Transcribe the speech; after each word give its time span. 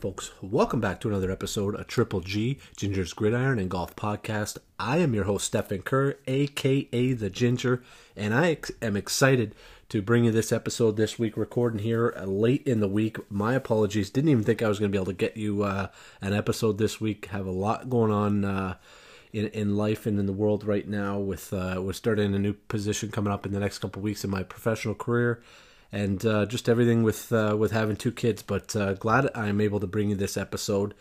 Folks, 0.00 0.30
welcome 0.40 0.80
back 0.80 0.98
to 0.98 1.08
another 1.08 1.30
episode 1.30 1.74
of 1.74 1.86
Triple 1.86 2.20
G, 2.20 2.58
Ginger's 2.74 3.12
Gridiron 3.12 3.58
and 3.58 3.68
Golf 3.68 3.94
Podcast. 3.94 4.56
I 4.78 4.96
am 4.96 5.12
your 5.12 5.24
host, 5.24 5.48
Stephen 5.48 5.82
Kerr, 5.82 6.16
aka 6.26 7.12
The 7.12 7.28
Ginger, 7.28 7.82
and 8.16 8.32
I 8.32 8.52
ex- 8.52 8.72
am 8.80 8.96
excited 8.96 9.54
to 9.90 10.00
bring 10.00 10.24
you 10.24 10.30
this 10.30 10.52
episode 10.52 10.96
this 10.96 11.18
week, 11.18 11.36
recording 11.36 11.80
here 11.80 12.14
late 12.24 12.66
in 12.66 12.80
the 12.80 12.88
week. 12.88 13.18
My 13.30 13.52
apologies, 13.52 14.08
didn't 14.08 14.30
even 14.30 14.42
think 14.42 14.62
I 14.62 14.68
was 14.68 14.78
going 14.78 14.90
to 14.90 14.96
be 14.96 14.98
able 14.98 15.12
to 15.12 15.12
get 15.12 15.36
you 15.36 15.64
uh, 15.64 15.88
an 16.22 16.32
episode 16.32 16.78
this 16.78 16.98
week. 16.98 17.26
Have 17.26 17.44
a 17.44 17.50
lot 17.50 17.90
going 17.90 18.10
on. 18.10 18.44
Uh, 18.46 18.74
in, 19.32 19.46
in 19.48 19.76
life 19.76 20.06
and 20.06 20.18
in 20.18 20.26
the 20.26 20.32
world 20.32 20.64
right 20.64 20.88
now, 20.88 21.16
with 21.16 21.52
uh, 21.52 21.80
we're 21.80 21.92
starting 21.92 22.34
a 22.34 22.38
new 22.38 22.54
position 22.54 23.12
coming 23.12 23.32
up 23.32 23.46
in 23.46 23.52
the 23.52 23.60
next 23.60 23.78
couple 23.78 24.02
weeks 24.02 24.24
in 24.24 24.30
my 24.30 24.42
professional 24.42 24.94
career, 24.94 25.40
and 25.92 26.24
uh, 26.24 26.46
just 26.46 26.68
everything 26.68 27.02
with 27.02 27.32
uh, 27.32 27.56
with 27.58 27.72
having 27.72 27.96
two 27.96 28.12
kids. 28.12 28.42
But 28.42 28.74
uh, 28.76 28.94
glad 28.94 29.30
I'm 29.34 29.60
able 29.60 29.80
to 29.80 29.86
bring 29.86 30.10
you 30.10 30.16
this 30.16 30.36
episode. 30.36 30.94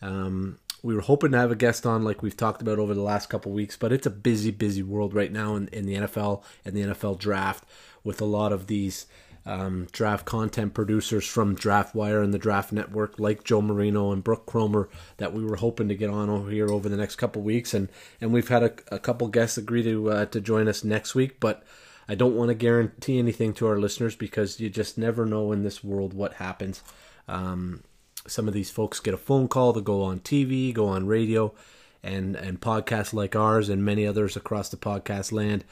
Um, 0.00 0.58
we 0.82 0.94
were 0.94 1.00
hoping 1.00 1.30
to 1.32 1.38
have 1.38 1.52
a 1.52 1.56
guest 1.56 1.86
on, 1.86 2.02
like 2.02 2.22
we've 2.22 2.36
talked 2.36 2.60
about 2.60 2.78
over 2.78 2.92
the 2.92 3.02
last 3.02 3.28
couple 3.28 3.52
weeks, 3.52 3.76
but 3.76 3.92
it's 3.92 4.06
a 4.06 4.10
busy, 4.10 4.50
busy 4.50 4.82
world 4.82 5.14
right 5.14 5.30
now 5.30 5.54
in, 5.54 5.68
in 5.68 5.86
the 5.86 5.94
NFL 5.94 6.42
and 6.64 6.74
the 6.74 6.82
NFL 6.82 7.18
draft, 7.18 7.64
with 8.02 8.20
a 8.20 8.24
lot 8.24 8.52
of 8.52 8.66
these 8.66 9.06
um, 9.46 9.86
draft 9.92 10.24
content 10.24 10.74
producers 10.74 11.26
from 11.26 11.56
DraftWire 11.56 12.22
and 12.22 12.34
the 12.34 12.38
Draft 12.38 12.72
Network, 12.72 13.18
like 13.18 13.44
Joe 13.44 13.62
Marino 13.62 14.12
and 14.12 14.24
Brooke 14.24 14.46
Cromer, 14.46 14.88
that 15.18 15.32
we 15.32 15.44
were 15.44 15.56
hoping 15.56 15.88
to 15.88 15.94
get 15.94 16.10
on 16.10 16.28
over 16.28 16.50
here 16.50 16.70
over 16.70 16.88
the 16.88 16.96
next 16.96 17.16
couple 17.16 17.42
weeks, 17.42 17.74
and 17.74 17.88
and 18.20 18.32
we've 18.32 18.48
had 18.48 18.62
a, 18.62 18.72
a 18.94 18.98
couple 18.98 19.28
guests 19.28 19.58
agree 19.58 19.82
to 19.84 20.10
uh, 20.10 20.26
to 20.26 20.40
join 20.40 20.68
us 20.68 20.84
next 20.84 21.14
week, 21.14 21.38
but. 21.40 21.64
I 22.08 22.14
don't 22.14 22.36
want 22.36 22.48
to 22.48 22.54
guarantee 22.54 23.18
anything 23.18 23.54
to 23.54 23.66
our 23.66 23.78
listeners 23.78 24.16
because 24.16 24.60
you 24.60 24.68
just 24.68 24.98
never 24.98 25.24
know 25.24 25.52
in 25.52 25.62
this 25.62 25.82
world 25.84 26.14
what 26.14 26.34
happens. 26.34 26.82
Um, 27.28 27.82
some 28.26 28.48
of 28.48 28.54
these 28.54 28.70
folks 28.70 29.00
get 29.00 29.14
a 29.14 29.18
phone 29.18 29.48
call 29.48 29.72
to 29.72 29.80
go 29.80 30.02
on 30.02 30.20
TV, 30.20 30.72
go 30.72 30.88
on 30.88 31.06
radio, 31.06 31.54
and 32.02 32.36
and 32.36 32.60
podcasts 32.60 33.12
like 33.12 33.36
ours 33.36 33.68
and 33.68 33.84
many 33.84 34.06
others 34.06 34.36
across 34.36 34.68
the 34.68 34.76
podcast 34.76 35.32
land 35.32 35.64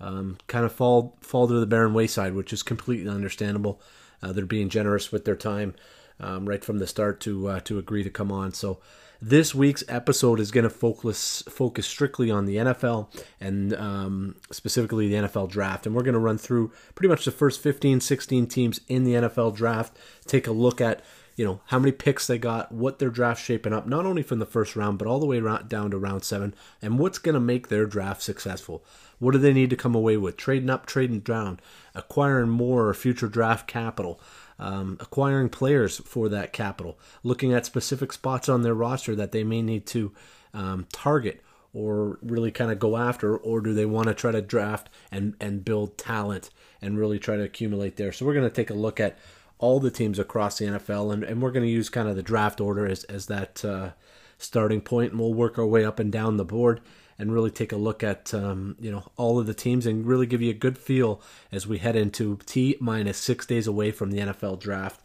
um, 0.00 0.38
kind 0.46 0.64
of 0.64 0.72
fall 0.72 1.16
fall 1.20 1.48
to 1.48 1.54
the 1.54 1.66
barren 1.66 1.94
wayside, 1.94 2.34
which 2.34 2.52
is 2.52 2.62
completely 2.62 3.10
understandable. 3.10 3.80
Uh, 4.22 4.32
they're 4.32 4.46
being 4.46 4.68
generous 4.68 5.12
with 5.12 5.24
their 5.24 5.36
time 5.36 5.74
um, 6.20 6.48
right 6.48 6.64
from 6.64 6.78
the 6.78 6.86
start 6.86 7.20
to 7.20 7.48
uh, 7.48 7.60
to 7.60 7.78
agree 7.78 8.02
to 8.02 8.10
come 8.10 8.30
on. 8.30 8.52
So 8.52 8.78
this 9.20 9.54
week's 9.54 9.82
episode 9.88 10.38
is 10.38 10.50
going 10.50 10.64
to 10.64 10.70
focus 10.70 11.42
focus 11.48 11.86
strictly 11.86 12.30
on 12.30 12.46
the 12.46 12.56
NFL 12.56 13.08
and 13.40 13.74
um, 13.74 14.36
specifically 14.52 15.08
the 15.08 15.28
NFL 15.28 15.50
draft, 15.50 15.86
and 15.86 15.94
we're 15.94 16.02
going 16.02 16.14
to 16.14 16.20
run 16.20 16.38
through 16.38 16.72
pretty 16.94 17.08
much 17.08 17.24
the 17.24 17.32
first 17.32 17.60
15, 17.60 18.00
16 18.00 18.46
teams 18.46 18.80
in 18.88 19.04
the 19.04 19.14
NFL 19.14 19.56
draft. 19.56 19.96
Take 20.26 20.46
a 20.46 20.52
look 20.52 20.80
at 20.80 21.02
you 21.34 21.44
know 21.44 21.60
how 21.66 21.78
many 21.78 21.92
picks 21.92 22.26
they 22.26 22.38
got, 22.38 22.70
what 22.72 22.98
their 22.98 23.10
draft 23.10 23.42
shaping 23.42 23.72
up, 23.72 23.86
not 23.86 24.06
only 24.06 24.22
from 24.22 24.38
the 24.38 24.46
first 24.46 24.76
round 24.76 24.98
but 24.98 25.08
all 25.08 25.20
the 25.20 25.26
way 25.26 25.38
around, 25.38 25.68
down 25.68 25.90
to 25.90 25.98
round 25.98 26.24
seven, 26.24 26.54
and 26.80 26.98
what's 26.98 27.18
going 27.18 27.34
to 27.34 27.40
make 27.40 27.68
their 27.68 27.86
draft 27.86 28.22
successful. 28.22 28.84
What 29.18 29.32
do 29.32 29.38
they 29.38 29.52
need 29.52 29.70
to 29.70 29.76
come 29.76 29.96
away 29.96 30.16
with? 30.16 30.36
Trading 30.36 30.70
up, 30.70 30.86
trading 30.86 31.20
down, 31.20 31.58
acquiring 31.92 32.50
more 32.50 32.94
future 32.94 33.26
draft 33.26 33.66
capital 33.66 34.20
um, 34.58 34.96
acquiring 35.00 35.48
players 35.48 35.98
for 35.98 36.28
that 36.28 36.52
capital, 36.52 36.98
looking 37.22 37.52
at 37.52 37.66
specific 37.66 38.12
spots 38.12 38.48
on 38.48 38.62
their 38.62 38.74
roster 38.74 39.14
that 39.14 39.32
they 39.32 39.44
may 39.44 39.62
need 39.62 39.86
to 39.86 40.12
um, 40.54 40.86
target 40.92 41.42
or 41.72 42.18
really 42.22 42.50
kind 42.50 42.70
of 42.70 42.78
go 42.78 42.96
after, 42.96 43.36
or 43.36 43.60
do 43.60 43.74
they 43.74 43.86
want 43.86 44.08
to 44.08 44.14
try 44.14 44.32
to 44.32 44.42
draft 44.42 44.88
and, 45.12 45.34
and 45.40 45.64
build 45.64 45.98
talent 45.98 46.50
and 46.80 46.98
really 46.98 47.18
try 47.18 47.36
to 47.36 47.42
accumulate 47.42 47.96
there? 47.96 48.10
So 48.10 48.24
we're 48.24 48.34
going 48.34 48.48
to 48.48 48.54
take 48.54 48.70
a 48.70 48.74
look 48.74 48.98
at 48.98 49.18
all 49.58 49.78
the 49.78 49.90
teams 49.90 50.18
across 50.18 50.58
the 50.58 50.66
NFL, 50.66 51.12
and, 51.12 51.22
and 51.22 51.42
we're 51.42 51.50
going 51.50 51.66
to 51.66 51.70
use 51.70 51.88
kind 51.88 52.08
of 52.08 52.16
the 52.16 52.22
draft 52.22 52.60
order 52.60 52.86
as, 52.86 53.04
as 53.04 53.26
that 53.26 53.64
uh, 53.64 53.90
starting 54.38 54.80
point, 54.80 55.12
and 55.12 55.20
we'll 55.20 55.34
work 55.34 55.58
our 55.58 55.66
way 55.66 55.84
up 55.84 55.98
and 55.98 56.10
down 56.10 56.36
the 56.36 56.44
board 56.44 56.80
and 57.18 57.32
really 57.32 57.50
take 57.50 57.72
a 57.72 57.76
look 57.76 58.02
at 58.02 58.32
um, 58.32 58.76
you 58.80 58.90
know 58.90 59.10
all 59.16 59.38
of 59.38 59.46
the 59.46 59.54
teams 59.54 59.86
and 59.86 60.06
really 60.06 60.26
give 60.26 60.42
you 60.42 60.50
a 60.50 60.54
good 60.54 60.78
feel 60.78 61.20
as 61.50 61.66
we 61.66 61.78
head 61.78 61.96
into 61.96 62.38
T 62.46 62.76
minus 62.80 63.18
six 63.18 63.46
days 63.46 63.66
away 63.66 63.90
from 63.90 64.10
the 64.10 64.18
NFL 64.18 64.60
draft. 64.60 65.00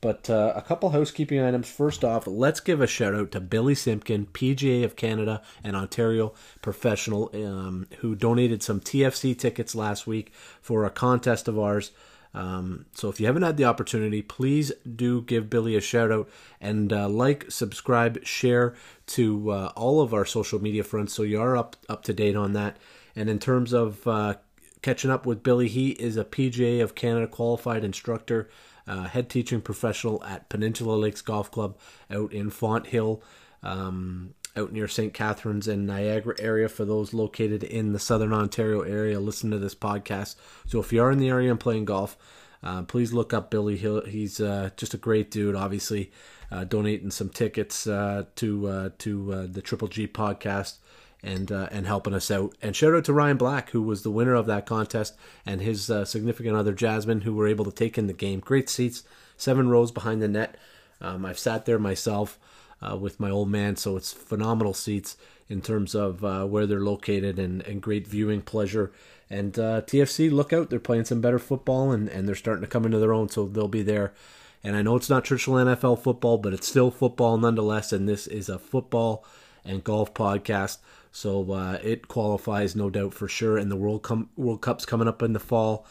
But 0.00 0.28
uh, 0.28 0.52
a 0.54 0.62
couple 0.62 0.90
housekeeping 0.90 1.40
items. 1.40 1.70
First 1.70 2.04
off, 2.04 2.26
let's 2.26 2.60
give 2.60 2.80
a 2.80 2.86
shout 2.86 3.14
out 3.14 3.32
to 3.32 3.40
Billy 3.40 3.74
Simpkin, 3.74 4.26
PGA 4.26 4.84
of 4.84 4.94
Canada 4.94 5.42
and 5.64 5.74
Ontario 5.74 6.34
professional, 6.60 7.30
um, 7.34 7.86
who 7.98 8.14
donated 8.14 8.62
some 8.62 8.78
TFC 8.78 9.36
tickets 9.36 9.74
last 9.74 10.06
week 10.06 10.32
for 10.60 10.84
a 10.84 10.90
contest 10.90 11.48
of 11.48 11.58
ours. 11.58 11.92
Um, 12.36 12.84
so 12.92 13.08
if 13.08 13.18
you 13.18 13.26
haven't 13.26 13.44
had 13.44 13.56
the 13.56 13.64
opportunity, 13.64 14.20
please 14.20 14.70
do 14.94 15.22
give 15.22 15.48
Billy 15.48 15.74
a 15.74 15.80
shout 15.80 16.12
out 16.12 16.28
and 16.60 16.92
uh, 16.92 17.08
like, 17.08 17.50
subscribe, 17.50 18.22
share 18.26 18.74
to 19.06 19.50
uh, 19.50 19.72
all 19.74 20.02
of 20.02 20.12
our 20.12 20.26
social 20.26 20.60
media 20.60 20.84
fronts 20.84 21.14
so 21.14 21.22
you 21.22 21.40
are 21.40 21.56
up 21.56 21.76
up 21.88 22.02
to 22.04 22.12
date 22.12 22.36
on 22.36 22.52
that. 22.52 22.76
And 23.16 23.30
in 23.30 23.38
terms 23.38 23.72
of 23.72 24.06
uh, 24.06 24.34
catching 24.82 25.10
up 25.10 25.24
with 25.24 25.42
Billy, 25.42 25.66
he 25.66 25.90
is 25.92 26.18
a 26.18 26.24
PGA 26.24 26.82
of 26.82 26.94
Canada 26.94 27.26
qualified 27.26 27.82
instructor, 27.82 28.50
uh, 28.86 29.04
head 29.04 29.30
teaching 29.30 29.62
professional 29.62 30.22
at 30.22 30.50
Peninsula 30.50 30.94
Lakes 30.94 31.22
Golf 31.22 31.50
Club 31.50 31.78
out 32.10 32.34
in 32.34 32.50
Fonthill. 32.50 33.22
Um, 33.62 34.34
out 34.56 34.72
near 34.72 34.88
St. 34.88 35.12
Catharines 35.12 35.68
and 35.68 35.86
Niagara 35.86 36.34
area 36.38 36.68
for 36.68 36.84
those 36.84 37.14
located 37.14 37.62
in 37.62 37.92
the 37.92 37.98
southern 37.98 38.32
Ontario 38.32 38.82
area 38.82 39.20
listen 39.20 39.50
to 39.50 39.58
this 39.58 39.74
podcast. 39.74 40.36
So 40.66 40.80
if 40.80 40.92
you 40.92 41.02
are 41.02 41.10
in 41.10 41.18
the 41.18 41.28
area 41.28 41.50
and 41.50 41.60
playing 41.60 41.84
golf, 41.84 42.16
uh, 42.62 42.82
please 42.82 43.12
look 43.12 43.32
up 43.32 43.50
Billy. 43.50 43.76
He'll, 43.76 44.04
he's 44.04 44.40
uh, 44.40 44.70
just 44.76 44.94
a 44.94 44.98
great 44.98 45.30
dude. 45.30 45.54
Obviously, 45.54 46.10
uh, 46.50 46.64
donating 46.64 47.10
some 47.10 47.28
tickets 47.28 47.86
uh, 47.86 48.24
to 48.36 48.68
uh, 48.68 48.90
to 48.98 49.32
uh, 49.32 49.46
the 49.48 49.62
Triple 49.62 49.88
G 49.88 50.06
podcast 50.06 50.76
and 51.22 51.50
and 51.50 51.86
helping 51.86 52.14
us 52.14 52.30
out. 52.30 52.54
And 52.62 52.74
shout 52.74 52.94
out 52.94 53.04
to 53.04 53.12
Ryan 53.12 53.36
Black, 53.36 53.70
who 53.70 53.82
was 53.82 54.02
the 54.02 54.10
winner 54.10 54.34
of 54.34 54.46
that 54.46 54.66
contest, 54.66 55.16
and 55.44 55.60
his 55.60 55.90
significant 56.04 56.56
other 56.56 56.72
Jasmine, 56.72 57.22
who 57.22 57.34
were 57.34 57.48
able 57.48 57.64
to 57.64 57.72
take 57.72 57.98
in 57.98 58.06
the 58.06 58.12
game. 58.12 58.40
Great 58.40 58.68
seats, 58.68 59.02
seven 59.36 59.68
rows 59.68 59.90
behind 59.90 60.22
the 60.22 60.28
net. 60.28 60.56
Um, 61.00 61.26
I've 61.26 61.38
sat 61.38 61.66
there 61.66 61.78
myself 61.78 62.38
uh, 62.82 62.96
with 62.96 63.20
my 63.20 63.30
old 63.30 63.48
man. 63.48 63.76
So 63.76 63.96
it's 63.96 64.12
phenomenal 64.12 64.74
seats 64.74 65.16
in 65.48 65.60
terms 65.60 65.94
of 65.94 66.24
uh, 66.24 66.44
where 66.44 66.66
they're 66.66 66.80
located 66.80 67.38
and, 67.38 67.62
and 67.62 67.80
great 67.80 68.06
viewing 68.06 68.42
pleasure. 68.42 68.92
And 69.28 69.58
uh, 69.58 69.82
TFC, 69.82 70.30
look 70.30 70.52
out, 70.52 70.70
they're 70.70 70.78
playing 70.78 71.06
some 71.06 71.20
better 71.20 71.38
football 71.38 71.92
and, 71.92 72.08
and 72.08 72.28
they're 72.28 72.34
starting 72.34 72.62
to 72.62 72.70
come 72.70 72.84
into 72.84 72.98
their 72.98 73.12
own, 73.12 73.28
so 73.28 73.46
they'll 73.46 73.68
be 73.68 73.82
there. 73.82 74.12
And 74.62 74.76
I 74.76 74.82
know 74.82 74.96
it's 74.96 75.10
not 75.10 75.24
traditional 75.24 75.56
NFL 75.56 76.02
football, 76.02 76.38
but 76.38 76.52
it's 76.52 76.68
still 76.68 76.90
football 76.90 77.36
nonetheless. 77.36 77.92
And 77.92 78.08
this 78.08 78.26
is 78.26 78.48
a 78.48 78.58
football 78.58 79.24
and 79.64 79.84
golf 79.84 80.14
podcast. 80.14 80.78
So 81.12 81.52
uh, 81.52 81.78
it 81.82 82.08
qualifies, 82.08 82.76
no 82.76 82.90
doubt, 82.90 83.14
for 83.14 83.28
sure. 83.28 83.56
And 83.56 83.70
the 83.70 83.76
World, 83.76 84.02
Com- 84.02 84.30
World 84.36 84.60
Cup's 84.60 84.84
coming 84.84 85.08
up 85.08 85.22
in 85.22 85.32
the 85.32 85.40
fall. 85.40 85.86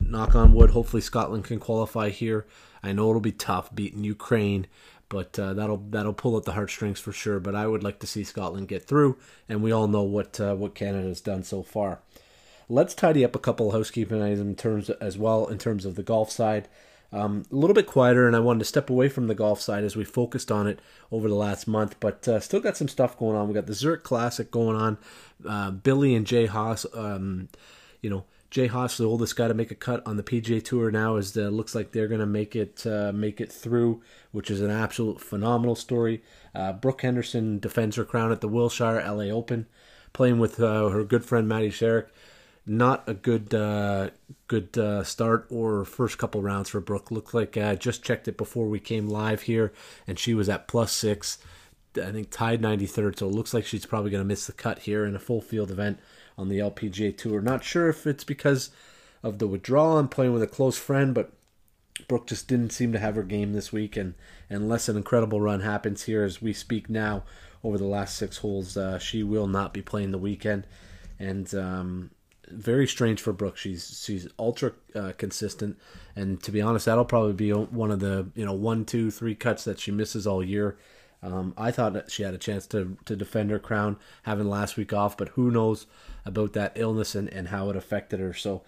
Knock 0.00 0.34
on 0.34 0.54
wood, 0.54 0.70
hopefully 0.70 1.02
Scotland 1.02 1.44
can 1.44 1.58
qualify 1.58 2.08
here. 2.08 2.46
I 2.82 2.92
know 2.92 3.10
it'll 3.10 3.20
be 3.20 3.32
tough 3.32 3.74
beating 3.74 4.04
Ukraine 4.04 4.66
but 5.08 5.38
uh, 5.38 5.54
that'll 5.54 5.82
that'll 5.90 6.12
pull 6.12 6.36
at 6.36 6.44
the 6.44 6.52
heartstrings 6.52 7.00
for 7.00 7.12
sure. 7.12 7.40
But 7.40 7.54
I 7.54 7.66
would 7.66 7.82
like 7.82 7.98
to 8.00 8.06
see 8.06 8.24
Scotland 8.24 8.68
get 8.68 8.86
through, 8.86 9.16
and 9.48 9.62
we 9.62 9.72
all 9.72 9.88
know 9.88 10.02
what 10.02 10.40
uh, 10.40 10.54
what 10.54 10.74
Canada 10.74 11.08
has 11.08 11.20
done 11.20 11.42
so 11.42 11.62
far. 11.62 12.00
Let's 12.68 12.94
tidy 12.94 13.24
up 13.24 13.36
a 13.36 13.40
couple 13.40 13.68
of 13.68 13.74
housekeeping 13.74 14.22
items 14.22 14.40
in 14.40 14.56
terms 14.56 14.90
as 14.90 15.18
well 15.18 15.46
in 15.46 15.58
terms 15.58 15.84
of 15.84 15.96
the 15.96 16.02
golf 16.02 16.30
side. 16.30 16.68
Um, 17.12 17.44
a 17.52 17.54
little 17.54 17.74
bit 17.74 17.86
quieter, 17.86 18.26
and 18.26 18.34
I 18.34 18.40
wanted 18.40 18.58
to 18.60 18.64
step 18.64 18.90
away 18.90 19.08
from 19.08 19.28
the 19.28 19.36
golf 19.36 19.60
side 19.60 19.84
as 19.84 19.94
we 19.94 20.04
focused 20.04 20.50
on 20.50 20.66
it 20.66 20.80
over 21.12 21.28
the 21.28 21.36
last 21.36 21.68
month, 21.68 21.94
but 22.00 22.26
uh, 22.26 22.40
still 22.40 22.58
got 22.58 22.76
some 22.76 22.88
stuff 22.88 23.16
going 23.16 23.36
on. 23.36 23.46
We 23.46 23.54
got 23.54 23.66
the 23.66 23.74
Zurich 23.74 24.02
Classic 24.02 24.50
going 24.50 24.76
on. 24.76 24.98
Uh, 25.48 25.70
Billy 25.70 26.16
and 26.16 26.26
Jay 26.26 26.46
Haas, 26.46 26.84
um, 26.92 27.48
you 28.02 28.10
know, 28.10 28.24
Jay 28.50 28.66
Haas, 28.66 28.96
the 28.96 29.04
oldest 29.04 29.36
guy 29.36 29.46
to 29.46 29.54
make 29.54 29.70
a 29.70 29.76
cut 29.76 30.04
on 30.06 30.16
the 30.16 30.24
PGA 30.24 30.64
Tour 30.64 30.90
now, 30.90 31.14
is 31.16 31.36
uh, 31.36 31.42
looks 31.48 31.74
like 31.74 31.92
they're 31.92 32.08
going 32.08 32.20
to 32.20 32.26
make 32.26 32.56
it 32.56 32.84
uh, 32.84 33.12
make 33.12 33.40
it 33.40 33.52
through, 33.52 34.02
which 34.34 34.50
is 34.50 34.60
an 34.60 34.70
absolute 34.70 35.20
phenomenal 35.20 35.76
story. 35.76 36.20
Uh, 36.56 36.72
Brooke 36.72 37.02
Henderson 37.02 37.60
defends 37.60 37.94
her 37.94 38.04
crown 38.04 38.32
at 38.32 38.40
the 38.40 38.48
Wilshire 38.48 39.00
LA 39.00 39.32
Open, 39.32 39.66
playing 40.12 40.40
with 40.40 40.58
uh, 40.60 40.88
her 40.88 41.04
good 41.04 41.24
friend 41.24 41.48
Maddie 41.48 41.70
Szeryk. 41.70 42.08
not 42.66 43.08
a 43.08 43.14
good 43.14 43.54
uh, 43.54 44.10
good 44.48 44.76
uh, 44.76 45.04
start 45.04 45.46
or 45.50 45.84
first 45.84 46.18
couple 46.18 46.42
rounds 46.42 46.68
for 46.68 46.80
Brooke. 46.80 47.12
Looked 47.12 47.32
like 47.32 47.56
I 47.56 47.76
just 47.76 48.02
checked 48.02 48.26
it 48.26 48.36
before 48.36 48.66
we 48.66 48.80
came 48.80 49.08
live 49.08 49.42
here, 49.42 49.72
and 50.04 50.18
she 50.18 50.34
was 50.34 50.48
at 50.48 50.66
plus 50.66 50.92
six. 50.92 51.38
I 51.96 52.10
think 52.10 52.32
tied 52.32 52.60
93rd, 52.60 53.20
so 53.20 53.28
it 53.28 53.34
looks 53.34 53.54
like 53.54 53.64
she's 53.64 53.86
probably 53.86 54.10
going 54.10 54.20
to 54.20 54.26
miss 54.26 54.48
the 54.48 54.52
cut 54.52 54.80
here 54.80 55.04
in 55.04 55.14
a 55.14 55.20
full 55.20 55.40
field 55.40 55.70
event 55.70 56.00
on 56.36 56.48
the 56.48 56.58
LPGA 56.58 57.16
Tour. 57.16 57.40
Not 57.40 57.62
sure 57.62 57.88
if 57.88 58.04
it's 58.04 58.24
because 58.24 58.70
of 59.22 59.38
the 59.38 59.46
withdrawal 59.46 59.96
and 59.96 60.10
playing 60.10 60.32
with 60.32 60.42
a 60.42 60.48
close 60.48 60.76
friend, 60.76 61.14
but 61.14 61.30
Brooke 62.08 62.26
just 62.26 62.48
didn't 62.48 62.70
seem 62.70 62.92
to 62.92 62.98
have 62.98 63.14
her 63.14 63.22
game 63.22 63.52
this 63.52 63.72
week, 63.72 63.96
and 63.96 64.14
unless 64.48 64.88
an 64.88 64.96
incredible 64.96 65.40
run 65.40 65.60
happens 65.60 66.04
here 66.04 66.24
as 66.24 66.42
we 66.42 66.52
speak 66.52 66.90
now 66.90 67.22
over 67.62 67.78
the 67.78 67.86
last 67.86 68.16
six 68.16 68.38
holes, 68.38 68.76
uh, 68.76 68.98
she 68.98 69.22
will 69.22 69.46
not 69.46 69.72
be 69.72 69.80
playing 69.80 70.10
the 70.10 70.18
weekend. 70.18 70.66
And 71.18 71.54
um, 71.54 72.10
very 72.48 72.86
strange 72.86 73.20
for 73.20 73.32
Brooke. 73.32 73.56
She's 73.56 74.02
she's 74.04 74.28
ultra 74.38 74.72
uh, 74.94 75.12
consistent, 75.16 75.78
and 76.16 76.42
to 76.42 76.50
be 76.50 76.60
honest, 76.60 76.86
that'll 76.86 77.04
probably 77.04 77.32
be 77.32 77.50
one 77.52 77.90
of 77.90 78.00
the 78.00 78.28
you 78.34 78.44
know 78.44 78.52
one, 78.52 78.84
two, 78.84 79.10
three 79.10 79.34
cuts 79.34 79.64
that 79.64 79.80
she 79.80 79.90
misses 79.90 80.26
all 80.26 80.44
year. 80.44 80.76
Um, 81.22 81.54
I 81.56 81.70
thought 81.70 82.10
she 82.10 82.22
had 82.22 82.34
a 82.34 82.38
chance 82.38 82.66
to 82.68 82.96
to 83.06 83.16
defend 83.16 83.50
her 83.50 83.58
crown 83.58 83.96
having 84.24 84.48
last 84.48 84.76
week 84.76 84.92
off, 84.92 85.16
but 85.16 85.28
who 85.30 85.50
knows 85.50 85.86
about 86.26 86.52
that 86.52 86.72
illness 86.74 87.14
and, 87.14 87.28
and 87.30 87.48
how 87.48 87.70
it 87.70 87.76
affected 87.76 88.20
her. 88.20 88.34
So, 88.34 88.62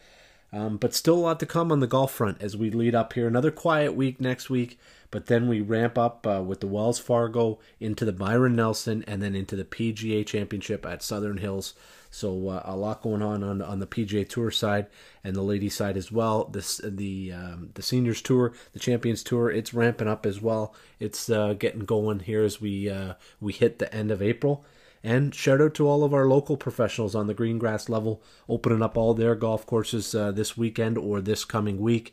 um, 0.53 0.77
but 0.77 0.95
still 0.95 1.17
a 1.17 1.21
lot 1.21 1.41
to 1.41 1.47
come 1.47 1.73
on 1.73 1.81
the 1.81 1.87
golf 1.87 2.13
front 2.13 2.41
as 2.41 2.57
we 2.57 2.71
lead 2.71 2.95
up 2.95 3.13
here. 3.13 3.27
Another 3.27 3.51
quiet 3.51 3.95
week 3.95 4.21
next 4.21 4.49
week, 4.49 4.79
but 5.11 5.27
then 5.27 5.49
we 5.49 5.61
ramp 5.61 5.99
up 5.99 6.27
uh, 6.27 6.43
with 6.43 6.61
the 6.61 6.67
Wells 6.67 6.99
Fargo 6.99 7.59
into 7.81 8.05
the 8.05 8.13
Byron 8.13 8.57
Nelson 8.57 9.05
and 9.07 9.23
then 9.23 9.35
into 9.35 9.57
the 9.57 9.65
PGA 9.65 10.25
Championship 10.27 10.87
at 10.87 11.03
Southern 11.03 11.39
Hills. 11.39 11.75
So 12.11 12.49
uh, 12.49 12.63
a 12.65 12.77
lot 12.77 13.03
going 13.03 13.21
on, 13.21 13.43
on 13.43 13.61
on 13.61 13.79
the 13.79 13.87
PGA 13.87 14.27
Tour 14.27 14.51
side 14.51 14.87
and 15.23 15.37
the 15.37 15.43
ladies 15.43 15.75
side 15.75 15.97
as 15.97 16.11
well. 16.11 16.45
This 16.45 16.81
the 16.83 17.33
um, 17.33 17.71
the 17.75 17.83
seniors 17.83 18.23
tour, 18.23 18.55
the 18.73 18.79
Champions 18.79 19.23
Tour, 19.23 19.51
it's 19.51 19.75
ramping 19.75 20.09
up 20.09 20.25
as 20.25 20.41
well. 20.41 20.75
It's 20.99 21.29
uh, 21.29 21.53
getting 21.55 21.81
going 21.81 22.21
here 22.21 22.43
as 22.43 22.61
we 22.61 22.89
uh, 22.89 23.15
we 23.41 23.53
hit 23.53 23.79
the 23.79 23.93
end 23.95 24.11
of 24.11 24.23
April. 24.23 24.65
And 25.07 25.33
shout 25.33 25.61
out 25.61 25.75
to 25.75 25.87
all 25.87 26.03
of 26.03 26.13
our 26.13 26.27
local 26.27 26.57
professionals 26.57 27.15
on 27.15 27.29
the 27.29 27.33
green 27.33 27.59
grass 27.59 27.89
level, 27.89 28.21
opening 28.49 28.83
up 28.83 28.99
all 28.99 29.15
their 29.15 29.37
golf 29.37 29.65
courses 29.65 30.17
uh, 30.17 30.33
this 30.33 30.57
weekend 30.57 30.99
or 30.99 31.21
this 31.21 31.45
coming 31.45 31.79
week 31.79 32.13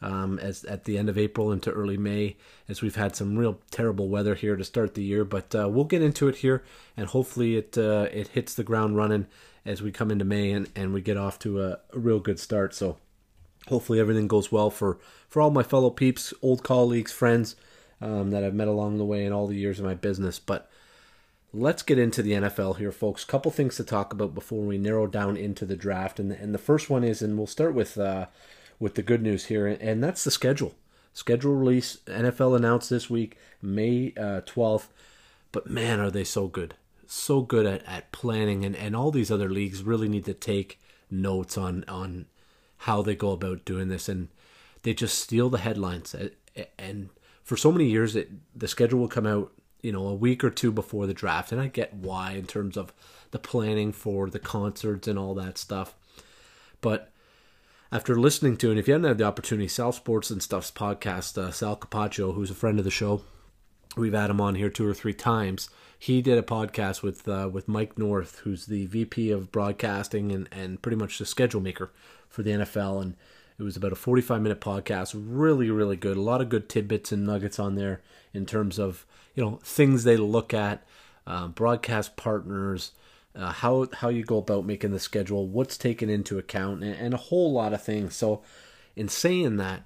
um, 0.00 0.38
as 0.38 0.64
at 0.64 0.84
the 0.84 0.96
end 0.96 1.10
of 1.10 1.18
April 1.18 1.52
into 1.52 1.70
early 1.70 1.98
May, 1.98 2.38
as 2.66 2.80
we've 2.80 2.96
had 2.96 3.14
some 3.14 3.36
real 3.36 3.60
terrible 3.70 4.08
weather 4.08 4.34
here 4.34 4.56
to 4.56 4.64
start 4.64 4.94
the 4.94 5.02
year. 5.02 5.22
But 5.22 5.54
uh, 5.54 5.68
we'll 5.68 5.84
get 5.84 6.00
into 6.00 6.28
it 6.28 6.36
here, 6.36 6.64
and 6.96 7.08
hopefully 7.08 7.58
it 7.58 7.76
uh, 7.76 8.08
it 8.10 8.28
hits 8.28 8.54
the 8.54 8.64
ground 8.64 8.96
running 8.96 9.26
as 9.66 9.82
we 9.82 9.92
come 9.92 10.10
into 10.10 10.24
May 10.24 10.50
and, 10.50 10.70
and 10.74 10.94
we 10.94 11.02
get 11.02 11.18
off 11.18 11.38
to 11.40 11.60
a, 11.60 11.78
a 11.92 11.98
real 11.98 12.20
good 12.20 12.40
start. 12.40 12.74
So 12.74 12.96
hopefully 13.68 14.00
everything 14.00 14.28
goes 14.28 14.50
well 14.50 14.70
for 14.70 14.98
for 15.28 15.42
all 15.42 15.50
my 15.50 15.62
fellow 15.62 15.90
peeps, 15.90 16.32
old 16.40 16.62
colleagues, 16.62 17.12
friends 17.12 17.54
um, 18.00 18.30
that 18.30 18.42
I've 18.42 18.54
met 18.54 18.68
along 18.68 18.96
the 18.96 19.04
way 19.04 19.26
in 19.26 19.32
all 19.34 19.46
the 19.46 19.56
years 19.56 19.78
of 19.78 19.84
my 19.84 19.92
business. 19.92 20.38
But 20.38 20.69
let's 21.52 21.82
get 21.82 21.98
into 21.98 22.22
the 22.22 22.32
NFL 22.32 22.78
here, 22.78 22.92
folks. 22.92 23.24
Couple 23.24 23.50
things 23.50 23.76
to 23.76 23.84
talk 23.84 24.12
about 24.12 24.34
before 24.34 24.62
we 24.62 24.78
narrow 24.78 25.06
down 25.06 25.36
into 25.36 25.64
the 25.64 25.76
draft, 25.76 26.18
and 26.20 26.30
the, 26.30 26.38
and 26.38 26.54
the 26.54 26.58
first 26.58 26.90
one 26.90 27.04
is, 27.04 27.22
and 27.22 27.36
we'll 27.36 27.46
start 27.46 27.74
with 27.74 27.98
uh, 27.98 28.26
with 28.78 28.94
the 28.94 29.02
good 29.02 29.22
news 29.22 29.46
here, 29.46 29.66
and 29.66 30.02
that's 30.02 30.24
the 30.24 30.30
schedule. 30.30 30.74
Schedule 31.12 31.54
release. 31.54 31.98
NFL 32.06 32.56
announced 32.56 32.88
this 32.88 33.10
week, 33.10 33.36
May 33.60 34.14
uh, 34.16 34.42
12th. 34.42 34.86
But 35.52 35.68
man, 35.68 36.00
are 36.00 36.10
they 36.10 36.24
so 36.24 36.46
good. 36.46 36.74
So 37.06 37.40
good 37.40 37.66
at, 37.66 37.84
at 37.86 38.12
planning, 38.12 38.64
and, 38.64 38.76
and 38.76 38.94
all 38.94 39.10
these 39.10 39.30
other 39.30 39.50
leagues 39.50 39.82
really 39.82 40.08
need 40.08 40.24
to 40.26 40.34
take 40.34 40.80
notes 41.10 41.58
on, 41.58 41.84
on 41.88 42.26
how 42.78 43.02
they 43.02 43.16
go 43.16 43.32
about 43.32 43.64
doing 43.64 43.88
this. 43.88 44.08
And 44.08 44.28
they 44.82 44.94
just 44.94 45.18
steal 45.18 45.50
the 45.50 45.58
headlines. 45.58 46.14
And 46.78 47.10
for 47.42 47.56
so 47.56 47.72
many 47.72 47.86
years, 47.86 48.14
it, 48.14 48.30
the 48.56 48.68
schedule 48.68 49.00
will 49.00 49.08
come 49.08 49.26
out, 49.26 49.52
you 49.82 49.92
know, 49.92 50.06
a 50.06 50.14
week 50.14 50.42
or 50.44 50.50
two 50.50 50.72
before 50.72 51.06
the 51.06 51.14
draft. 51.14 51.52
And 51.52 51.60
I 51.60 51.68
get 51.68 51.94
why 51.94 52.32
in 52.32 52.46
terms 52.46 52.76
of 52.76 52.92
the 53.30 53.38
planning 53.38 53.92
for 53.92 54.28
the 54.28 54.38
concerts 54.38 55.08
and 55.08 55.18
all 55.18 55.34
that 55.34 55.58
stuff. 55.58 55.94
But 56.80 57.10
after 57.92 58.18
listening 58.18 58.56
to, 58.58 58.70
and 58.70 58.78
if 58.78 58.86
you 58.86 58.94
haven't 58.94 59.08
had 59.08 59.18
the 59.18 59.24
opportunity, 59.24 59.68
Sal 59.68 59.92
Sports 59.92 60.30
and 60.30 60.42
Stuff's 60.42 60.70
podcast, 60.70 61.36
uh, 61.36 61.50
Sal 61.50 61.76
Capaccio, 61.76 62.34
who's 62.34 62.50
a 62.50 62.54
friend 62.54 62.78
of 62.78 62.84
the 62.84 62.90
show, 62.90 63.22
we've 63.96 64.12
had 64.12 64.30
him 64.30 64.40
on 64.40 64.54
here 64.54 64.70
two 64.70 64.86
or 64.86 64.94
three 64.94 65.14
times. 65.14 65.68
He 65.98 66.22
did 66.22 66.38
a 66.38 66.42
podcast 66.42 67.02
with 67.02 67.28
uh, 67.28 67.50
with 67.52 67.68
Mike 67.68 67.98
North, 67.98 68.38
who's 68.44 68.66
the 68.66 68.86
VP 68.86 69.30
of 69.30 69.52
broadcasting 69.52 70.32
and, 70.32 70.48
and 70.50 70.80
pretty 70.80 70.96
much 70.96 71.18
the 71.18 71.26
schedule 71.26 71.60
maker 71.60 71.90
for 72.28 72.42
the 72.42 72.52
NFL. 72.52 73.02
And 73.02 73.16
it 73.58 73.64
was 73.64 73.76
about 73.76 73.92
a 73.92 73.96
45 73.96 74.40
minute 74.40 74.60
podcast. 74.60 75.14
Really, 75.14 75.70
really 75.70 75.96
good. 75.96 76.16
A 76.16 76.22
lot 76.22 76.40
of 76.40 76.48
good 76.48 76.68
tidbits 76.68 77.12
and 77.12 77.26
nuggets 77.26 77.58
on 77.58 77.74
there 77.74 78.00
in 78.32 78.46
terms 78.46 78.78
of, 78.78 79.04
you 79.40 79.46
know, 79.46 79.58
things 79.62 80.04
they 80.04 80.18
look 80.18 80.52
at, 80.52 80.86
uh, 81.26 81.48
broadcast 81.48 82.14
partners, 82.14 82.92
uh, 83.34 83.50
how 83.50 83.88
how 83.94 84.10
you 84.10 84.22
go 84.22 84.36
about 84.36 84.66
making 84.66 84.90
the 84.90 84.98
schedule, 84.98 85.46
what's 85.46 85.78
taken 85.78 86.10
into 86.10 86.38
account, 86.38 86.84
and, 86.84 86.94
and, 86.94 87.14
a 87.14 87.16
whole 87.16 87.50
lot 87.50 87.72
of 87.72 87.82
things. 87.82 88.14
So, 88.14 88.42
in 88.96 89.08
saying 89.08 89.56
that, 89.56 89.84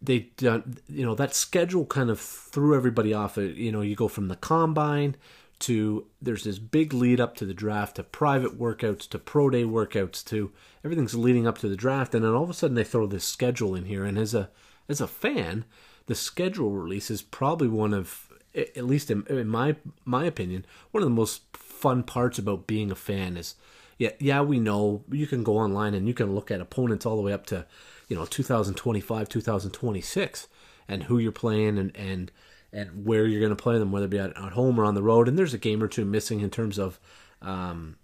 they 0.00 0.30
done 0.38 0.78
you 0.88 1.04
know 1.04 1.14
that 1.14 1.34
schedule 1.34 1.84
kind 1.84 2.08
of 2.08 2.18
threw 2.18 2.74
everybody 2.74 3.12
off. 3.12 3.36
You 3.36 3.70
know, 3.70 3.82
you 3.82 3.94
go 3.94 4.08
from 4.08 4.28
the 4.28 4.36
combine 4.36 5.16
to 5.58 6.06
there's 6.22 6.44
this 6.44 6.58
big 6.58 6.94
lead 6.94 7.20
up 7.20 7.36
to 7.36 7.44
the 7.44 7.52
draft 7.52 7.96
to 7.96 8.02
private 8.02 8.58
workouts 8.58 9.06
to 9.10 9.18
pro 9.18 9.50
day 9.50 9.64
workouts 9.64 10.24
to 10.24 10.52
everything's 10.82 11.14
leading 11.14 11.46
up 11.46 11.58
to 11.58 11.68
the 11.68 11.76
draft, 11.76 12.14
and 12.14 12.24
then 12.24 12.32
all 12.32 12.44
of 12.44 12.50
a 12.50 12.54
sudden 12.54 12.76
they 12.76 12.84
throw 12.84 13.06
this 13.06 13.24
schedule 13.24 13.74
in 13.74 13.84
here. 13.84 14.06
And 14.06 14.16
as 14.16 14.32
a 14.32 14.48
as 14.88 15.02
a 15.02 15.06
fan, 15.06 15.66
the 16.06 16.14
schedule 16.14 16.70
release 16.70 17.10
is 17.10 17.22
probably 17.22 17.68
one 17.68 17.94
of 17.94 18.28
at 18.54 18.84
least 18.84 19.10
in, 19.10 19.24
in 19.28 19.48
my 19.48 19.76
my 20.04 20.24
opinion, 20.24 20.64
one 20.90 21.02
of 21.02 21.08
the 21.08 21.14
most 21.14 21.56
fun 21.56 22.02
parts 22.02 22.38
about 22.38 22.66
being 22.66 22.90
a 22.90 22.94
fan 22.94 23.36
is 23.36 23.54
yeah, 23.98 24.10
yeah, 24.18 24.40
we 24.40 24.58
know 24.58 25.04
you 25.10 25.26
can 25.26 25.44
go 25.44 25.58
online 25.58 25.94
and 25.94 26.08
you 26.08 26.14
can 26.14 26.34
look 26.34 26.50
at 26.50 26.60
opponents 26.60 27.06
all 27.06 27.16
the 27.16 27.22
way 27.22 27.32
up 27.32 27.46
to, 27.46 27.66
you 28.08 28.16
know, 28.16 28.24
2025, 28.24 29.28
2026 29.28 30.48
and 30.88 31.04
who 31.04 31.18
you're 31.18 31.32
playing 31.32 31.78
and 31.78 31.96
and 31.96 32.32
and 32.72 33.04
where 33.04 33.26
you're 33.26 33.40
going 33.40 33.54
to 33.54 33.62
play 33.62 33.78
them, 33.78 33.92
whether 33.92 34.06
it 34.06 34.10
be 34.10 34.18
at, 34.18 34.36
at 34.36 34.52
home 34.52 34.80
or 34.80 34.84
on 34.84 34.94
the 34.94 35.02
road. 35.02 35.28
And 35.28 35.38
there's 35.38 35.54
a 35.54 35.58
game 35.58 35.82
or 35.82 35.88
two 35.88 36.06
missing 36.06 36.40
in 36.40 36.50
terms 36.50 36.78
of, 36.78 36.98
um, 37.42 37.96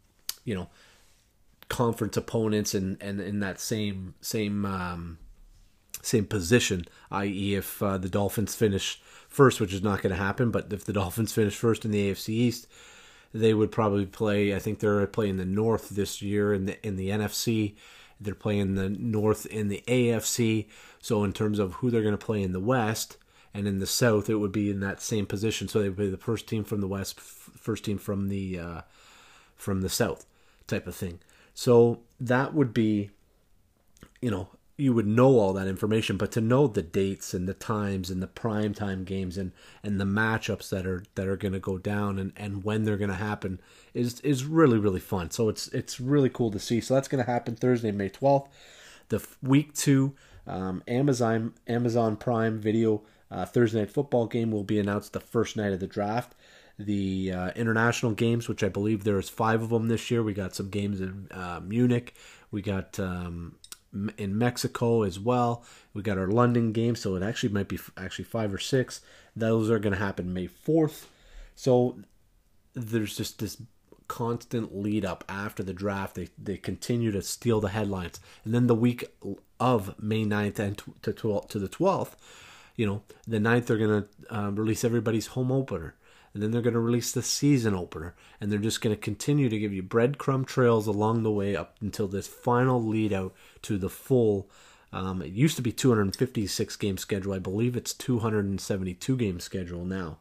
you 0.45 0.55
know, 0.55 0.69
conference 1.69 2.17
opponents 2.17 2.75
and 2.75 2.97
and 3.01 3.21
in 3.21 3.41
that 3.41 3.61
same 3.61 4.15
same 4.21 4.65
um, 4.65 5.19
same 6.03 6.27
position, 6.27 6.85
i.e., 7.11 7.55
if 7.55 7.83
uh, 7.83 7.99
the 7.99 8.09
Dolphins 8.09 8.55
finish 8.55 9.01
first, 9.29 9.61
which 9.61 9.73
is 9.73 9.83
not 9.83 10.03
going 10.03 10.15
to 10.15 10.23
happen, 10.23 10.51
but 10.51 10.73
if 10.73 10.85
the 10.85 10.93
Dolphins 11.01 11.33
finish 11.33 11.55
first 11.55 11.85
in 11.85 11.91
the 11.91 12.11
AFC 12.11 12.31
East, 12.31 12.67
they 13.33 13.55
would 13.55 13.71
probably 13.71 14.07
play. 14.07 14.55
I 14.55 14.59
think 14.59 14.79
they're 14.79 15.07
playing 15.07 15.37
the 15.37 15.45
North 15.45 15.91
this 15.91 16.23
year 16.23 16.55
in 16.55 16.67
the 16.67 16.87
in 16.87 16.97
the 16.97 17.11
NFC. 17.11 17.75
They're 18.21 18.35
playing 18.35 18.75
the 18.75 18.89
North 18.89 19.47
in 19.47 19.69
the 19.69 19.83
AFC. 19.87 20.67
So 21.01 21.23
in 21.25 21.33
terms 21.33 21.59
of 21.59 21.75
who 21.75 21.91
they're 21.91 22.03
going 22.03 22.17
to 22.17 22.27
play 22.27 22.43
in 22.43 22.53
the 22.53 22.61
West 22.61 23.17
and 23.55 23.69
in 23.69 23.79
the 23.79 23.87
South, 23.87 24.29
it 24.29 24.37
would 24.37 24.51
be 24.51 24.71
in 24.71 24.81
that 24.81 25.01
same 25.01 25.27
position. 25.27 25.69
So 25.69 25.81
they 25.81 25.89
would 25.89 25.99
be 25.99 26.11
the 26.11 26.17
first 26.17 26.49
team 26.49 26.65
from 26.65 26.81
the 26.81 26.89
West, 26.89 27.21
first 27.21 27.85
team 27.85 27.99
from 27.99 28.29
the 28.29 28.59
uh, 28.59 28.81
from 29.57 29.83
the 29.83 29.89
South, 29.89 30.27
type 30.67 30.87
of 30.87 30.95
thing. 30.95 31.21
So 31.55 32.01
that 32.21 32.55
would 32.55 32.73
be, 32.73 33.11
you 34.21 34.31
know, 34.31 34.49
you 34.81 34.93
would 34.93 35.09
know 35.09 35.41
all 35.41 35.53
that 35.53 35.67
information, 35.67 36.17
but 36.17 36.31
to 36.31 36.41
know 36.41 36.69
the 36.69 36.83
dates 36.83 37.35
and 37.35 37.49
the 37.49 37.55
times 37.55 38.11
and 38.11 38.23
the 38.23 38.29
prime 38.29 38.73
time 38.73 39.03
games 39.03 39.37
and, 39.37 39.51
and 39.83 40.01
the 40.01 40.05
matchups 40.05 40.71
that 40.71 40.87
are 40.87 41.03
that 41.17 41.27
are 41.27 41.37
going 41.37 41.53
to 41.53 41.59
go 41.59 41.77
down 41.77 42.17
and, 42.17 42.33
and 42.37 42.63
when 42.63 42.85
they're 42.85 42.97
going 42.97 43.11
to 43.11 43.17
happen 43.17 43.61
is 43.93 44.21
is 44.21 44.45
really 44.45 44.79
really 44.79 45.01
fun. 45.01 45.33
So 45.33 45.49
it's 45.49 45.67
it's 45.69 46.01
really 46.01 46.31
cool 46.31 46.53
to 46.53 46.61
see. 46.61 46.81
So 46.81 46.95
that's 46.95 47.09
going 47.09 47.23
to 47.23 47.31
happen 47.31 47.57
Thursday, 47.57 47.91
May 47.91 48.09
twelfth. 48.09 48.49
The 49.09 49.27
week 49.43 49.75
two 49.75 50.15
um, 50.47 50.85
Amazon 50.87 51.55
Amazon 51.67 52.17
Prime 52.17 52.61
Video 52.61 53.03
uh, 53.33 53.45
Thursday 53.47 53.81
night 53.81 53.91
football 53.91 54.27
game 54.27 54.53
will 54.53 54.65
be 54.65 54.79
announced 54.79 55.13
the 55.13 55.21
first 55.21 55.57
night 55.57 55.73
of 55.73 55.81
the 55.81 55.89
draft. 55.89 56.37
The 56.79 57.33
uh, 57.33 57.51
international 57.57 58.13
games, 58.13 58.49
which 58.49 58.63
I 58.63 58.69
believe 58.69 59.03
there's 59.03 59.29
five 59.29 59.61
of 59.61 59.71
them 59.71 59.89
this 59.89 60.09
year. 60.13 60.23
We 60.23 60.35
got 60.35 60.55
some 60.55 60.71
games 60.71 61.01
in 61.01 61.27
uh, 61.33 61.61
Munich. 61.65 62.15
We 62.53 62.63
got 62.63 63.01
um, 63.01 63.57
in 64.17 64.37
Mexico 64.37 65.03
as 65.03 65.19
well. 65.19 65.65
We 65.95 66.03
got 66.03 66.19
our 66.19 66.29
London 66.29 66.73
game, 66.73 66.97
so 66.97 67.17
it 67.17 67.23
actually 67.23 67.51
might 67.51 67.69
be 67.69 67.79
actually 67.97 68.25
five 68.25 68.53
or 68.53 68.59
six. 68.59 69.01
Those 69.35 69.71
are 69.71 69.79
going 69.79 69.95
to 69.95 69.99
happen 69.99 70.33
May 70.33 70.49
4th. 70.49 71.07
So 71.55 71.99
there's 72.75 73.17
just 73.17 73.39
this 73.39 73.61
constant 74.07 74.75
lead 74.75 75.05
up 75.05 75.25
after 75.29 75.63
the 75.63 75.75
draft. 75.75 76.15
They 76.15 76.29
they 76.39 76.57
continue 76.57 77.13
to 77.13 77.23
steal 77.23 77.61
the 77.61 77.69
headlines, 77.69 78.21
and 78.45 78.55
then 78.55 78.67
the 78.67 78.75
week 78.75 79.05
of 79.61 80.01
May 80.01 80.25
9th 80.25 80.59
and 80.59 80.79
to 81.03 81.13
to, 81.13 81.43
to 81.49 81.59
the 81.59 81.69
12th, 81.69 82.13
you 82.77 82.87
know, 82.87 83.03
the 83.27 83.39
9th 83.39 83.67
they're 83.67 83.77
going 83.79 84.03
to 84.03 84.35
uh, 84.35 84.51
release 84.51 84.85
everybody's 84.85 85.29
home 85.29 85.53
opener. 85.53 85.95
And 86.39 86.43
then 86.45 86.53
they're 86.53 86.63
going 86.63 86.75
to 86.75 86.79
release 86.79 87.11
the 87.11 87.21
season 87.21 87.75
opener, 87.75 88.15
and 88.41 88.53
they're 88.53 88.61
just 88.61 88.81
going 88.81 88.95
to 88.95 89.03
continue 89.03 89.49
to 89.49 89.59
give 89.59 89.73
you 89.73 89.83
breadcrumb 89.83 90.47
trails 90.47 90.87
along 90.87 91.25
the 91.25 91.33
way 91.33 91.57
up 91.57 91.75
until 91.81 92.07
this 92.07 92.29
final 92.29 92.81
lead 92.81 93.13
out 93.13 93.35
to 93.63 93.77
the 93.77 93.89
full. 93.89 94.49
Um, 94.93 95.21
it 95.21 95.33
used 95.33 95.57
to 95.57 95.63
be 95.63 95.73
256 95.73 96.77
game 96.77 96.97
schedule. 96.97 97.33
I 97.33 97.41
believe 97.41 97.75
it's 97.75 97.93
272 97.93 99.17
game 99.17 99.41
schedule 99.41 99.85
now, 99.85 100.19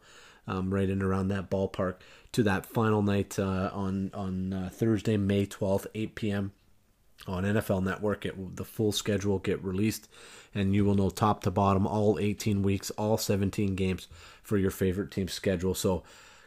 um, 0.48 0.74
right 0.74 0.90
in 0.90 1.04
around 1.04 1.28
that 1.28 1.52
ballpark 1.52 1.98
to 2.32 2.42
that 2.42 2.66
final 2.66 3.04
night 3.04 3.38
uh, 3.38 3.70
on 3.72 4.10
on 4.16 4.54
uh, 4.54 4.70
Thursday, 4.74 5.18
May 5.18 5.46
12th, 5.46 5.86
8 5.94 6.16
p.m. 6.16 6.52
on 7.28 7.44
NFL 7.44 7.84
Network. 7.84 8.26
It 8.26 8.56
the 8.56 8.66
full 8.66 8.92
schedule 8.92 9.40
get 9.40 9.64
released, 9.64 10.08
and 10.54 10.74
you 10.74 10.86
will 10.86 10.96
know 10.96 11.10
top 11.10 11.42
to 11.44 11.52
bottom 11.52 11.86
all 11.86 12.18
18 12.20 12.64
weeks, 12.64 12.90
all 12.92 13.18
17 13.18 13.76
games 13.76 14.08
for 14.42 14.58
your 14.58 14.72
favorite 14.72 15.12
team's 15.12 15.34
schedule. 15.34 15.76
So, 15.76 16.04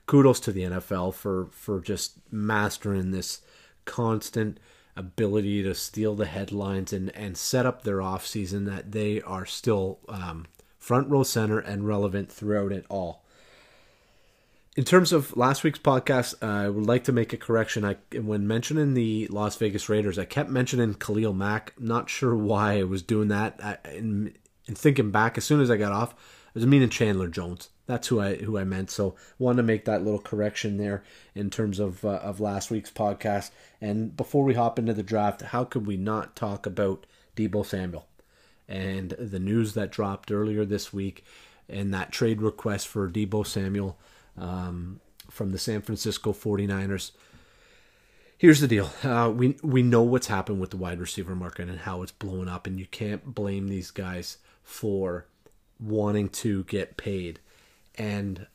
kudos 0.07 0.41
to 0.41 0.53
the 0.53 0.63
NFL 0.63 1.15
for 1.15 1.49
for 1.53 1.81
just 1.81 2.15
mastering 2.31 3.11
this 3.11 3.41
constant 3.85 4.59
ability 4.97 5.63
to 5.63 5.75
steal 5.75 6.15
the 6.15 6.27
headlines 6.27 6.93
and 6.93 7.15
and 7.17 7.37
set 7.37 7.67
up 7.67 7.83
their 7.83 8.03
off 8.03 8.27
season 8.27 8.65
that 8.65 8.93
they 8.93 9.21
are 9.23 9.47
still 9.47 9.99
um, 10.09 10.47
front 10.79 11.09
row 11.09 11.23
center 11.23 11.59
and 11.59 11.87
relevant 11.87 12.31
throughout 12.31 12.73
it 12.73 12.85
all. 12.89 13.25
In 14.77 14.85
terms 14.85 15.13
of 15.13 15.37
last 15.37 15.65
week's 15.65 15.81
podcast, 15.81 16.35
uh, 16.41 16.67
I 16.67 16.69
would 16.69 16.87
like 16.87 17.03
to 17.05 17.13
make 17.13 17.33
a 17.33 17.37
correction. 17.37 17.85
I 17.85 17.97
when 18.17 18.47
mentioning 18.47 18.95
the 18.95 19.27
Las 19.27 19.57
Vegas 19.57 19.89
Raiders, 19.89 20.17
I 20.17 20.25
kept 20.25 20.49
mentioning 20.49 20.95
Khalil 20.95 21.33
Mack. 21.33 21.75
Not 21.77 22.09
sure 22.09 22.37
why 22.37 22.79
I 22.79 22.85
was 22.85 23.03
doing 23.03 23.29
that. 23.29 23.59
I, 23.61 23.79
in, 23.93 24.33
in 24.67 24.77
thinking 24.77 25.11
back, 25.11 25.37
as 25.37 25.45
soon 25.45 25.61
as 25.61 25.73
I 25.73 25.77
got 25.77 25.91
off, 25.91 26.13
I 26.13 26.51
was 26.55 26.67
meaning 26.67 26.89
Chandler 26.89 27.27
Jones. 27.27 27.71
That's 27.87 28.07
who 28.07 28.21
I 28.21 28.37
who 28.37 28.57
I 28.59 28.63
meant. 28.63 28.93
So 28.93 29.17
wanted 29.41 29.57
to 29.57 29.63
make 29.65 29.87
that 29.87 30.05
little 30.05 30.21
correction 30.21 30.77
there 30.77 31.03
in 31.35 31.51
terms 31.51 31.81
of 31.81 32.05
uh, 32.05 32.21
of 32.23 32.39
last 32.39 32.71
week's 32.71 32.93
podcast. 32.93 33.51
And 33.81 34.17
before 34.17 34.45
we 34.45 34.55
hop 34.55 34.79
into 34.79 34.95
the 34.95 35.03
draft, 35.03 35.43
how 35.43 35.65
could 35.65 35.85
we 35.85 35.97
not 35.97 36.37
talk 36.37 36.65
about 36.65 37.07
Deebo 37.35 37.67
Samuel 37.67 38.07
and 38.69 39.11
the 39.19 39.41
news 39.41 39.75
that 39.75 39.91
dropped 39.91 40.31
earlier 40.31 40.65
this 40.65 40.93
week 40.93 41.25
and 41.69 41.93
that 41.93 42.13
trade 42.13 42.41
request 42.41 42.87
for 42.87 43.11
Deebo 43.11 43.45
Samuel 43.45 43.99
um, 44.39 45.01
from 45.31 45.51
the 45.53 45.59
San 45.59 45.83
Francisco 45.83 46.33
49ers. 46.33 47.13
Here's 48.37 48.61
the 48.61 48.69
deal. 48.69 48.91
Uh, 49.03 49.31
we 49.35 49.57
we 49.63 49.83
know 49.83 50.03
what's 50.03 50.29
happened 50.29 50.61
with 50.61 50.71
the 50.71 50.79
wide 50.79 50.99
receiver 50.99 51.35
market 51.35 51.69
and 51.69 51.81
how 51.81 52.03
it's 52.03 52.13
blown 52.13 52.49
up, 52.49 52.67
and 52.67 52.79
you 52.79 52.87
can't 52.87 53.35
blame 53.35 53.69
these 53.69 53.91
guys 53.91 54.39
for 54.63 55.27
wanting 55.79 56.29
to 56.31 56.65
get 56.65 56.97
paid, 56.97 57.41
and 57.97 58.47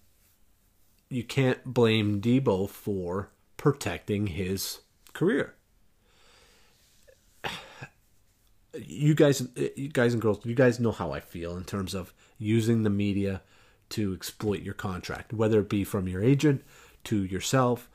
you 1.10 1.24
can't 1.24 1.64
blame 1.66 2.20
Deebo 2.20 2.68
for 2.68 3.30
protecting 3.58 4.28
his 4.28 4.80
career. 5.14 5.54
You 8.74 9.16
guys, 9.16 9.48
you 9.76 9.88
guys 9.88 10.14
and 10.14 10.22
girls, 10.22 10.46
you 10.46 10.56
guys 10.56 10.80
know 10.80 10.92
how 10.92 11.12
I 11.12 11.20
feel 11.20 11.56
in 11.56 11.64
terms 11.64 11.94
of 11.94 12.14
using 12.38 12.84
the 12.84 12.90
media 12.90 13.42
to 13.90 14.14
exploit 14.14 14.62
your 14.62 14.74
contract, 14.74 15.34
whether 15.34 15.60
it 15.60 15.70
be 15.70 15.84
from 15.84 16.08
your 16.08 16.24
agent 16.24 16.64
to 17.06 17.24
yourself, 17.24 17.90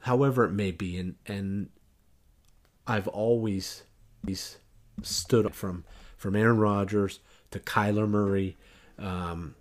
however 0.00 0.44
it 0.44 0.52
may 0.52 0.70
be. 0.70 0.96
And 0.96 1.14
and 1.26 1.68
I've 2.86 3.08
always, 3.08 3.82
stood 5.02 5.46
up 5.46 5.54
from 5.54 5.84
from 6.16 6.36
Aaron 6.36 6.58
Rodgers 6.58 7.20
to 7.50 7.58
Kyler 7.58 8.08
Murray 8.08 8.56
um, 8.98 9.54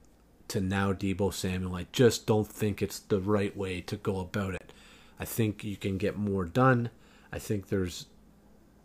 to 0.47 0.61
now 0.61 0.93
Deebo 0.93 1.33
Samuel. 1.33 1.75
I 1.75 1.87
just 1.91 2.25
don't 2.25 2.47
think 2.47 2.81
it's 2.81 2.99
the 2.99 3.19
right 3.19 3.55
way 3.55 3.81
to 3.81 3.95
go 3.95 4.19
about 4.19 4.55
it. 4.55 4.71
I 5.19 5.25
think 5.25 5.63
you 5.63 5.75
can 5.75 5.97
get 5.97 6.17
more 6.17 6.45
done. 6.45 6.89
I 7.31 7.39
think 7.39 7.67
there's 7.67 8.07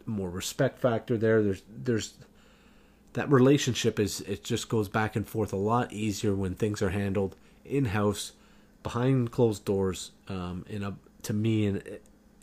more 0.06 0.30
respect 0.30 0.78
factor 0.78 1.16
there. 1.16 1.42
There's 1.42 1.62
there's 1.68 2.14
that 3.18 3.30
relationship 3.30 3.98
is 3.98 4.20
it 4.22 4.44
just 4.44 4.68
goes 4.68 4.88
back 4.88 5.16
and 5.16 5.26
forth 5.26 5.52
a 5.52 5.56
lot 5.56 5.92
easier 5.92 6.34
when 6.34 6.54
things 6.54 6.80
are 6.80 6.90
handled 6.90 7.34
in 7.64 7.86
house, 7.86 8.32
behind 8.82 9.30
closed 9.32 9.64
doors, 9.64 10.12
um, 10.28 10.64
in 10.68 10.82
a 10.82 10.94
to 11.22 11.32
me 11.32 11.66
in 11.66 11.82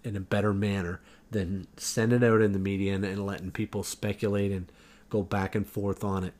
in 0.04 0.16
a 0.16 0.20
better 0.20 0.54
manner 0.54 1.00
than 1.32 1.68
sending 1.78 2.24
out 2.24 2.42
in 2.42 2.52
the 2.52 2.60
media 2.60 2.94
and, 2.94 3.04
and 3.06 3.26
letting 3.26 3.52
people 3.52 3.84
speculate 3.84 4.52
and 4.52 4.72
go 5.10 5.24
back 5.24 5.56
and 5.56 5.68
forth 5.68 6.04
on 6.04 6.24
it. 6.24 6.34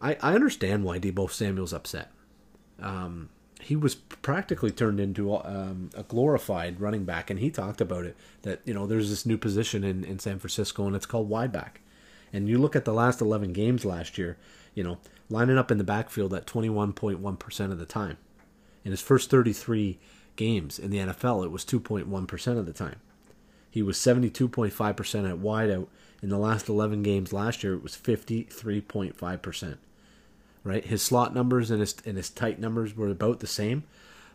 I, 0.00 0.16
I 0.22 0.34
understand 0.34 0.84
why 0.84 0.98
Deebo 0.98 1.30
Samuel's 1.30 1.72
upset. 1.72 2.10
Um, 2.80 3.28
he 3.60 3.76
was 3.76 3.94
practically 3.94 4.70
turned 4.70 4.98
into 4.98 5.36
um, 5.36 5.90
a 5.94 6.02
glorified 6.02 6.80
running 6.80 7.04
back, 7.04 7.28
and 7.28 7.38
he 7.38 7.50
talked 7.50 7.80
about 7.80 8.06
it 8.06 8.16
that 8.42 8.60
you 8.64 8.72
know 8.72 8.86
there's 8.86 9.10
this 9.10 9.26
new 9.26 9.36
position 9.36 9.84
in, 9.84 10.02
in 10.02 10.18
San 10.18 10.38
Francisco, 10.38 10.86
and 10.86 10.96
it's 10.96 11.06
called 11.06 11.28
wide 11.28 11.52
back. 11.52 11.80
And 12.32 12.48
you 12.48 12.58
look 12.58 12.76
at 12.76 12.84
the 12.84 12.92
last 12.92 13.20
11 13.20 13.52
games 13.52 13.84
last 13.84 14.18
year, 14.18 14.36
you 14.74 14.84
know, 14.84 14.98
lining 15.28 15.58
up 15.58 15.70
in 15.70 15.78
the 15.78 15.84
backfield 15.84 16.32
at 16.34 16.46
21.1% 16.46 17.72
of 17.72 17.78
the 17.78 17.86
time. 17.86 18.18
In 18.84 18.90
his 18.92 19.02
first 19.02 19.30
33 19.30 19.98
games 20.36 20.78
in 20.78 20.90
the 20.90 20.98
NFL, 20.98 21.44
it 21.44 21.50
was 21.50 21.64
2.1% 21.64 22.58
of 22.58 22.66
the 22.66 22.72
time. 22.72 23.00
He 23.70 23.82
was 23.82 23.98
72.5% 23.98 25.30
at 25.30 25.38
wideout. 25.38 25.88
In 26.22 26.28
the 26.28 26.38
last 26.38 26.68
11 26.68 27.02
games 27.02 27.32
last 27.32 27.62
year, 27.62 27.74
it 27.74 27.82
was 27.82 27.96
53.5%. 27.96 29.76
Right? 30.62 30.84
His 30.84 31.02
slot 31.02 31.34
numbers 31.34 31.70
and 31.70 31.80
his, 31.80 31.94
and 32.04 32.16
his 32.16 32.30
tight 32.30 32.58
numbers 32.58 32.96
were 32.96 33.08
about 33.08 33.40
the 33.40 33.46
same, 33.46 33.84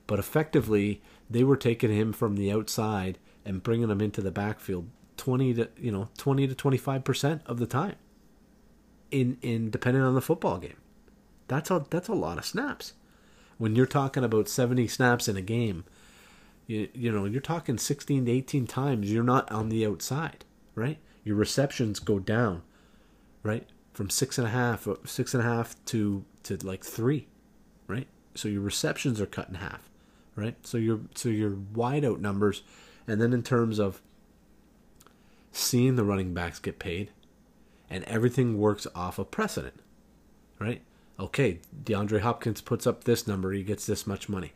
but 0.08 0.20
effectively, 0.20 1.02
they 1.30 1.44
were 1.44 1.58
taking 1.58 1.92
him 1.92 2.14
from 2.14 2.36
the 2.36 2.52
outside 2.52 3.18
and 3.44 3.62
bringing 3.62 3.90
him 3.90 4.02
into 4.02 4.22
the 4.22 4.32
backfield 4.32 4.88
20 5.18 5.54
to 5.56 5.70
you 5.78 5.92
know 5.92 6.10
20 6.18 6.48
to 6.48 6.56
25 6.56 7.04
percent 7.04 7.42
of 7.46 7.60
the 7.60 7.66
time 7.66 7.96
in 9.12 9.38
in 9.42 9.70
depending 9.70 10.04
on 10.04 10.16
the 10.16 10.22
football 10.22 10.58
game. 10.58 10.78
That's 11.48 11.70
a 11.72 11.86
that's 11.90 12.08
a 12.08 12.14
lot 12.14 12.38
of 12.38 12.46
snaps. 12.46 12.94
When 13.58 13.76
you're 13.76 13.86
talking 13.86 14.24
about 14.24 14.50
70 14.50 14.88
snaps 14.90 15.30
in 15.30 15.38
a 15.38 15.42
game 15.42 15.86
you, 16.68 16.90
you 16.94 17.12
know 17.12 17.26
you're 17.26 17.42
talking 17.42 17.78
16 17.78 18.26
to 18.26 18.32
18 18.32 18.68
times 18.68 19.12
you're 19.12 19.24
not 19.24 19.50
on 19.52 19.70
the 19.70 19.86
outside 19.86 20.46
right? 20.74 20.98
Your 21.24 21.36
receptions 21.36 22.00
go 22.00 22.20
down 22.20 22.64
right? 23.44 23.68
From 23.94 24.10
six 24.10 24.38
and 24.38 24.48
a 24.48 24.52
half 24.52 24.88
uh, 24.88 24.96
six 25.06 25.34
and 25.34 25.44
a 25.44 25.46
half 25.46 25.76
to 25.86 26.26
to 26.44 26.58
like 26.58 26.84
three 26.84 27.28
right? 27.88 28.08
So 28.34 28.48
your 28.48 28.62
receptions 28.62 29.22
are 29.22 29.26
cut 29.26 29.50
in 29.50 29.56
half 29.56 29.90
right? 30.36 30.56
So 30.66 30.78
your 30.78 31.02
so 31.14 31.30
your 31.30 31.56
wide 31.74 32.04
out 32.04 32.20
numbers 32.20 32.64
and 33.08 33.22
then 33.22 33.34
in 33.34 33.44
terms 33.44 33.80
of 33.80 34.02
seeing 35.56 35.96
the 35.96 36.04
running 36.04 36.34
backs 36.34 36.60
get 36.60 36.80
paid, 36.80 37.12
and 37.90 38.04
everything 38.04 38.58
works 38.58 38.86
off 38.94 39.18
a 39.18 39.22
of 39.22 39.32
precedent, 39.32 39.80
right? 40.60 40.82
Okay, 41.18 41.60
DeAndre 41.84 42.20
Hopkins 42.20 42.60
puts 42.60 42.86
up 42.86 43.06
this 43.06 43.26
number, 43.26 43.54
he 43.54 43.64
gets 43.64 43.86
this 43.86 44.06
much 44.06 44.28
money. 44.28 44.52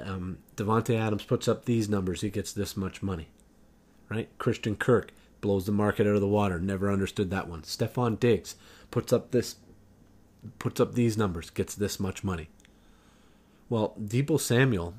Um, 0.00 0.38
Davante 0.56 0.94
Adams 0.94 1.24
puts 1.24 1.48
up 1.48 1.64
these 1.64 1.88
numbers, 1.88 2.20
he 2.20 2.28
gets 2.28 2.52
this 2.52 2.76
much 2.76 3.02
money, 3.02 3.28
right? 4.10 4.28
Christian 4.36 4.76
Kirk 4.76 5.12
blows 5.40 5.64
the 5.64 5.72
market 5.72 6.06
out 6.06 6.14
of 6.14 6.20
the 6.20 6.28
water. 6.28 6.58
Never 6.58 6.90
understood 6.90 7.30
that 7.30 7.48
one. 7.48 7.62
Stefon 7.62 8.20
Diggs 8.20 8.56
puts 8.90 9.12
up 9.12 9.30
this, 9.30 9.56
puts 10.58 10.80
up 10.80 10.94
these 10.94 11.16
numbers, 11.16 11.48
gets 11.48 11.74
this 11.74 11.98
much 11.98 12.22
money. 12.22 12.50
Well, 13.70 13.94
Deebo 13.98 14.38
Samuel, 14.38 14.94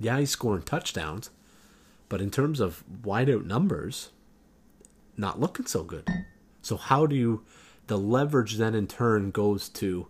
yeah, 0.00 0.18
he's 0.18 0.30
scoring 0.30 0.62
touchdowns, 0.62 1.30
but 2.08 2.20
in 2.20 2.32
terms 2.32 2.58
of 2.58 2.82
wideout 3.02 3.44
numbers, 3.46 4.10
not 5.16 5.40
looking 5.40 5.66
so 5.66 5.82
good. 5.82 6.08
So 6.62 6.76
how 6.76 7.06
do 7.06 7.14
you 7.14 7.44
the 7.86 7.98
leverage 7.98 8.56
then 8.56 8.74
in 8.74 8.86
turn 8.86 9.30
goes 9.30 9.68
to 9.68 10.06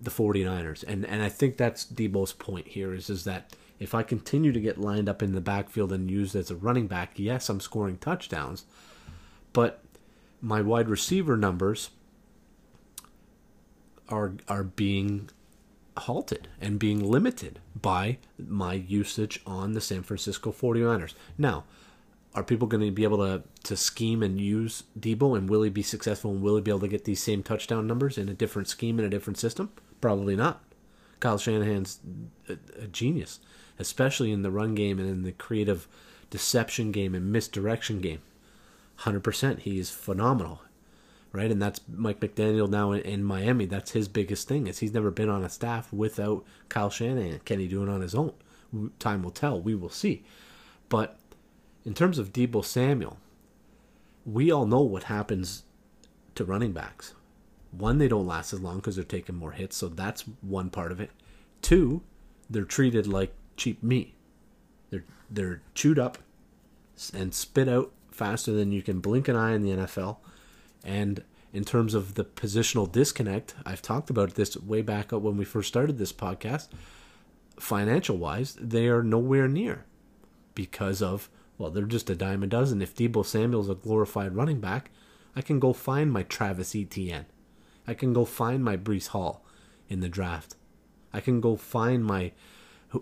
the 0.00 0.10
49ers. 0.10 0.84
And 0.86 1.04
and 1.04 1.22
I 1.22 1.28
think 1.28 1.56
that's 1.56 1.84
Deebo's 1.84 2.32
point 2.32 2.68
here 2.68 2.94
is 2.94 3.10
is 3.10 3.24
that 3.24 3.54
if 3.78 3.94
I 3.94 4.02
continue 4.02 4.52
to 4.52 4.60
get 4.60 4.78
lined 4.78 5.08
up 5.08 5.22
in 5.22 5.34
the 5.34 5.40
backfield 5.40 5.92
and 5.92 6.10
used 6.10 6.36
as 6.36 6.50
a 6.50 6.56
running 6.56 6.86
back, 6.86 7.12
yes, 7.16 7.48
I'm 7.48 7.60
scoring 7.60 7.98
touchdowns, 7.98 8.64
but 9.52 9.82
my 10.40 10.60
wide 10.60 10.88
receiver 10.88 11.36
numbers 11.36 11.90
are 14.08 14.34
are 14.48 14.64
being 14.64 15.30
halted 15.96 16.48
and 16.60 16.78
being 16.78 17.02
limited 17.02 17.58
by 17.78 18.18
my 18.38 18.74
usage 18.74 19.40
on 19.44 19.72
the 19.72 19.80
San 19.80 20.02
Francisco 20.02 20.50
49ers. 20.50 21.14
Now, 21.36 21.64
are 22.34 22.42
people 22.42 22.68
going 22.68 22.84
to 22.84 22.90
be 22.90 23.04
able 23.04 23.18
to 23.18 23.42
to 23.64 23.76
scheme 23.76 24.22
and 24.22 24.40
use 24.40 24.84
Deebo 24.98 25.36
and 25.36 25.48
will 25.48 25.62
he 25.62 25.70
be 25.70 25.82
successful 25.82 26.30
and 26.30 26.42
will 26.42 26.56
he 26.56 26.62
be 26.62 26.70
able 26.70 26.80
to 26.80 26.88
get 26.88 27.04
these 27.04 27.22
same 27.22 27.42
touchdown 27.42 27.86
numbers 27.86 28.16
in 28.16 28.28
a 28.28 28.34
different 28.34 28.68
scheme 28.68 28.98
in 28.98 29.04
a 29.04 29.10
different 29.10 29.38
system? 29.38 29.70
Probably 30.00 30.36
not. 30.36 30.62
Kyle 31.18 31.38
Shanahan's 31.38 32.00
a, 32.48 32.56
a 32.80 32.86
genius, 32.86 33.40
especially 33.78 34.32
in 34.32 34.42
the 34.42 34.50
run 34.50 34.74
game 34.74 34.98
and 34.98 35.08
in 35.08 35.22
the 35.22 35.32
creative 35.32 35.86
deception 36.30 36.92
game 36.92 37.14
and 37.14 37.30
misdirection 37.30 38.00
game. 38.00 38.22
100% 39.00 39.60
he 39.60 39.78
is 39.78 39.90
phenomenal. 39.90 40.62
Right? 41.32 41.50
And 41.50 41.62
that's 41.62 41.80
Mike 41.88 42.18
McDaniel 42.18 42.68
now 42.68 42.90
in, 42.92 43.02
in 43.02 43.22
Miami. 43.22 43.64
That's 43.66 43.92
his 43.92 44.08
biggest 44.08 44.48
thing 44.48 44.66
is 44.66 44.78
he's 44.78 44.94
never 44.94 45.12
been 45.12 45.28
on 45.28 45.44
a 45.44 45.48
staff 45.48 45.92
without 45.92 46.44
Kyle 46.68 46.90
Shanahan. 46.90 47.40
Can 47.44 47.60
he 47.60 47.68
do 47.68 47.82
it 47.82 47.88
on 47.88 48.00
his 48.00 48.14
own? 48.14 48.32
time 48.98 49.22
will 49.22 49.30
tell. 49.30 49.60
We 49.60 49.74
will 49.74 49.90
see. 49.90 50.24
But 50.88 51.18
in 51.84 51.94
terms 51.94 52.18
of 52.18 52.32
Deebo 52.32 52.64
Samuel, 52.64 53.18
we 54.26 54.50
all 54.50 54.66
know 54.66 54.82
what 54.82 55.04
happens 55.04 55.64
to 56.34 56.44
running 56.44 56.72
backs. 56.72 57.14
One, 57.72 57.98
they 57.98 58.08
don't 58.08 58.26
last 58.26 58.52
as 58.52 58.60
long 58.60 58.76
because 58.76 58.96
they're 58.96 59.04
taking 59.04 59.36
more 59.36 59.52
hits, 59.52 59.76
so 59.76 59.88
that's 59.88 60.24
one 60.40 60.70
part 60.70 60.92
of 60.92 61.00
it. 61.00 61.10
Two, 61.62 62.02
they're 62.48 62.64
treated 62.64 63.06
like 63.06 63.32
cheap 63.56 63.82
meat. 63.82 64.14
They're 64.90 65.04
they're 65.30 65.62
chewed 65.74 65.98
up 65.98 66.18
and 67.14 67.32
spit 67.32 67.68
out 67.68 67.92
faster 68.10 68.52
than 68.52 68.72
you 68.72 68.82
can 68.82 69.00
blink 69.00 69.28
an 69.28 69.36
eye 69.36 69.54
in 69.54 69.62
the 69.62 69.70
NFL. 69.70 70.18
And 70.84 71.22
in 71.52 71.64
terms 71.64 71.94
of 71.94 72.14
the 72.14 72.24
positional 72.24 72.90
disconnect, 72.90 73.54
I've 73.64 73.82
talked 73.82 74.10
about 74.10 74.34
this 74.34 74.56
way 74.56 74.82
back 74.82 75.12
up 75.12 75.22
when 75.22 75.36
we 75.36 75.44
first 75.44 75.68
started 75.68 75.98
this 75.98 76.12
podcast. 76.12 76.68
Financial 77.58 78.16
wise, 78.16 78.56
they 78.60 78.88
are 78.88 79.02
nowhere 79.02 79.48
near 79.48 79.84
because 80.54 81.02
of 81.02 81.28
well, 81.60 81.70
they're 81.70 81.84
just 81.84 82.08
a 82.08 82.16
dime 82.16 82.42
a 82.42 82.46
dozen. 82.46 82.80
If 82.80 82.96
Deebo 82.96 83.24
Samuel's 83.24 83.68
a 83.68 83.74
glorified 83.74 84.34
running 84.34 84.60
back, 84.60 84.90
I 85.36 85.42
can 85.42 85.60
go 85.60 85.74
find 85.74 86.10
my 86.10 86.22
Travis 86.22 86.74
Etienne. 86.74 87.26
I 87.86 87.92
can 87.92 88.14
go 88.14 88.24
find 88.24 88.64
my 88.64 88.78
Breece 88.78 89.08
Hall 89.08 89.44
in 89.86 90.00
the 90.00 90.08
draft. 90.08 90.56
I 91.12 91.20
can 91.20 91.42
go 91.42 91.56
find 91.56 92.02
my, 92.02 92.32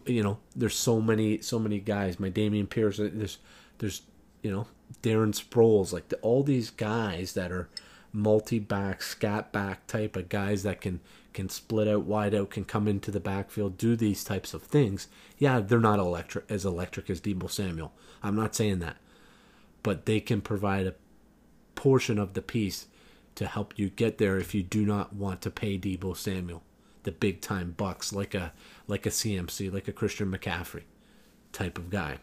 you 0.06 0.24
know, 0.24 0.38
there's 0.56 0.74
so 0.74 1.00
many, 1.00 1.40
so 1.40 1.60
many 1.60 1.78
guys. 1.78 2.18
My 2.18 2.30
Dameon 2.30 2.68
Pierce. 2.68 2.98
Uh, 2.98 3.10
there's, 3.12 3.38
there's, 3.78 4.02
you 4.42 4.50
know, 4.50 4.66
Darren 5.04 5.32
Sproles. 5.32 5.92
Like 5.92 6.08
the, 6.08 6.16
all 6.16 6.42
these 6.42 6.70
guys 6.70 7.34
that 7.34 7.52
are 7.52 7.68
multi-back, 8.12 9.02
scat 9.02 9.52
back 9.52 9.86
type 9.86 10.16
of 10.16 10.28
guys 10.28 10.64
that 10.64 10.80
can 10.80 10.98
can 11.38 11.48
split 11.48 11.86
out 11.86 12.02
wide 12.02 12.34
out, 12.34 12.50
can 12.50 12.64
come 12.64 12.88
into 12.88 13.12
the 13.12 13.20
backfield, 13.20 13.78
do 13.78 13.94
these 13.94 14.24
types 14.24 14.54
of 14.54 14.64
things. 14.64 15.06
Yeah, 15.38 15.60
they're 15.60 15.78
not 15.78 16.00
electric 16.00 16.50
as 16.50 16.64
electric 16.64 17.08
as 17.08 17.20
Deebo 17.20 17.48
Samuel. 17.48 17.92
I'm 18.24 18.34
not 18.34 18.56
saying 18.56 18.80
that, 18.80 18.96
but 19.84 20.04
they 20.04 20.18
can 20.18 20.40
provide 20.40 20.88
a 20.88 20.96
portion 21.76 22.18
of 22.18 22.34
the 22.34 22.42
piece 22.42 22.86
to 23.36 23.46
help 23.46 23.78
you 23.78 23.88
get 23.88 24.18
there 24.18 24.36
if 24.36 24.52
you 24.52 24.64
do 24.64 24.84
not 24.84 25.12
want 25.12 25.40
to 25.42 25.50
pay 25.50 25.78
Deebo 25.78 26.16
Samuel 26.16 26.64
the 27.04 27.12
big 27.12 27.40
time 27.40 27.72
bucks 27.76 28.12
like 28.12 28.34
a 28.34 28.52
like 28.88 29.06
a 29.06 29.10
CMC, 29.10 29.72
like 29.72 29.86
a 29.86 29.92
Christian 29.92 30.32
McCaffrey 30.32 30.82
type 31.52 31.78
of 31.78 31.88
guy. 31.88 32.18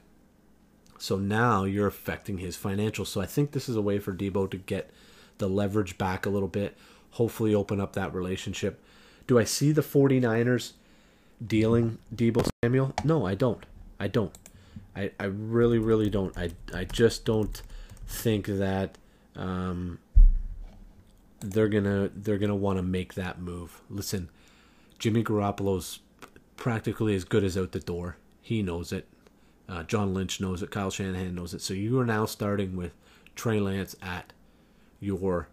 So 0.98 1.16
now 1.16 1.64
you're 1.64 1.88
affecting 1.88 2.40
his 2.40 2.58
financials. 2.58 3.08
So 3.08 3.22
I 3.22 3.28
think 3.28 3.54
this 3.54 3.70
is 3.70 3.78
a 3.78 3.82
way 3.82 3.98
for 3.98 4.14
Deebo 4.14 4.52
to 4.52 4.58
get 4.58 4.92
the 5.38 5.48
leverage 5.48 5.98
back 5.98 6.26
a 6.26 6.30
little 6.30 6.50
bit, 6.50 6.78
hopefully 7.12 7.56
open 7.56 7.80
up 7.80 7.94
that 7.94 8.14
relationship. 8.14 8.82
Do 9.28 9.40
I 9.40 9.44
see 9.44 9.72
the 9.72 9.82
49ers 9.82 10.74
dealing 11.46 11.98
Deebo 12.14 12.48
Samuel? 12.64 12.94
No, 13.04 13.26
I 13.26 13.36
don't. 13.36 13.66
I 14.00 14.08
don't. 14.08 14.36
I, 14.96 15.12
I 15.20 15.26
really, 15.26 15.80
really 15.80 16.10
don't. 16.10 16.38
I, 16.38 16.52
I 16.74 16.86
just 16.86 17.26
don't 17.26 17.62
think 18.08 18.46
that 18.48 18.98
um, 19.36 20.00
they're 21.40 21.68
gonna 21.68 22.10
they're 22.16 22.38
gonna 22.38 22.56
want 22.56 22.78
to 22.78 22.84
make 22.84 23.16
that 23.16 23.40
move. 23.40 23.82
Listen, 23.90 24.30
Jimmy 25.00 25.24
Garoppolo's 25.24 26.00
practically 26.56 27.16
as 27.16 27.24
good 27.24 27.44
as 27.44 27.58
out 27.58 27.72
the 27.72 27.80
door. 27.80 28.18
He 28.42 28.62
knows 28.62 28.92
it. 28.92 29.08
Uh, 29.68 29.84
John 29.84 30.14
Lynch 30.14 30.40
knows 30.40 30.62
it. 30.62 30.72
Kyle 30.72 30.92
Shanahan 30.92 31.36
knows 31.36 31.54
it. 31.54 31.62
So 31.62 31.74
you 31.74 32.00
are 32.00 32.06
now 32.06 32.26
starting 32.26 32.76
with 32.76 32.94
Trey 33.36 33.60
Lance 33.60 33.96
at 34.02 34.32
your 35.00 35.48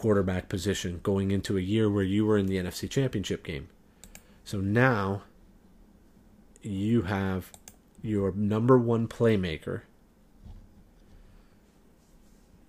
quarterback 0.00 0.48
position 0.48 0.98
going 1.02 1.30
into 1.30 1.58
a 1.58 1.60
year 1.60 1.90
where 1.90 2.02
you 2.02 2.24
were 2.24 2.38
in 2.38 2.46
the 2.46 2.56
NFC 2.56 2.88
Championship 2.88 3.44
game. 3.44 3.68
So 4.44 4.58
now 4.58 5.24
you 6.62 7.02
have 7.02 7.52
your 8.00 8.32
number 8.32 8.78
one 8.78 9.08
playmaker 9.08 9.82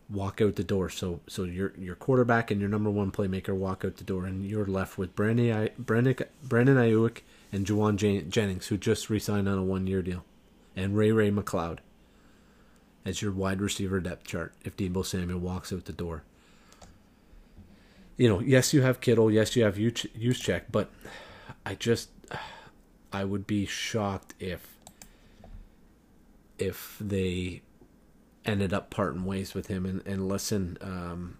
walk 0.09 0.41
out 0.41 0.57
the 0.57 0.63
door. 0.65 0.89
So 0.89 1.21
so 1.25 1.45
your 1.45 1.71
your 1.77 1.95
quarterback 1.95 2.51
and 2.51 2.59
your 2.59 2.69
number 2.69 2.89
one 2.89 3.11
playmaker 3.11 3.55
walk 3.55 3.85
out 3.85 3.95
the 3.95 4.03
door, 4.03 4.25
and 4.25 4.45
you're 4.45 4.65
left 4.65 4.97
with 4.97 5.15
Brandon 5.15 5.69
Brandon 5.77 6.17
Brandon 6.43 6.75
Aiyuk 6.75 7.19
and 7.53 7.65
Jauan 7.65 7.95
Jennings, 8.29 8.67
who 8.67 8.77
just 8.77 9.09
re-signed 9.09 9.47
on 9.47 9.57
a 9.57 9.63
one-year 9.63 10.01
deal, 10.01 10.25
and 10.75 10.97
Ray 10.97 11.13
Ray 11.13 11.31
McCloud 11.31 11.77
as 13.05 13.21
your 13.21 13.31
wide 13.31 13.61
receiver 13.61 14.01
depth 14.01 14.27
chart 14.27 14.53
if 14.65 14.75
Deebo 14.75 15.05
Samuel 15.05 15.39
walks 15.39 15.71
out 15.71 15.85
the 15.85 15.93
door. 15.93 16.25
You 18.21 18.29
know, 18.29 18.39
yes, 18.39 18.71
you 18.71 18.83
have 18.83 19.01
Kittle, 19.01 19.31
yes, 19.31 19.55
you 19.55 19.63
have 19.63 19.77
Juszczyk, 19.77 20.65
but 20.71 20.91
I 21.65 21.73
just 21.73 22.09
I 23.11 23.23
would 23.23 23.47
be 23.47 23.65
shocked 23.65 24.35
if 24.39 24.77
if 26.59 26.97
they 27.01 27.63
ended 28.45 28.73
up 28.73 28.91
parting 28.91 29.25
ways 29.25 29.55
with 29.55 29.65
him. 29.65 29.87
And, 29.87 30.05
and 30.05 30.27
listen, 30.27 30.77
um, 30.81 31.39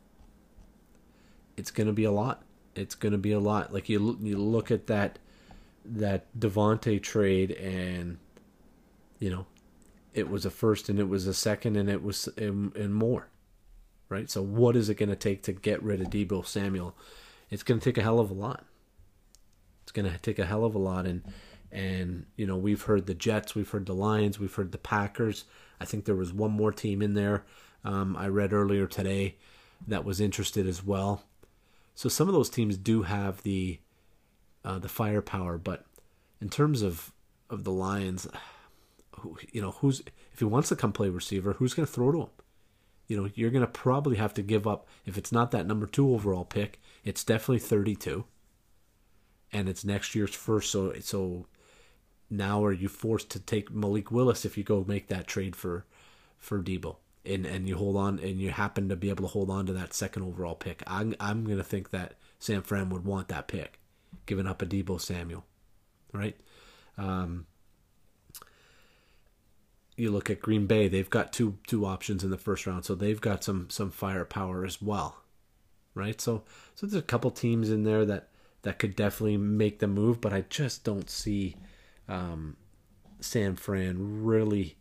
it's 1.56 1.70
going 1.70 1.86
to 1.86 1.94
be 1.94 2.04
a 2.04 2.12
lot. 2.12 2.41
It's 2.74 2.96
going 2.96 3.12
to 3.12 3.20
be 3.20 3.32
a 3.32 3.39
lot. 3.39 3.72
Like 3.72 3.88
you, 3.88 4.17
you 4.20 4.39
look 4.39 4.72
at 4.72 4.88
that 4.88 5.20
that 5.86 6.26
Davante 6.36 7.00
trade, 7.00 7.52
and 7.52 8.17
you 9.20 9.30
know, 9.30 9.46
it 10.15 10.32
was 10.32 10.48
a 10.48 10.50
first 10.50 10.89
and 10.89 10.98
it 10.98 11.08
was 11.08 11.28
a 11.28 11.34
second 11.36 11.78
and 11.78 11.91
it 11.91 12.02
was 12.02 12.28
and, 12.38 12.76
and 12.76 12.96
more, 12.96 13.28
right? 14.12 14.30
So 14.30 14.41
what 14.41 14.76
is 14.76 14.89
it 14.89 14.95
going 14.95 15.10
to 15.10 15.15
take 15.15 15.43
to 15.43 15.54
get 15.54 15.82
rid 15.82 16.02
of 16.02 16.10
Deebo 16.10 16.45
Samuel? 16.45 16.95
It's 17.50 17.63
going 17.63 17.80
to 17.80 17.84
take 17.84 17.97
a 17.97 18.04
hell 18.04 18.19
of 18.19 18.30
a 18.30 18.36
lot. 18.36 18.65
It's 19.84 19.91
going 19.91 20.10
to 20.12 20.17
take 20.19 20.39
a 20.39 20.45
hell 20.45 20.63
of 20.63 20.76
a 20.76 20.80
lot, 20.80 21.06
and 21.06 21.24
and 21.71 22.26
you 22.36 22.45
know 22.45 22.58
we've 22.58 22.84
heard 22.84 23.08
the 23.08 23.13
Jets, 23.13 23.56
we've 23.56 23.69
heard 23.69 23.88
the 23.88 23.95
Lions, 23.95 24.39
we've 24.39 24.54
heard 24.54 24.71
the 24.71 24.78
Packers. 24.78 25.45
I 25.80 25.86
think 25.86 26.06
there 26.06 26.15
was 26.15 26.32
one 26.32 26.52
more 26.52 26.71
team 26.71 27.02
in 27.02 27.15
there 27.15 27.43
um, 27.84 28.15
I 28.15 28.28
read 28.28 28.54
earlier 28.54 28.88
today 28.88 29.36
that 29.88 30.06
was 30.06 30.21
interested 30.21 30.67
as 30.67 30.84
well. 30.84 31.24
So 31.95 32.10
some 32.10 32.28
of 32.28 32.34
those 32.34 32.50
teams 32.50 32.78
do 32.78 33.04
have 33.04 33.43
the 33.43 33.80
uh, 34.63 34.80
the 34.80 34.89
firepower, 34.89 35.58
but 35.58 35.86
in 36.39 36.50
terms 36.50 36.82
of 36.82 37.12
of 37.50 37.63
the 37.63 37.71
Lions, 37.71 38.28
who, 39.19 39.38
you 39.52 39.62
know, 39.62 39.71
who's 39.71 40.02
if 40.32 40.39
he 40.39 40.45
wants 40.45 40.69
to 40.69 40.76
come 40.76 40.91
play 40.91 41.10
receiver, 41.10 41.54
who's 41.54 41.74
going 41.74 41.86
to 41.86 41.91
throw 41.91 42.12
to 42.12 42.21
him? 42.21 42.30
You 43.08 43.18
know, 43.18 43.30
you're 43.36 43.52
going 43.52 43.66
to 43.66 43.68
probably 43.68 44.18
have 44.18 44.34
to 44.36 44.42
give 44.42 44.66
up 44.66 44.88
if 45.06 45.18
it's 45.18 45.32
not 45.32 45.52
that 45.52 45.68
number 45.68 45.86
two 45.86 46.14
overall 46.14 46.46
pick. 46.46 46.80
It's 47.04 47.24
definitely 47.24 47.60
32, 47.60 48.26
and 49.52 49.68
it's 49.68 49.84
next 49.84 50.16
year's 50.16 50.34
first. 50.36 50.72
So 50.72 50.94
so 51.02 51.48
now 52.30 52.64
are 52.64 52.72
you 52.72 52.88
forced 52.88 53.30
to 53.32 53.40
take 53.40 53.72
Malik 53.72 54.12
Willis 54.12 54.46
if 54.46 54.58
you 54.58 54.64
go 54.64 54.86
make 54.88 55.08
that 55.08 55.28
trade 55.28 55.56
for 55.56 55.86
for 56.40 56.62
Deebo? 56.62 56.98
And 57.26 57.46
and 57.46 57.68
you 57.68 57.76
hold 57.76 57.98
on 57.98 58.20
and 58.20 58.40
you 58.40 58.52
happen 58.52 58.90
to 58.90 58.96
be 58.96 59.10
able 59.10 59.24
to 59.24 59.32
hold 59.32 59.50
on 59.50 59.66
to 59.66 59.74
that 59.74 59.94
second 59.94 60.24
overall 60.24 60.56
pick. 60.56 60.82
I'm 60.88 61.16
I'm 61.20 61.44
gonna 61.46 61.64
think 61.64 61.90
that 61.92 62.16
San 62.40 62.62
Fran 62.62 62.90
would 62.90 63.06
want 63.06 63.28
that 63.28 63.48
pick, 63.48 63.80
giving 64.26 64.48
up 64.48 64.62
a 64.62 64.66
Deebo 64.66 65.00
Samuel. 65.02 65.46
Right? 66.14 66.38
Um, 66.98 67.46
you 70.02 70.12
look 70.12 70.30
at 70.30 70.42
Green 70.42 70.66
Bay, 70.66 70.88
they've 70.88 71.10
got 71.10 71.32
two 71.32 71.58
two 71.68 71.86
options 71.86 72.24
in 72.24 72.32
the 72.32 72.38
first 72.38 72.66
round, 72.66 72.86
so 72.86 72.96
they've 72.96 73.22
got 73.22 73.44
some 73.44 73.70
some 73.70 73.92
firepower 73.92 74.66
as 74.66 74.82
well. 74.82 75.18
Right? 75.94 76.20
So 76.20 76.44
so 76.76 76.88
there's 76.88 77.00
a 77.00 77.06
couple 77.06 77.32
teams 77.32 77.70
in 77.70 77.84
there 77.84 78.06
that 78.06 78.30
that 78.64 78.80
could 78.80 78.96
definitely 78.96 79.38
make 79.38 79.80
the 79.80 79.88
move, 79.88 80.20
but 80.22 80.34
I 80.34 80.46
just 80.50 80.84
don't 80.84 81.10
see 81.10 81.56
um, 82.08 82.58
San 83.20 83.56
Fran 83.56 84.24
really 84.24 84.76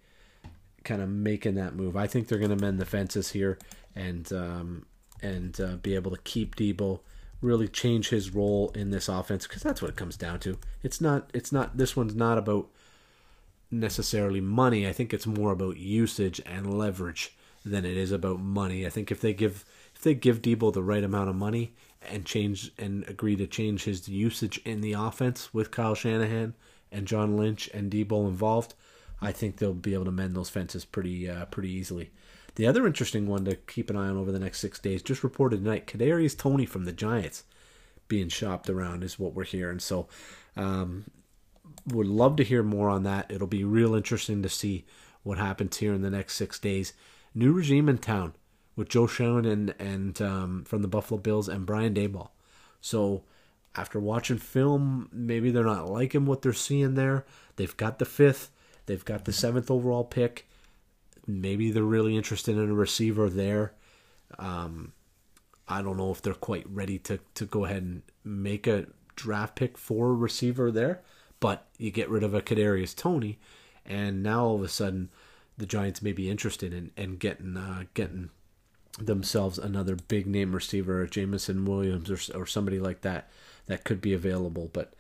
kind 0.85 1.03
of 1.03 1.09
making 1.09 1.55
that 1.57 1.75
move. 1.75 1.97
I 1.97 2.07
think 2.07 2.29
they're 2.29 2.39
going 2.39 2.57
to 2.57 2.63
mend 2.63 2.79
the 2.79 2.87
fences 2.87 3.31
here 3.33 3.59
and 3.95 4.31
um, 4.33 4.87
and 5.23 5.61
uh, 5.61 5.77
be 5.77 5.95
able 5.95 6.11
to 6.11 6.21
keep 6.23 6.57
Deebo, 6.57 7.01
really 7.41 7.69
change 7.69 8.09
his 8.09 8.35
role 8.35 8.71
in 8.75 8.91
this 8.91 9.09
offense 9.09 9.47
because 9.47 9.63
that's 9.63 9.83
what 9.83 9.91
it 9.91 9.97
comes 9.97 10.17
down 10.17 10.41
to. 10.41 10.59
It's 10.83 11.01
not 11.01 11.31
it's 11.35 11.53
not 11.53 11.77
this 11.77 11.97
one's 11.97 12.15
not 12.15 12.39
about 12.39 12.71
necessarily 13.71 14.41
money. 14.41 14.87
I 14.87 14.93
think 14.93 15.13
it's 15.13 15.27
more 15.27 15.53
about 15.53 15.77
usage 15.77 16.41
and 16.47 16.77
leverage 16.79 17.37
than 17.65 17.85
it 17.85 17.97
is 17.97 18.13
about 18.13 18.41
money. 18.41 18.87
I 18.87 18.91
think 18.91 19.11
if 19.11 19.21
they 19.21 19.33
give 19.33 19.65
if 19.95 20.03
they 20.03 20.15
give 20.15 20.43
Deebo 20.43 20.73
the 20.73 20.83
right 20.83 21.05
amount 21.05 21.29
of 21.29 21.37
money 21.37 21.75
and 22.11 22.25
change 22.25 22.73
and 22.79 23.07
agree 23.07 23.37
to 23.37 23.47
change 23.47 23.85
his 23.85 24.09
usage 24.09 24.59
in 24.65 24.81
the 24.81 24.95
offense 24.95 25.53
with 25.53 25.71
Kyle 25.71 25.95
Shanahan, 25.95 26.55
and 26.93 27.07
John 27.07 27.37
Lynch 27.37 27.69
and 27.73 27.91
Deebo 27.91 28.27
involved, 28.27 28.75
I 29.21 29.33
think 29.33 29.57
they'll 29.57 29.75
be 29.75 29.95
able 29.95 30.07
to 30.07 30.13
mend 30.13 30.35
those 30.35 30.49
fences 30.49 30.85
pretty 30.85 31.29
uh, 31.29 31.47
pretty 31.47 31.71
easily. 31.71 32.11
The 32.57 32.67
other 32.67 32.87
interesting 32.87 33.27
one 33.27 33.45
to 33.45 33.55
keep 33.55 33.91
an 33.91 33.97
eye 33.97 34.09
on 34.09 34.17
over 34.17 34.33
the 34.33 34.39
next 34.39 34.59
six 34.59 34.79
days, 34.79 35.03
just 35.03 35.23
reported 35.23 35.63
tonight, 35.63 35.87
Kadarius 35.87 36.37
Toney 36.37 36.67
from 36.67 36.85
the 36.85 36.93
Giants 36.93 37.45
being 38.09 38.29
shopped 38.29 38.69
around 38.69 39.05
is 39.05 39.19
what 39.19 39.35
we're 39.35 39.45
hearing. 39.45 39.79
So, 39.79 40.09
um, 40.57 41.05
would 41.87 42.07
love 42.07 42.37
to 42.37 42.45
hear 42.45 42.63
more 42.63 42.89
on 42.89 43.03
that. 43.05 43.31
It'll 43.31 43.47
be 43.47 43.65
real 43.65 43.95
interesting 43.95 44.43
to 44.43 44.49
see 44.49 44.85
what 45.23 45.39
happens 45.39 45.77
here 45.77 45.95
in 45.95 46.03
the 46.03 46.11
next 46.11 46.35
six 46.37 46.59
days. 46.59 46.93
New 47.35 47.53
regime 47.53 47.89
in 47.89 47.99
town 47.99 48.35
with 48.77 48.89
Joe 48.89 49.07
Schoen 49.07 49.45
and 49.45 49.75
and 49.79 50.21
um, 50.23 50.65
from 50.65 50.83
the 50.83 50.89
Buffalo 50.89 51.21
Bills 51.21 51.49
and 51.49 51.67
Brian 51.67 51.95
Daboll. 51.95 52.31
So 52.81 53.25
after 53.75 54.01
watching 54.01 54.39
film, 54.39 55.09
maybe 55.13 55.51
they're 55.51 55.65
not 55.65 55.91
liking 55.91 56.27
what 56.27 56.43
they're 56.43 56.53
seeing 56.53 56.95
there. 56.95 57.25
They've 57.57 57.77
got 57.77 57.99
the 57.99 58.05
fifth, 58.05 58.51
they've 58.87 59.05
got 59.05 59.25
the 59.25 59.33
seventh 59.33 59.71
overall 59.71 60.05
pick. 60.05 60.49
Maybe 61.27 61.71
they're 61.71 61.83
really 61.83 62.17
interested 62.17 62.57
in 62.57 62.71
a 62.71 62.75
receiver 62.75 63.29
there. 63.29 63.75
Um, 64.39 64.93
I 65.69 65.83
don't 65.83 65.97
know 65.97 66.11
if 66.11 66.23
they're 66.23 66.35
quite 66.35 66.69
ready 66.69 66.99
to, 67.01 67.21
to 67.35 67.45
go 67.47 67.65
ahead 67.65 67.83
and 67.83 68.03
make 68.25 68.67
a 68.67 68.87
draft 69.15 69.55
pick 69.55 69.79
for 69.79 70.09
a 70.09 70.15
receiver 70.15 70.73
there, 70.73 71.03
but 71.41 71.67
you 71.79 71.91
get 71.91 72.09
rid 72.09 72.23
of 72.23 72.35
a 72.35 72.43
Kadarius 72.43 72.95
Toney, 72.95 73.39
and 73.85 74.23
now 74.23 74.45
all 74.45 74.57
of 74.57 74.63
a 74.63 74.69
sudden 74.69 75.11
the 75.57 75.67
Giants 75.67 76.03
may 76.03 76.13
be 76.13 76.31
interested 76.31 76.73
in, 76.73 76.91
in 76.97 77.17
getting 77.17 77.57
uh, 77.57 77.85
getting 77.95 78.31
themselves 78.99 79.59
another 79.59 79.97
big 80.09 80.27
name 80.27 80.55
receiver, 80.55 81.07
Jameson 81.07 81.65
Williams 81.65 82.11
or, 82.11 82.39
or 82.39 82.47
somebody 82.47 82.79
like 82.79 83.03
that 83.03 83.29
that 83.67 83.85
could 83.85 84.01
be 84.01 84.13
available. 84.13 84.71
But 84.73 84.93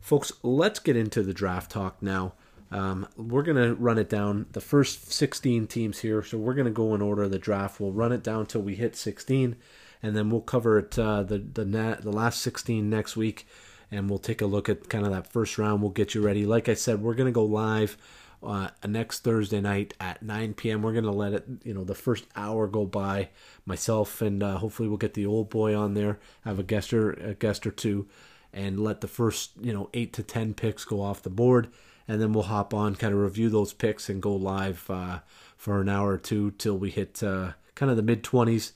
folks, 0.00 0.32
let's 0.42 0.78
get 0.78 0.96
into 0.96 1.22
the 1.22 1.34
draft 1.34 1.70
talk 1.70 2.02
now. 2.02 2.34
Um, 2.72 3.08
we're 3.16 3.42
gonna 3.42 3.74
run 3.74 3.98
it 3.98 4.08
down 4.08 4.46
the 4.52 4.60
first 4.60 5.10
16 5.10 5.66
teams 5.66 6.00
here, 6.00 6.22
so 6.22 6.38
we're 6.38 6.54
gonna 6.54 6.70
go 6.70 6.94
in 6.94 7.02
order 7.02 7.24
of 7.24 7.32
the 7.32 7.38
draft. 7.38 7.80
We'll 7.80 7.92
run 7.92 8.12
it 8.12 8.22
down 8.22 8.46
till 8.46 8.62
we 8.62 8.76
hit 8.76 8.94
16, 8.94 9.56
and 10.02 10.16
then 10.16 10.30
we'll 10.30 10.40
cover 10.40 10.78
it 10.78 10.96
uh, 10.98 11.24
the 11.24 11.38
the 11.38 11.64
net, 11.64 12.02
the 12.02 12.12
last 12.12 12.40
16 12.42 12.88
next 12.88 13.16
week, 13.16 13.46
and 13.90 14.08
we'll 14.08 14.18
take 14.18 14.40
a 14.40 14.46
look 14.46 14.68
at 14.68 14.88
kind 14.88 15.04
of 15.04 15.12
that 15.12 15.32
first 15.32 15.58
round. 15.58 15.82
We'll 15.82 15.90
get 15.90 16.14
you 16.14 16.22
ready. 16.22 16.46
Like 16.46 16.68
I 16.68 16.74
said, 16.74 17.02
we're 17.02 17.14
gonna 17.14 17.32
go 17.32 17.44
live 17.44 17.96
uh, 18.42 18.68
next 18.86 19.20
Thursday 19.20 19.60
night 19.60 19.94
at 20.00 20.22
9 20.22 20.54
p.m. 20.54 20.82
We're 20.82 20.92
gonna 20.92 21.10
let 21.10 21.32
it, 21.32 21.44
you 21.64 21.74
know, 21.74 21.84
the 21.84 21.94
first 21.94 22.24
hour 22.36 22.66
go 22.66 22.86
by. 22.86 23.28
Myself 23.66 24.20
and 24.22 24.42
uh, 24.42 24.58
hopefully 24.58 24.88
we'll 24.88 24.98
get 24.98 25.14
the 25.14 25.26
old 25.26 25.50
boy 25.50 25.76
on 25.76 25.94
there, 25.94 26.18
have 26.44 26.58
a 26.58 26.64
guest 26.64 26.92
or 26.92 27.12
a 27.12 27.34
guest 27.34 27.66
or 27.66 27.70
two, 27.70 28.08
and 28.52 28.80
let 28.80 29.00
the 29.00 29.08
first, 29.08 29.52
you 29.60 29.72
know, 29.72 29.90
eight 29.94 30.12
to 30.14 30.22
ten 30.22 30.54
picks 30.54 30.84
go 30.84 31.00
off 31.00 31.22
the 31.22 31.30
board, 31.30 31.68
and 32.08 32.20
then 32.20 32.32
we'll 32.32 32.44
hop 32.44 32.74
on, 32.74 32.96
kind 32.96 33.14
of 33.14 33.20
review 33.20 33.48
those 33.48 33.72
picks, 33.72 34.08
and 34.08 34.22
go 34.22 34.34
live 34.34 34.84
uh, 34.90 35.20
for 35.56 35.80
an 35.80 35.88
hour 35.88 36.10
or 36.10 36.18
two 36.18 36.50
till 36.52 36.76
we 36.78 36.90
hit 36.90 37.22
uh, 37.22 37.52
kind 37.74 37.90
of 37.90 37.96
the 37.96 38.02
mid 38.02 38.24
20s. 38.24 38.72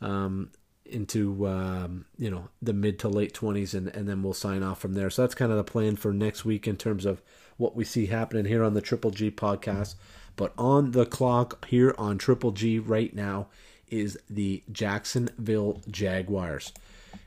Um, 0.00 0.50
into 0.88 1.46
um, 1.46 2.04
you 2.18 2.30
know 2.30 2.48
the 2.62 2.72
mid 2.72 2.98
to 3.00 3.08
late 3.08 3.34
20s 3.34 3.74
and, 3.74 3.88
and 3.88 4.08
then 4.08 4.22
we'll 4.22 4.32
sign 4.32 4.62
off 4.62 4.80
from 4.80 4.94
there 4.94 5.10
so 5.10 5.22
that's 5.22 5.34
kind 5.34 5.50
of 5.50 5.56
the 5.56 5.64
plan 5.64 5.96
for 5.96 6.12
next 6.12 6.44
week 6.44 6.66
in 6.66 6.76
terms 6.76 7.04
of 7.04 7.20
what 7.56 7.74
we 7.74 7.84
see 7.84 8.06
happening 8.06 8.44
here 8.44 8.62
on 8.62 8.74
the 8.74 8.80
Triple 8.80 9.10
G 9.10 9.30
podcast. 9.30 9.94
But 10.36 10.52
on 10.58 10.90
the 10.90 11.06
clock 11.06 11.64
here 11.66 11.94
on 11.96 12.18
Triple 12.18 12.52
G 12.52 12.78
right 12.78 13.14
now 13.14 13.48
is 13.88 14.18
the 14.28 14.62
Jacksonville 14.70 15.80
Jaguars. 15.90 16.72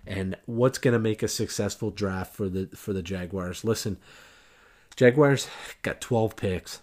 And 0.05 0.35
what's 0.45 0.77
going 0.77 0.93
to 0.93 0.99
make 0.99 1.23
a 1.23 1.27
successful 1.27 1.91
draft 1.91 2.35
for 2.35 2.49
the 2.49 2.67
for 2.75 2.93
the 2.93 3.01
Jaguars? 3.01 3.63
Listen, 3.63 3.97
Jaguars 4.95 5.47
got 5.81 6.01
12 6.01 6.35
picks. 6.35 6.81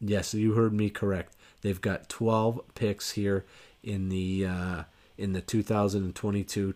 Yes, 0.00 0.32
you 0.32 0.52
heard 0.54 0.72
me 0.72 0.90
correct. 0.90 1.34
They've 1.60 1.80
got 1.80 2.08
12 2.08 2.60
picks 2.74 3.12
here 3.12 3.44
in 3.82 4.08
the 4.08 4.46
uh, 4.46 4.82
in 5.18 5.32
the 5.32 5.42
2022 5.42 6.74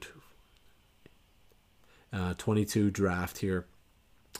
uh, 2.12 2.34
22 2.36 2.90
draft 2.90 3.38
here. 3.38 3.66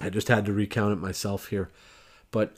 I 0.01 0.11
just 0.11 0.29
had 0.29 0.45
to 0.47 0.53
recount 0.53 0.93
it 0.93 0.97
myself 0.97 1.49
here. 1.49 1.71
But 2.31 2.57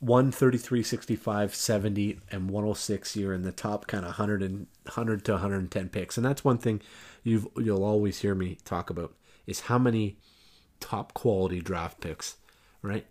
133, 0.00 0.82
65, 0.82 1.54
70, 1.54 2.20
and 2.30 2.50
106 2.50 3.14
here 3.14 3.32
in 3.32 3.42
the 3.42 3.52
top 3.52 3.86
kind 3.86 4.04
of 4.04 4.10
100, 4.10 4.42
and, 4.42 4.66
100 4.84 5.24
to 5.26 5.32
110 5.32 5.88
picks. 5.88 6.16
And 6.16 6.26
that's 6.26 6.44
one 6.44 6.58
thing 6.58 6.80
you've, 7.22 7.46
you'll 7.56 7.84
always 7.84 8.20
hear 8.20 8.34
me 8.34 8.58
talk 8.64 8.90
about 8.90 9.14
is 9.46 9.60
how 9.60 9.78
many 9.78 10.16
top 10.78 11.14
quality 11.14 11.60
draft 11.60 12.00
picks, 12.00 12.36
right? 12.82 13.06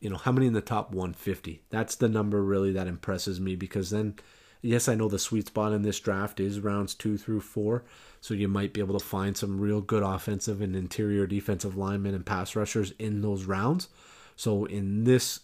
You 0.00 0.10
know, 0.10 0.16
how 0.16 0.32
many 0.32 0.46
in 0.46 0.52
the 0.52 0.60
top 0.60 0.90
150? 0.90 1.62
That's 1.70 1.94
the 1.94 2.08
number 2.08 2.42
really 2.42 2.72
that 2.72 2.88
impresses 2.88 3.40
me 3.40 3.54
because 3.54 3.90
then, 3.90 4.16
yes, 4.62 4.88
I 4.88 4.94
know 4.94 5.08
the 5.08 5.18
sweet 5.18 5.48
spot 5.48 5.72
in 5.72 5.82
this 5.82 6.00
draft 6.00 6.40
is 6.40 6.60
rounds 6.60 6.94
two 6.94 7.18
through 7.18 7.40
four, 7.40 7.84
so 8.20 8.32
you 8.32 8.48
might 8.48 8.72
be 8.72 8.80
able 8.80 8.98
to 8.98 9.04
find 9.04 9.36
some 9.36 9.60
real 9.60 9.80
good 9.80 10.02
offensive 10.02 10.62
and 10.62 10.74
interior 10.74 11.26
defensive 11.26 11.76
linemen 11.76 12.14
and 12.14 12.24
pass 12.24 12.56
rushers 12.56 12.92
in 12.98 13.20
those 13.20 13.44
rounds. 13.44 13.88
So 14.36 14.64
in 14.64 15.04
this 15.04 15.40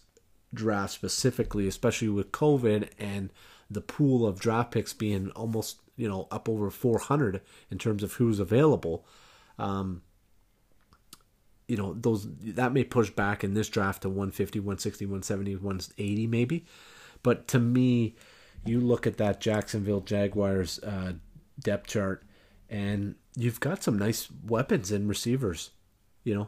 draft 0.53 0.93
specifically, 0.93 1.67
especially 1.67 2.09
with 2.09 2.31
COVID 2.31 2.89
and 2.97 3.31
the 3.69 3.81
pool 3.81 4.25
of 4.25 4.39
draft 4.39 4.71
picks 4.71 4.93
being 4.93 5.29
almost 5.31 5.79
you 5.95 6.07
know 6.07 6.27
up 6.31 6.49
over 6.49 6.71
400 6.71 7.41
in 7.69 7.77
terms 7.77 8.01
of 8.01 8.13
who's 8.13 8.39
available. 8.39 9.05
Um, 9.59 10.01
you 11.67 11.77
know 11.77 11.93
those 11.93 12.27
that 12.41 12.73
may 12.73 12.83
push 12.83 13.11
back 13.11 13.43
in 13.43 13.53
this 13.53 13.69
draft 13.69 14.01
to 14.01 14.09
150 14.09 14.59
160 14.59 15.05
170 15.05 15.55
180 15.57 16.27
maybe 16.27 16.65
but 17.21 17.47
to 17.49 17.59
me 17.59 18.15
you 18.65 18.79
look 18.79 19.07
at 19.07 19.17
that 19.17 19.39
jacksonville 19.39 20.01
jaguars 20.01 20.79
uh, 20.79 21.13
depth 21.59 21.87
chart 21.87 22.23
and 22.69 23.15
you've 23.35 23.59
got 23.59 23.83
some 23.83 23.97
nice 23.97 24.27
weapons 24.45 24.91
and 24.91 25.09
receivers. 25.09 25.71
You 26.23 26.35
know, 26.35 26.47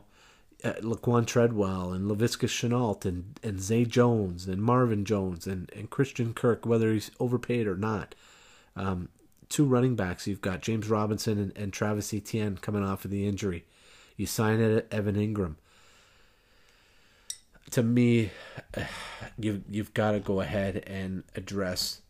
uh, 0.64 0.74
Laquan 0.82 1.26
Treadwell 1.26 1.92
and 1.92 2.10
Laviska 2.10 2.48
Shenault 2.48 3.06
and, 3.06 3.40
and 3.42 3.60
Zay 3.60 3.86
Jones 3.86 4.48
and 4.48 4.62
Marvin 4.62 5.06
Jones 5.06 5.48
and, 5.48 5.72
and 5.76 5.90
Christian 5.90 6.34
Kirk, 6.34 6.66
whether 6.66 6.94
he's 6.94 7.12
overpaid 7.20 7.66
or 7.66 7.78
not. 7.78 8.14
Um, 8.76 9.10
two 9.50 9.66
running 9.66 9.96
backs, 9.96 10.28
you've 10.28 10.42
got 10.42 10.62
James 10.62 10.90
Robinson 10.90 11.40
and, 11.40 11.58
and 11.58 11.74
Travis 11.74 12.14
Etienne 12.14 12.58
coming 12.58 12.84
off 12.84 13.06
of 13.06 13.12
the 13.12 13.28
injury. 13.28 13.66
You 14.16 14.26
sign 14.28 14.60
Evan 14.92 15.16
Engram. 15.16 15.56
To 17.72 17.84
me, 17.84 18.32
you've 19.38 19.64
you've 19.70 19.94
got 19.94 20.12
to 20.12 20.20
go 20.20 20.42
ahead 20.42 20.84
and 20.88 21.24
address 21.36 22.02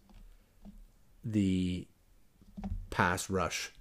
the 1.24 1.88
pass 2.89 3.30
rush 3.30 3.71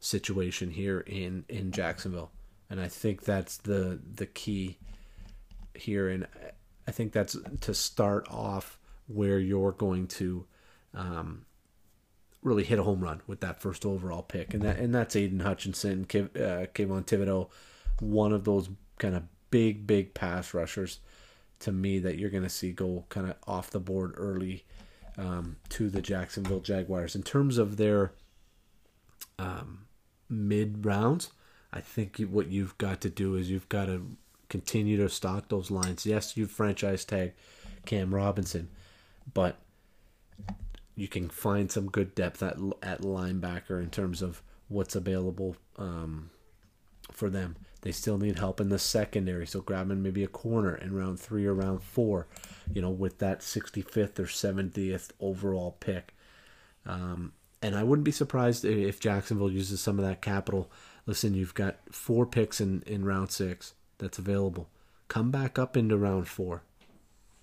situation 0.00 0.70
here 0.70 1.00
in 1.00 1.44
in 1.48 1.72
Jacksonville, 1.72 2.30
and 2.70 2.80
I 2.80 2.88
think 2.88 3.22
that's 3.24 3.56
the 3.58 4.00
the 4.14 4.26
key 4.26 4.78
here. 5.74 6.08
And 6.08 6.26
I 6.86 6.90
think 6.90 7.12
that's 7.12 7.36
to 7.60 7.74
start 7.74 8.26
off 8.30 8.78
where 9.06 9.38
you're 9.38 9.72
going 9.72 10.06
to 10.06 10.46
um, 10.94 11.46
really 12.42 12.64
hit 12.64 12.78
a 12.78 12.82
home 12.82 13.00
run 13.00 13.22
with 13.26 13.40
that 13.40 13.60
first 13.60 13.84
overall 13.84 14.22
pick, 14.22 14.54
and 14.54 14.62
that 14.62 14.78
and 14.78 14.94
that's 14.94 15.16
Aidan 15.16 15.40
Hutchinson, 15.40 16.06
Kev, 16.06 16.36
uh, 16.36 16.66
Kayvon 16.68 17.04
Thibodeaux, 17.04 17.48
one 18.00 18.32
of 18.32 18.44
those 18.44 18.68
kind 18.98 19.14
of 19.14 19.22
big 19.50 19.86
big 19.86 20.14
pass 20.14 20.54
rushers 20.54 21.00
to 21.60 21.72
me 21.72 21.98
that 21.98 22.18
you're 22.18 22.30
going 22.30 22.42
to 22.42 22.48
see 22.48 22.72
go 22.72 23.04
kind 23.08 23.28
of 23.28 23.36
off 23.46 23.70
the 23.70 23.80
board 23.80 24.14
early 24.16 24.64
um, 25.16 25.56
to 25.70 25.90
the 25.90 26.00
Jacksonville 26.00 26.60
Jaguars 26.60 27.16
in 27.16 27.22
terms 27.22 27.58
of 27.58 27.76
their 27.76 28.12
um, 29.38 29.86
mid 30.28 30.84
rounds, 30.84 31.30
I 31.72 31.80
think 31.80 32.18
what 32.18 32.48
you've 32.48 32.78
got 32.78 33.00
to 33.02 33.10
do 33.10 33.34
is 33.34 33.50
you've 33.50 33.68
got 33.68 33.86
to 33.86 34.16
continue 34.48 34.96
to 34.98 35.08
stock 35.08 35.48
those 35.48 35.70
lines. 35.70 36.06
Yes, 36.06 36.36
you 36.36 36.46
franchise 36.46 37.04
tag 37.04 37.32
Cam 37.84 38.14
Robinson, 38.14 38.68
but 39.34 39.56
you 40.94 41.08
can 41.08 41.28
find 41.28 41.70
some 41.70 41.90
good 41.90 42.14
depth 42.14 42.42
at 42.42 42.56
at 42.82 43.02
linebacker 43.02 43.82
in 43.82 43.90
terms 43.90 44.22
of 44.22 44.42
what's 44.68 44.96
available 44.96 45.56
um, 45.76 46.30
for 47.12 47.28
them. 47.28 47.56
They 47.82 47.92
still 47.92 48.18
need 48.18 48.38
help 48.38 48.60
in 48.60 48.70
the 48.70 48.78
secondary, 48.78 49.46
so 49.46 49.60
grabbing 49.60 50.02
maybe 50.02 50.24
a 50.24 50.28
corner 50.28 50.74
in 50.74 50.94
round 50.94 51.20
three 51.20 51.46
or 51.46 51.54
round 51.54 51.82
four, 51.82 52.26
you 52.72 52.82
know, 52.82 52.90
with 52.90 53.18
that 53.18 53.40
65th 53.40 54.18
or 54.18 54.24
70th 54.24 55.10
overall 55.20 55.76
pick. 55.78 56.14
Um, 56.84 57.32
and 57.62 57.76
I 57.76 57.84
wouldn't 57.84 58.04
be 58.04 58.12
surprised 58.12 58.64
if 58.64 59.00
Jacksonville 59.00 59.50
uses 59.50 59.80
some 59.80 59.98
of 59.98 60.04
that 60.04 60.22
capital. 60.22 60.70
Listen, 61.06 61.34
you've 61.34 61.54
got 61.54 61.76
four 61.90 62.26
picks 62.26 62.60
in, 62.60 62.82
in 62.86 63.04
round 63.04 63.30
six 63.30 63.74
that's 63.98 64.18
available. 64.18 64.68
Come 65.08 65.30
back 65.30 65.58
up 65.58 65.76
into 65.76 65.96
round 65.96 66.28
four. 66.28 66.62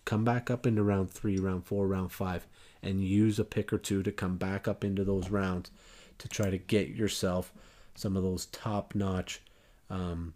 Come 0.05 0.23
back 0.23 0.51
up 0.51 0.67
into 0.67 0.83
round 0.83 1.09
three, 1.09 1.37
round 1.37 1.65
four, 1.65 1.87
round 1.87 2.11
five, 2.11 2.45
and 2.83 3.03
use 3.03 3.39
a 3.39 3.43
pick 3.43 3.73
or 3.73 3.77
two 3.77 4.03
to 4.03 4.11
come 4.11 4.37
back 4.37 4.67
up 4.67 4.83
into 4.83 5.03
those 5.03 5.29
rounds 5.29 5.71
to 6.19 6.27
try 6.27 6.49
to 6.49 6.57
get 6.57 6.89
yourself 6.89 7.51
some 7.95 8.15
of 8.15 8.23
those 8.23 8.45
top 8.47 8.93
notch, 8.93 9.41
um, 9.89 10.33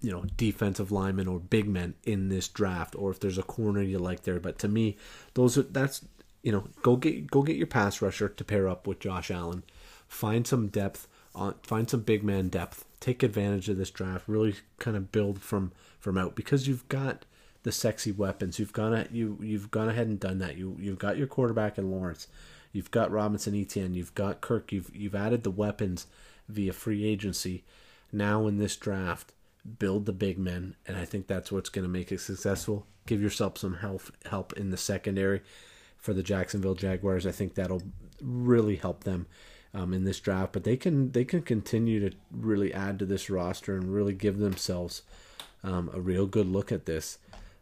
you 0.00 0.12
know, 0.12 0.24
defensive 0.36 0.92
linemen 0.92 1.26
or 1.26 1.38
big 1.38 1.68
men 1.68 1.94
in 2.04 2.28
this 2.28 2.48
draft, 2.48 2.94
or 2.96 3.10
if 3.10 3.20
there's 3.20 3.38
a 3.38 3.42
corner 3.42 3.82
you 3.82 3.98
like 3.98 4.22
there. 4.22 4.40
But 4.40 4.58
to 4.60 4.68
me, 4.68 4.96
those 5.34 5.58
are 5.58 5.62
that's 5.62 6.04
you 6.42 6.52
know, 6.52 6.68
go 6.82 6.94
get 6.94 7.28
go 7.28 7.42
get 7.42 7.56
your 7.56 7.66
pass 7.66 8.00
rusher 8.00 8.28
to 8.28 8.44
pair 8.44 8.68
up 8.68 8.86
with 8.86 9.00
Josh 9.00 9.32
Allen. 9.32 9.64
Find 10.06 10.46
some 10.46 10.68
depth 10.68 11.08
on 11.34 11.54
find 11.64 11.90
some 11.90 12.02
big 12.02 12.22
man 12.22 12.48
depth. 12.48 12.84
Take 13.00 13.24
advantage 13.24 13.68
of 13.68 13.78
this 13.78 13.90
draft. 13.90 14.28
Really 14.28 14.54
kind 14.78 14.96
of 14.96 15.10
build 15.10 15.40
from 15.42 15.72
from 15.98 16.16
out 16.16 16.36
because 16.36 16.68
you've 16.68 16.88
got 16.88 17.24
the 17.64 17.72
sexy 17.72 18.12
weapons. 18.12 18.60
You've 18.60 18.72
gone 18.72 19.08
you 19.10 19.38
you've 19.42 19.72
gone 19.72 19.88
ahead 19.88 20.06
and 20.06 20.20
done 20.20 20.38
that. 20.38 20.56
You 20.56 20.76
you've 20.78 21.00
got 21.00 21.18
your 21.18 21.26
quarterback 21.26 21.78
in 21.78 21.90
Lawrence. 21.90 22.28
You've 22.70 22.92
got 22.92 23.10
Robinson 23.10 23.60
Etienne. 23.60 23.94
You've 23.94 24.14
got 24.14 24.40
Kirk. 24.40 24.70
You've 24.70 24.94
you've 24.94 25.16
added 25.16 25.42
the 25.42 25.50
weapons 25.50 26.06
via 26.48 26.72
free 26.72 27.04
agency. 27.04 27.64
Now 28.12 28.46
in 28.46 28.58
this 28.58 28.76
draft, 28.76 29.32
build 29.78 30.06
the 30.06 30.12
big 30.12 30.38
men, 30.38 30.76
and 30.86 30.96
I 30.96 31.04
think 31.04 31.26
that's 31.26 31.50
what's 31.50 31.68
going 31.68 31.84
to 31.84 31.88
make 31.88 32.12
it 32.12 32.20
successful. 32.20 32.86
Give 33.06 33.22
yourself 33.22 33.58
some 33.58 33.76
help 33.76 34.02
help 34.30 34.52
in 34.54 34.70
the 34.70 34.76
secondary 34.76 35.42
for 35.98 36.12
the 36.12 36.22
Jacksonville 36.22 36.74
Jaguars. 36.74 37.26
I 37.26 37.32
think 37.32 37.54
that'll 37.54 37.82
really 38.20 38.76
help 38.76 39.04
them 39.04 39.26
um, 39.74 39.92
in 39.92 40.04
this 40.04 40.20
draft. 40.20 40.52
But 40.52 40.64
they 40.64 40.76
can 40.76 41.12
they 41.12 41.24
can 41.24 41.42
continue 41.42 42.08
to 42.08 42.16
really 42.30 42.72
add 42.72 42.98
to 42.98 43.06
this 43.06 43.30
roster 43.30 43.76
and 43.76 43.92
really 43.92 44.14
give 44.14 44.38
themselves 44.38 45.02
um, 45.62 45.90
a 45.92 46.00
real 46.00 46.26
good 46.26 46.46
look 46.46 46.72
at 46.72 46.86
this 46.86 47.18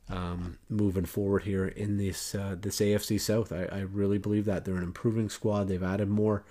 um, 0.09 0.59
moving 0.69 1.07
forward 1.07 1.45
here 1.45 1.67
in 1.67 1.97
this 1.97 2.35
uh, 2.35 2.57
this 2.59 2.81
AFC 2.81 3.21
South. 3.21 3.53
I, 3.53 3.65
I 3.65 3.81
really 3.81 4.19
believe 4.19 4.45
that 4.45 4.65
they're 4.65 4.77
an 4.77 4.83
improving 4.83 5.29
squad. 5.29 5.69
They've 5.69 5.83
added 5.83 6.09
more. 6.09 6.45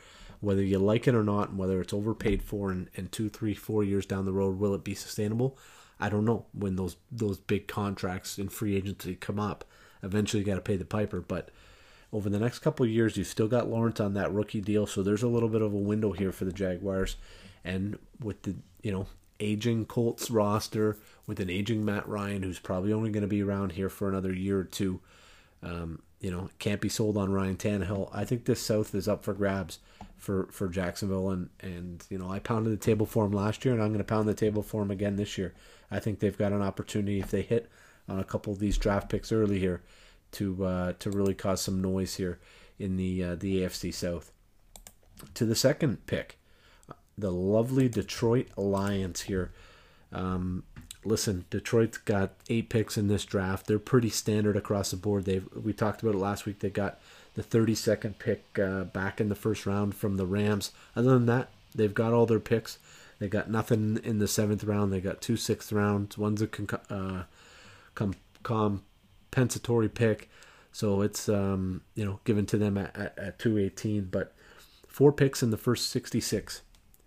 Whether 0.43 0.61
you 0.61 0.77
like 0.77 1.07
it 1.07 1.15
or 1.15 1.23
not, 1.23 1.49
and 1.49 1.57
whether 1.57 1.79
it's 1.79 1.93
overpaid 1.93 2.43
for, 2.43 2.69
and, 2.69 2.89
two, 3.13 3.29
three, 3.29 3.53
four 3.53 3.81
years 3.81 4.05
down 4.05 4.25
the 4.25 4.33
road, 4.33 4.59
will 4.59 4.75
it 4.75 4.83
be 4.83 4.93
sustainable? 4.93 5.57
I 6.01 6.09
don't 6.09 6.25
know. 6.25 6.47
When 6.51 6.75
those 6.75 6.97
those 7.09 7.37
big 7.37 7.69
contracts 7.69 8.37
in 8.37 8.49
free 8.49 8.75
agency 8.75 9.15
come 9.15 9.39
up, 9.39 9.63
eventually 10.01 10.41
you 10.41 10.45
got 10.45 10.55
to 10.55 10.61
pay 10.61 10.75
the 10.75 10.83
piper. 10.83 11.21
But 11.21 11.49
over 12.11 12.29
the 12.29 12.39
next 12.39 12.59
couple 12.59 12.85
years, 12.85 13.15
you've 13.15 13.27
still 13.27 13.47
got 13.47 13.69
Lawrence 13.69 14.01
on 14.01 14.15
that 14.15 14.33
rookie 14.33 14.59
deal, 14.59 14.85
so 14.85 15.01
there's 15.01 15.23
a 15.23 15.29
little 15.29 15.47
bit 15.47 15.61
of 15.61 15.73
a 15.73 15.77
window 15.77 16.11
here 16.11 16.33
for 16.33 16.43
the 16.43 16.51
Jaguars. 16.51 17.15
And 17.63 17.97
with 18.19 18.41
the 18.41 18.57
you 18.81 18.91
know 18.91 19.07
aging 19.39 19.85
Colts 19.85 20.29
roster, 20.29 20.97
with 21.25 21.39
an 21.39 21.49
aging 21.49 21.85
Matt 21.85 22.05
Ryan, 22.05 22.43
who's 22.43 22.59
probably 22.59 22.91
only 22.91 23.11
going 23.11 23.21
to 23.21 23.27
be 23.29 23.41
around 23.41 23.71
here 23.71 23.89
for 23.89 24.09
another 24.09 24.33
year 24.33 24.59
or 24.59 24.65
two, 24.65 24.99
um, 25.61 26.01
you 26.19 26.31
know, 26.31 26.49
can't 26.59 26.81
be 26.81 26.89
sold 26.89 27.15
on 27.15 27.31
Ryan 27.31 27.55
Tannehill. 27.55 28.09
I 28.11 28.25
think 28.25 28.43
this 28.43 28.61
South 28.61 28.93
is 28.93 29.07
up 29.07 29.23
for 29.23 29.33
grabs 29.33 29.79
for, 30.23 30.47
for 30.51 30.69
Jacksonville, 30.69 31.31
and, 31.31 31.49
and 31.59 32.05
you 32.09 32.17
know, 32.17 32.31
I 32.31 32.39
pounded 32.39 32.71
the 32.71 32.77
table 32.77 33.05
for 33.05 33.25
him 33.25 33.33
last 33.33 33.65
year, 33.65 33.73
and 33.73 33.83
I'm 33.83 33.89
going 33.89 33.97
to 33.97 34.05
pound 34.05 34.25
the 34.25 34.33
table 34.33 34.63
for 34.63 34.81
him 34.81 34.89
again 34.89 35.17
this 35.17 35.37
year. 35.37 35.53
I 35.91 35.99
think 35.99 36.19
they've 36.19 36.37
got 36.37 36.53
an 36.53 36.61
opportunity 36.61 37.19
if 37.19 37.29
they 37.29 37.41
hit 37.41 37.69
on 38.07 38.19
a 38.19 38.23
couple 38.23 38.53
of 38.53 38.59
these 38.59 38.77
draft 38.77 39.09
picks 39.09 39.33
early 39.33 39.59
here 39.59 39.83
to 40.31 40.65
uh, 40.65 40.93
to 40.99 41.11
really 41.11 41.33
cause 41.33 41.61
some 41.61 41.81
noise 41.81 42.15
here 42.15 42.39
in 42.79 42.95
the 42.95 43.21
uh, 43.21 43.35
the 43.35 43.59
AFC 43.59 43.93
South. 43.93 44.31
To 45.33 45.45
the 45.45 45.55
second 45.55 46.05
pick, 46.07 46.39
the 47.17 47.31
lovely 47.31 47.89
Detroit 47.89 48.47
Lions 48.55 49.23
here. 49.23 49.51
Um, 50.13 50.63
listen, 51.03 51.43
Detroit's 51.49 51.97
got 51.97 52.35
eight 52.49 52.69
picks 52.69 52.97
in 52.97 53.09
this 53.09 53.25
draft. 53.25 53.67
They're 53.67 53.77
pretty 53.77 54.09
standard 54.09 54.55
across 54.55 54.91
the 54.91 54.97
board. 54.97 55.25
They 55.25 55.41
we 55.53 55.73
talked 55.73 56.01
about 56.01 56.15
it 56.15 56.19
last 56.19 56.45
week. 56.45 56.59
They 56.59 56.69
got 56.69 57.01
the 57.35 57.43
32nd 57.43 58.19
pick 58.19 58.59
uh, 58.59 58.83
back 58.85 59.19
in 59.19 59.29
the 59.29 59.35
first 59.35 59.65
round 59.65 59.95
from 59.95 60.17
the 60.17 60.25
Rams. 60.25 60.71
Other 60.95 61.11
than 61.11 61.25
that, 61.27 61.49
they've 61.73 61.93
got 61.93 62.13
all 62.13 62.25
their 62.25 62.39
picks. 62.39 62.79
They 63.19 63.27
got 63.27 63.49
nothing 63.49 63.99
in 64.03 64.19
the 64.19 64.27
seventh 64.27 64.63
round. 64.63 64.91
They 64.91 65.01
got 65.01 65.21
two 65.21 65.37
sixth 65.37 65.71
rounds. 65.71 66.17
One's 66.17 66.41
a 66.41 66.47
con- 66.47 66.79
uh, 66.89 67.23
com- 67.95 68.15
compensatory 68.43 69.89
pick, 69.89 70.29
so 70.71 71.01
it's 71.01 71.29
um, 71.29 71.81
you 71.95 72.03
know 72.03 72.19
given 72.25 72.45
to 72.47 72.57
them 72.57 72.77
at, 72.77 72.95
at, 72.95 73.17
at 73.17 73.39
218. 73.39 74.09
But 74.11 74.33
four 74.87 75.11
picks 75.11 75.41
in 75.41 75.51
the 75.51 75.57
first 75.57 75.89
66. 75.89 76.61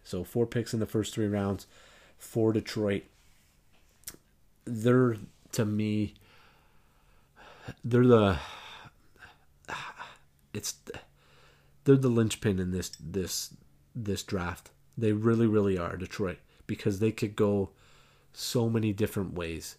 So 0.05 0.25
four 0.25 0.47
picks 0.47 0.73
in 0.73 0.81
the 0.81 0.87
first 0.87 1.13
three 1.13 1.27
rounds 1.27 1.67
for 2.19 2.53
Detroit 2.53 3.03
they're 4.67 5.17
to 5.53 5.65
me 5.65 6.15
they're 7.85 8.07
the 8.07 8.39
it's 10.57 10.75
they're 11.85 11.97
the 11.97 12.09
linchpin 12.09 12.59
in 12.59 12.71
this 12.71 12.91
this 13.01 13.55
this 13.95 14.23
draft. 14.23 14.71
They 14.97 15.13
really 15.13 15.47
really 15.47 15.79
are 15.79 15.97
Detroit 15.97 16.39
because 16.67 16.99
they 16.99 17.13
could 17.13 17.37
go 17.37 17.71
so 18.33 18.69
many 18.69 18.93
different 18.93 19.35
ways 19.35 19.77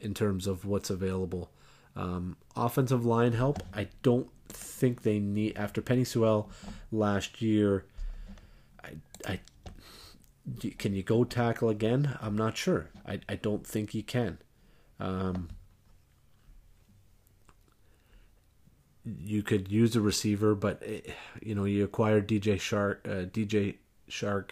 in 0.00 0.14
terms 0.14 0.46
of 0.46 0.64
what's 0.64 0.90
available. 0.90 1.50
Um, 1.96 2.36
offensive 2.56 3.04
line 3.04 3.32
help, 3.32 3.62
I 3.74 3.88
don't 4.02 4.28
think 4.48 5.02
they 5.02 5.18
need 5.18 5.56
after 5.56 5.82
Penei 5.82 6.06
Sewell 6.06 6.50
last 6.90 7.40
year. 7.40 7.84
I 8.84 8.90
I 9.26 9.40
can 10.78 10.94
you 10.94 11.02
go 11.02 11.24
tackle 11.24 11.68
again? 11.68 12.18
I'm 12.20 12.36
not 12.36 12.56
sure. 12.56 12.90
I, 13.06 13.20
I 13.28 13.36
don't 13.36 13.66
think 13.66 13.94
you 13.94 14.02
can. 14.02 14.38
Um, 14.98 15.48
you 19.20 19.42
could 19.42 19.70
use 19.70 19.96
a 19.96 20.00
receiver, 20.00 20.54
but 20.54 20.82
it, 20.82 21.06
eh, 21.08 21.12
you 21.42 21.54
know 21.54 21.64
you 21.64 21.84
acquired 21.84 22.28
DJ 22.28 22.56
Chark, 22.56 22.98
Uh, 23.04 23.26
DJ 23.26 23.76
Chark. 24.08 24.50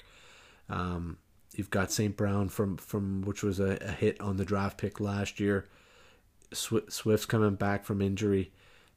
Um, 0.68 1.18
you've 1.55 1.71
got 1.71 1.90
St. 1.92 2.16
Brown 2.16 2.49
from 2.49 2.77
from 2.77 3.23
which 3.23 3.42
was 3.42 3.61
a, 3.61 3.79
a, 3.81 3.92
hit 3.92 4.21
on 4.21 4.37
the 4.37 4.44
draft 4.44 4.79
pick 4.79 5.01
last 5.01 5.40
year. 5.40 5.66
Swift's 6.53 7.27
coming 7.27 7.57
back 7.57 7.85
from 7.85 8.01
injury. 8.01 8.53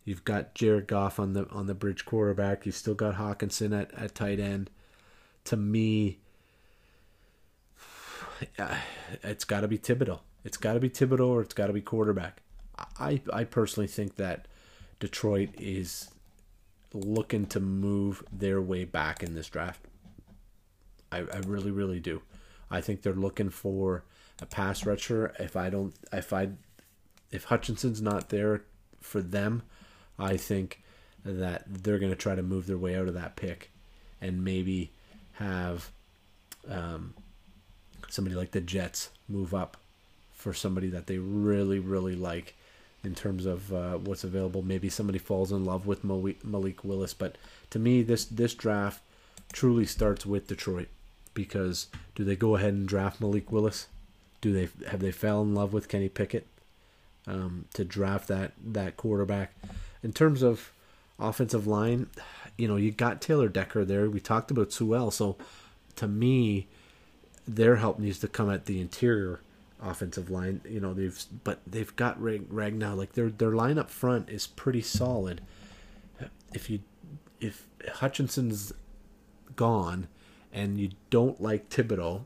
You've 0.05 0.23
got 0.23 0.55
Jared 0.55 0.87
Goff 0.87 1.19
on 1.19 1.33
the 1.33 1.47
on 1.49 1.67
the 1.67 1.73
bridge 1.73 2.05
quarterback. 2.05 2.65
You've 2.65 2.75
still 2.75 2.93
got 2.95 3.15
Hockenson 3.15 3.79
at, 3.79 3.93
at 3.93 4.15
tight 4.15 4.39
end. 4.39 4.69
To 5.45 5.57
me, 5.57 6.19
it's 9.23 9.43
got 9.43 9.61
to 9.61 9.67
be 9.67 9.77
Thibodeaux. 9.77 10.19
It's 10.43 10.57
got 10.57 10.73
to 10.73 10.79
be 10.79 10.89
Thibodeaux 10.89 11.27
or 11.27 11.41
it's 11.41 11.53
got 11.53 11.67
to 11.67 11.73
be 11.73 11.81
quarterback. 11.81 12.41
I 12.99 13.21
I 13.31 13.43
personally 13.43 13.87
think 13.87 14.15
that 14.15 14.47
Detroit 15.01 15.49
is 15.59 16.09
looking 16.93 17.47
to 17.47 17.59
move 17.59 18.23
their 18.31 18.61
way 18.61 18.85
back 18.85 19.23
in 19.23 19.33
this 19.33 19.49
draft. 19.49 19.81
I, 21.11 21.17
I 21.19 21.39
really 21.45 21.71
really 21.71 21.99
do. 21.99 22.21
I 22.69 22.79
think 22.79 23.01
they're 23.01 23.13
looking 23.13 23.49
for 23.49 24.05
a 24.41 24.45
pass 24.45 24.85
rusher. 24.85 25.33
If 25.39 25.57
I 25.57 25.69
don't 25.69 25.93
if 26.13 26.31
I 26.31 26.49
if 27.31 27.45
Hutchinson's 27.45 28.01
not 28.01 28.29
there 28.29 28.63
for 29.01 29.21
them, 29.21 29.63
I 30.19 30.37
think 30.37 30.83
that 31.25 31.63
they're 31.67 31.99
going 31.99 32.11
to 32.11 32.17
try 32.17 32.35
to 32.35 32.43
move 32.43 32.67
their 32.67 32.77
way 32.77 32.95
out 32.95 33.07
of 33.07 33.15
that 33.15 33.35
pick 33.35 33.71
and 34.21 34.43
maybe 34.43 34.91
have 35.33 35.91
um, 36.69 37.15
somebody 38.07 38.35
like 38.35 38.51
the 38.51 38.61
Jets 38.61 39.09
move 39.27 39.53
up 39.53 39.77
for 40.31 40.53
somebody 40.53 40.89
that 40.89 41.07
they 41.07 41.17
really, 41.17 41.79
really 41.79 42.15
like 42.15 42.55
in 43.03 43.15
terms 43.15 43.45
of 43.45 43.73
uh, 43.73 43.97
what's 43.97 44.23
available. 44.23 44.61
Maybe 44.61 44.89
somebody 44.89 45.19
falls 45.19 45.51
in 45.51 45.65
love 45.65 45.87
with 45.87 46.03
Malik 46.03 46.83
Willis, 46.83 47.13
but 47.13 47.37
to 47.71 47.79
me, 47.79 48.01
this 48.03 48.25
this 48.25 48.53
draft 48.53 49.01
truly 49.51 49.85
starts 49.85 50.25
with 50.25 50.47
Detroit 50.47 50.87
because 51.33 51.87
do 52.15 52.23
they 52.23 52.35
go 52.35 52.55
ahead 52.55 52.73
and 52.73 52.87
draft 52.87 53.21
Malik 53.21 53.51
Willis? 53.51 53.87
Do 54.41 54.53
they 54.53 54.69
have 54.87 54.99
they 54.99 55.11
fell 55.11 55.41
in 55.41 55.55
love 55.55 55.73
with 55.73 55.87
Kenny 55.87 56.09
Pickett 56.09 56.47
um, 57.27 57.65
to 57.73 57.83
draft 57.83 58.27
that 58.27 58.53
that 58.63 58.97
quarterback? 58.97 59.53
In 60.03 60.13
terms 60.13 60.41
of 60.41 60.71
offensive 61.19 61.67
line, 61.67 62.07
you 62.57 62.67
know 62.67 62.75
you 62.75 62.91
got 62.91 63.21
Taylor 63.21 63.49
Decker 63.49 63.85
there. 63.85 64.09
We 64.09 64.19
talked 64.19 64.51
about 64.51 64.71
Sewell, 64.71 65.11
so 65.11 65.37
to 65.95 66.07
me, 66.07 66.67
their 67.47 67.77
help 67.77 67.99
needs 67.99 68.19
to 68.19 68.27
come 68.27 68.49
at 68.49 68.65
the 68.65 68.79
interior 68.79 69.39
offensive 69.81 70.29
line. 70.29 70.61
You 70.67 70.79
know, 70.79 70.93
they've 70.93 71.19
but 71.43 71.59
they've 71.65 71.95
got 71.95 72.19
Ragnow. 72.21 72.95
Like 72.95 73.13
their 73.13 73.29
their 73.29 73.51
line 73.51 73.77
up 73.77 73.89
front 73.89 74.29
is 74.29 74.47
pretty 74.47 74.81
solid. 74.81 75.41
If 76.53 76.69
you 76.69 76.79
if 77.39 77.67
Hutchinson's 77.95 78.73
gone 79.55 80.07
and 80.53 80.79
you 80.79 80.89
don't 81.09 81.41
like 81.41 81.69
Thibodeaux 81.69 82.23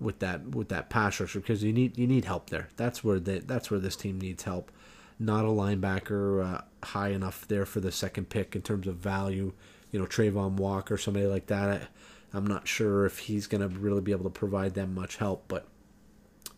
with 0.00 0.18
that 0.20 0.54
with 0.54 0.68
that 0.68 0.88
pass 0.88 1.20
rusher 1.20 1.40
because 1.40 1.62
you 1.62 1.72
need 1.72 1.96
you 1.98 2.06
need 2.06 2.24
help 2.24 2.50
there. 2.50 2.68
That's 2.76 3.04
where 3.04 3.20
the, 3.20 3.40
that's 3.40 3.70
where 3.70 3.80
this 3.80 3.96
team 3.96 4.20
needs 4.20 4.44
help. 4.44 4.70
Not 5.18 5.44
a 5.44 5.48
linebacker 5.48 6.44
uh, 6.54 6.60
high 6.82 7.10
enough 7.10 7.46
there 7.46 7.66
for 7.66 7.80
the 7.80 7.92
second 7.92 8.30
pick 8.30 8.56
in 8.56 8.62
terms 8.62 8.86
of 8.86 8.96
value. 8.96 9.52
You 9.90 9.98
know, 9.98 10.06
Travon 10.06 10.52
Walker, 10.52 10.96
somebody 10.96 11.26
like 11.26 11.46
that. 11.46 11.88
I'm 12.32 12.46
not 12.46 12.66
sure 12.66 13.04
if 13.06 13.18
he's 13.18 13.46
going 13.46 13.60
to 13.60 13.68
really 13.68 14.00
be 14.00 14.12
able 14.12 14.24
to 14.24 14.30
provide 14.30 14.74
them 14.74 14.94
much 14.94 15.16
help, 15.16 15.44
but 15.48 15.66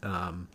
um, 0.03 0.49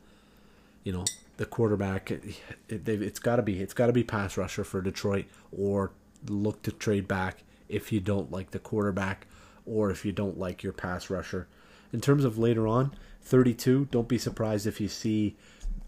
you 0.83 0.91
know, 0.91 1.05
the 1.37 1.45
quarterback, 1.45 2.11
it, 2.11 2.23
it, 2.67 2.87
it's 2.87 3.19
got 3.19 3.37
to 3.37 3.41
be 3.41 3.61
it's 3.61 3.73
got 3.73 3.87
to 3.87 3.93
be 3.93 4.03
pass 4.03 4.37
rusher 4.37 4.63
for 4.63 4.81
Detroit, 4.81 5.25
or 5.55 5.91
look 6.27 6.61
to 6.63 6.71
trade 6.71 7.07
back 7.07 7.43
if 7.69 7.91
you 7.91 7.99
don't 7.99 8.31
like 8.31 8.51
the 8.51 8.59
quarterback, 8.59 9.27
or 9.65 9.91
if 9.91 10.05
you 10.05 10.11
don't 10.11 10.39
like 10.39 10.63
your 10.63 10.73
pass 10.73 11.09
rusher. 11.09 11.47
In 11.93 12.01
terms 12.01 12.25
of 12.25 12.37
later 12.37 12.67
on, 12.67 12.93
32, 13.21 13.87
don't 13.91 14.07
be 14.07 14.17
surprised 14.17 14.67
if 14.67 14.81
you 14.81 14.87
see 14.87 15.35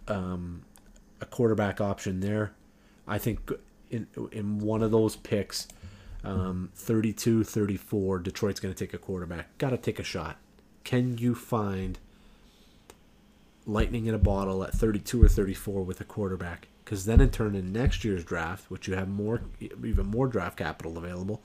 um, 0.08 0.64
a 1.20 1.26
quarterback 1.26 1.82
option 1.82 2.20
there. 2.20 2.54
I 3.08 3.18
think 3.18 3.52
in 3.90 4.08
in 4.32 4.60
one 4.60 4.84
of 4.84 4.92
those 4.92 5.16
picks 5.16 5.68
um, 6.24 6.70
32 6.76 7.44
34, 7.44 8.20
Detroit's 8.20 8.60
going 8.60 8.74
to 8.74 8.86
take 8.86 8.94
a 8.94 8.98
quarterback. 8.98 9.58
Got 9.58 9.72
to 9.72 9.78
take 9.78 10.00
a 10.00 10.04
shot. 10.04 10.38
Can 10.84 11.18
you 11.18 11.34
find 11.36 11.98
lightning 13.70 14.08
in 14.08 14.16
a 14.16 14.20
bottle 14.20 14.64
at 14.64 14.74
32 14.74 15.24
or 15.24 15.28
34 15.28 15.84
with 15.84 16.02
a 16.02 16.04
quarterback. 16.04 16.68
Because 16.84 17.06
then, 17.06 17.22
in 17.22 17.30
turn, 17.30 17.56
in 17.56 17.72
next 17.72 18.04
year's 18.04 18.24
draft, 18.24 18.72
which 18.72 18.88
you 18.88 18.96
have 18.96 19.08
more, 19.08 19.42
even 19.60 20.08
more 20.08 20.28
draft 20.28 20.58
capital 20.58 20.98
available 20.98 21.42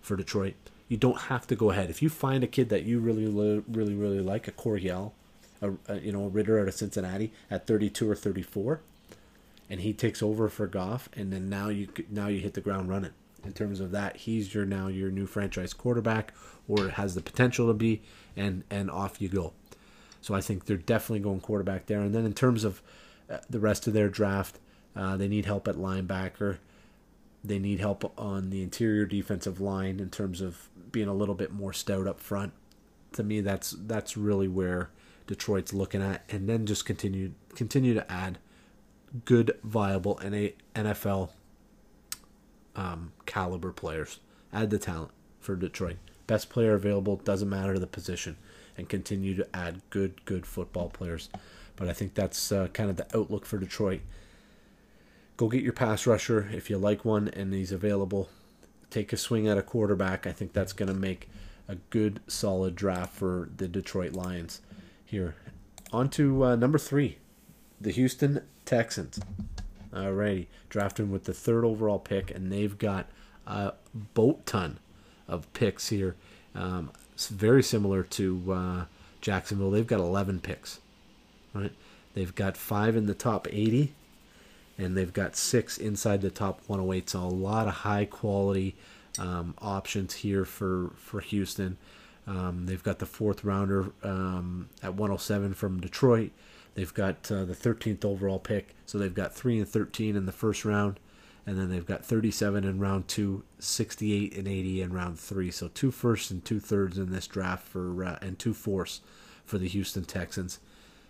for 0.00 0.16
Detroit, 0.16 0.54
you 0.88 0.96
don't 0.96 1.22
have 1.22 1.46
to 1.48 1.56
go 1.56 1.70
ahead. 1.70 1.90
If 1.90 2.00
you 2.00 2.08
find 2.08 2.44
a 2.44 2.46
kid 2.46 2.68
that 2.68 2.84
you 2.84 3.00
really, 3.00 3.26
really, 3.26 3.94
really 3.94 4.20
like, 4.20 4.46
a 4.46 4.52
Corral, 4.52 5.14
a, 5.60 5.72
a 5.88 5.98
you 5.98 6.12
know 6.12 6.26
a 6.26 6.28
Ridder 6.28 6.60
out 6.60 6.68
of 6.68 6.74
Cincinnati 6.74 7.32
at 7.50 7.66
32 7.66 8.08
or 8.08 8.14
34, 8.14 8.80
and 9.68 9.80
he 9.80 9.92
takes 9.92 10.22
over 10.22 10.48
for 10.48 10.66
Goff, 10.68 11.08
and 11.16 11.32
then 11.32 11.48
now 11.48 11.68
you 11.68 11.88
now 12.08 12.28
you 12.28 12.40
hit 12.40 12.54
the 12.54 12.60
ground 12.60 12.88
running. 12.88 13.12
In 13.44 13.52
terms 13.52 13.80
of 13.80 13.90
that, 13.90 14.18
he's 14.18 14.54
your 14.54 14.64
now 14.64 14.86
your 14.86 15.10
new 15.10 15.26
franchise 15.26 15.72
quarterback, 15.72 16.32
or 16.68 16.90
has 16.90 17.14
the 17.14 17.20
potential 17.20 17.66
to 17.66 17.74
be, 17.74 18.02
and 18.36 18.62
and 18.70 18.90
off 18.90 19.20
you 19.20 19.28
go. 19.28 19.54
So 20.24 20.32
I 20.32 20.40
think 20.40 20.64
they're 20.64 20.78
definitely 20.78 21.20
going 21.20 21.40
quarterback 21.40 21.84
there. 21.84 22.00
And 22.00 22.14
then 22.14 22.24
in 22.24 22.32
terms 22.32 22.64
of 22.64 22.80
uh, 23.28 23.40
the 23.50 23.60
rest 23.60 23.86
of 23.86 23.92
their 23.92 24.08
draft, 24.08 24.58
uh, 24.96 25.18
they 25.18 25.28
need 25.28 25.44
help 25.44 25.68
at 25.68 25.74
linebacker. 25.74 26.56
They 27.44 27.58
need 27.58 27.78
help 27.78 28.10
on 28.18 28.48
the 28.48 28.62
interior 28.62 29.04
defensive 29.04 29.60
line 29.60 30.00
in 30.00 30.08
terms 30.08 30.40
of 30.40 30.70
being 30.90 31.08
a 31.08 31.12
little 31.12 31.34
bit 31.34 31.52
more 31.52 31.74
stout 31.74 32.06
up 32.06 32.20
front. 32.20 32.54
To 33.12 33.22
me, 33.22 33.42
that's 33.42 33.72
that's 33.72 34.16
really 34.16 34.48
where 34.48 34.88
Detroit's 35.26 35.74
looking 35.74 36.00
at, 36.00 36.24
and 36.30 36.48
then 36.48 36.64
just 36.64 36.86
continue 36.86 37.32
continue 37.54 37.92
to 37.92 38.10
add 38.10 38.38
good, 39.26 39.58
viable 39.62 40.16
NFL 40.16 41.32
um, 42.74 43.12
caliber 43.26 43.72
players. 43.72 44.20
Add 44.54 44.70
the 44.70 44.78
talent 44.78 45.10
for 45.38 45.54
Detroit. 45.54 45.98
Best 46.26 46.48
player 46.48 46.72
available 46.72 47.16
doesn't 47.16 47.50
matter 47.50 47.78
the 47.78 47.86
position 47.86 48.38
and 48.76 48.88
continue 48.88 49.34
to 49.34 49.46
add 49.54 49.80
good, 49.90 50.24
good 50.24 50.46
football 50.46 50.88
players. 50.88 51.28
But 51.76 51.88
I 51.88 51.92
think 51.92 52.14
that's 52.14 52.52
uh, 52.52 52.68
kind 52.68 52.90
of 52.90 52.96
the 52.96 53.16
outlook 53.16 53.46
for 53.46 53.58
Detroit. 53.58 54.00
Go 55.36 55.48
get 55.48 55.62
your 55.62 55.72
pass 55.72 56.06
rusher 56.06 56.48
if 56.52 56.70
you 56.70 56.78
like 56.78 57.04
one 57.04 57.28
and 57.28 57.52
he's 57.52 57.72
available. 57.72 58.28
Take 58.90 59.12
a 59.12 59.16
swing 59.16 59.48
at 59.48 59.58
a 59.58 59.62
quarterback. 59.62 60.26
I 60.26 60.32
think 60.32 60.52
that's 60.52 60.72
going 60.72 60.88
to 60.88 60.94
make 60.94 61.28
a 61.66 61.76
good, 61.90 62.20
solid 62.28 62.76
draft 62.76 63.14
for 63.14 63.48
the 63.56 63.66
Detroit 63.66 64.12
Lions. 64.12 64.60
Here, 65.04 65.34
on 65.92 66.08
to 66.10 66.44
uh, 66.44 66.56
number 66.56 66.78
three, 66.78 67.18
the 67.80 67.90
Houston 67.90 68.42
Texans. 68.64 69.20
Alrighty, 69.92 70.46
drafting 70.68 71.10
with 71.10 71.24
the 71.24 71.34
third 71.34 71.64
overall 71.64 71.98
pick, 71.98 72.30
and 72.30 72.50
they've 72.50 72.76
got 72.78 73.08
a 73.46 73.74
boat 73.94 74.44
ton 74.46 74.78
of 75.28 75.52
picks 75.52 75.88
here. 75.88 76.16
Um, 76.54 76.90
it's 77.14 77.28
very 77.28 77.62
similar 77.62 78.02
to 78.02 78.52
uh, 78.52 78.84
Jacksonville. 79.20 79.70
They've 79.70 79.86
got 79.86 80.00
11 80.00 80.40
picks, 80.40 80.80
right? 81.52 81.72
They've 82.14 82.34
got 82.34 82.56
five 82.56 82.96
in 82.96 83.06
the 83.06 83.14
top 83.14 83.46
80, 83.50 83.92
and 84.78 84.96
they've 84.96 85.12
got 85.12 85.36
six 85.36 85.78
inside 85.78 86.20
the 86.22 86.30
top 86.30 86.60
108. 86.66 87.10
So 87.10 87.20
a 87.20 87.26
lot 87.26 87.68
of 87.68 87.74
high 87.74 88.04
quality 88.04 88.74
um, 89.18 89.54
options 89.58 90.14
here 90.14 90.44
for 90.44 90.90
for 90.96 91.20
Houston. 91.20 91.76
Um, 92.26 92.66
they've 92.66 92.82
got 92.82 92.98
the 92.98 93.06
fourth 93.06 93.44
rounder 93.44 93.92
um, 94.02 94.68
at 94.82 94.94
107 94.94 95.54
from 95.54 95.80
Detroit. 95.80 96.30
They've 96.74 96.94
got 96.94 97.30
uh, 97.30 97.44
the 97.44 97.54
13th 97.54 98.04
overall 98.04 98.38
pick, 98.38 98.74
so 98.86 98.98
they've 98.98 99.14
got 99.14 99.34
three 99.34 99.58
and 99.58 99.68
13 99.68 100.16
in 100.16 100.26
the 100.26 100.32
first 100.32 100.64
round 100.64 100.98
and 101.46 101.58
then 101.58 101.70
they've 101.70 101.86
got 101.86 102.04
37 102.04 102.64
in 102.64 102.80
round 102.80 103.06
two, 103.06 103.44
68 103.58 104.36
and 104.36 104.48
80 104.48 104.82
in 104.82 104.92
round 104.92 105.18
three. 105.18 105.50
So 105.50 105.68
two 105.68 105.90
firsts 105.90 106.30
and 106.30 106.44
two 106.44 106.58
thirds 106.58 106.96
in 106.96 107.12
this 107.12 107.26
draft 107.26 107.68
for 107.68 108.04
uh, 108.04 108.18
and 108.22 108.38
two 108.38 108.54
fourths 108.54 109.00
for 109.44 109.58
the 109.58 109.68
Houston 109.68 110.04
Texans. 110.04 110.58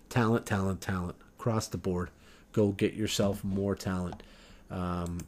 Talent, 0.09 0.45
talent, 0.45 0.81
talent 0.81 1.17
across 1.39 1.69
the 1.69 1.79
board. 1.79 2.11
Go 2.53 2.73
get 2.73 2.95
yourself 2.95 3.45
more 3.45 3.75
talent. 3.77 4.23
Um, 4.71 5.21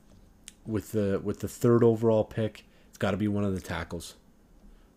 with 0.67 0.91
the 0.91 1.21
with 1.23 1.41
the 1.41 1.49
third 1.49 1.85
overall 1.85 2.25
pick, 2.25 2.65
it's 2.89 2.99
got 2.99 3.13
to 3.13 3.17
be 3.17 3.29
one 3.29 3.45
of 3.45 3.55
the 3.55 3.61
tackles. 3.61 4.15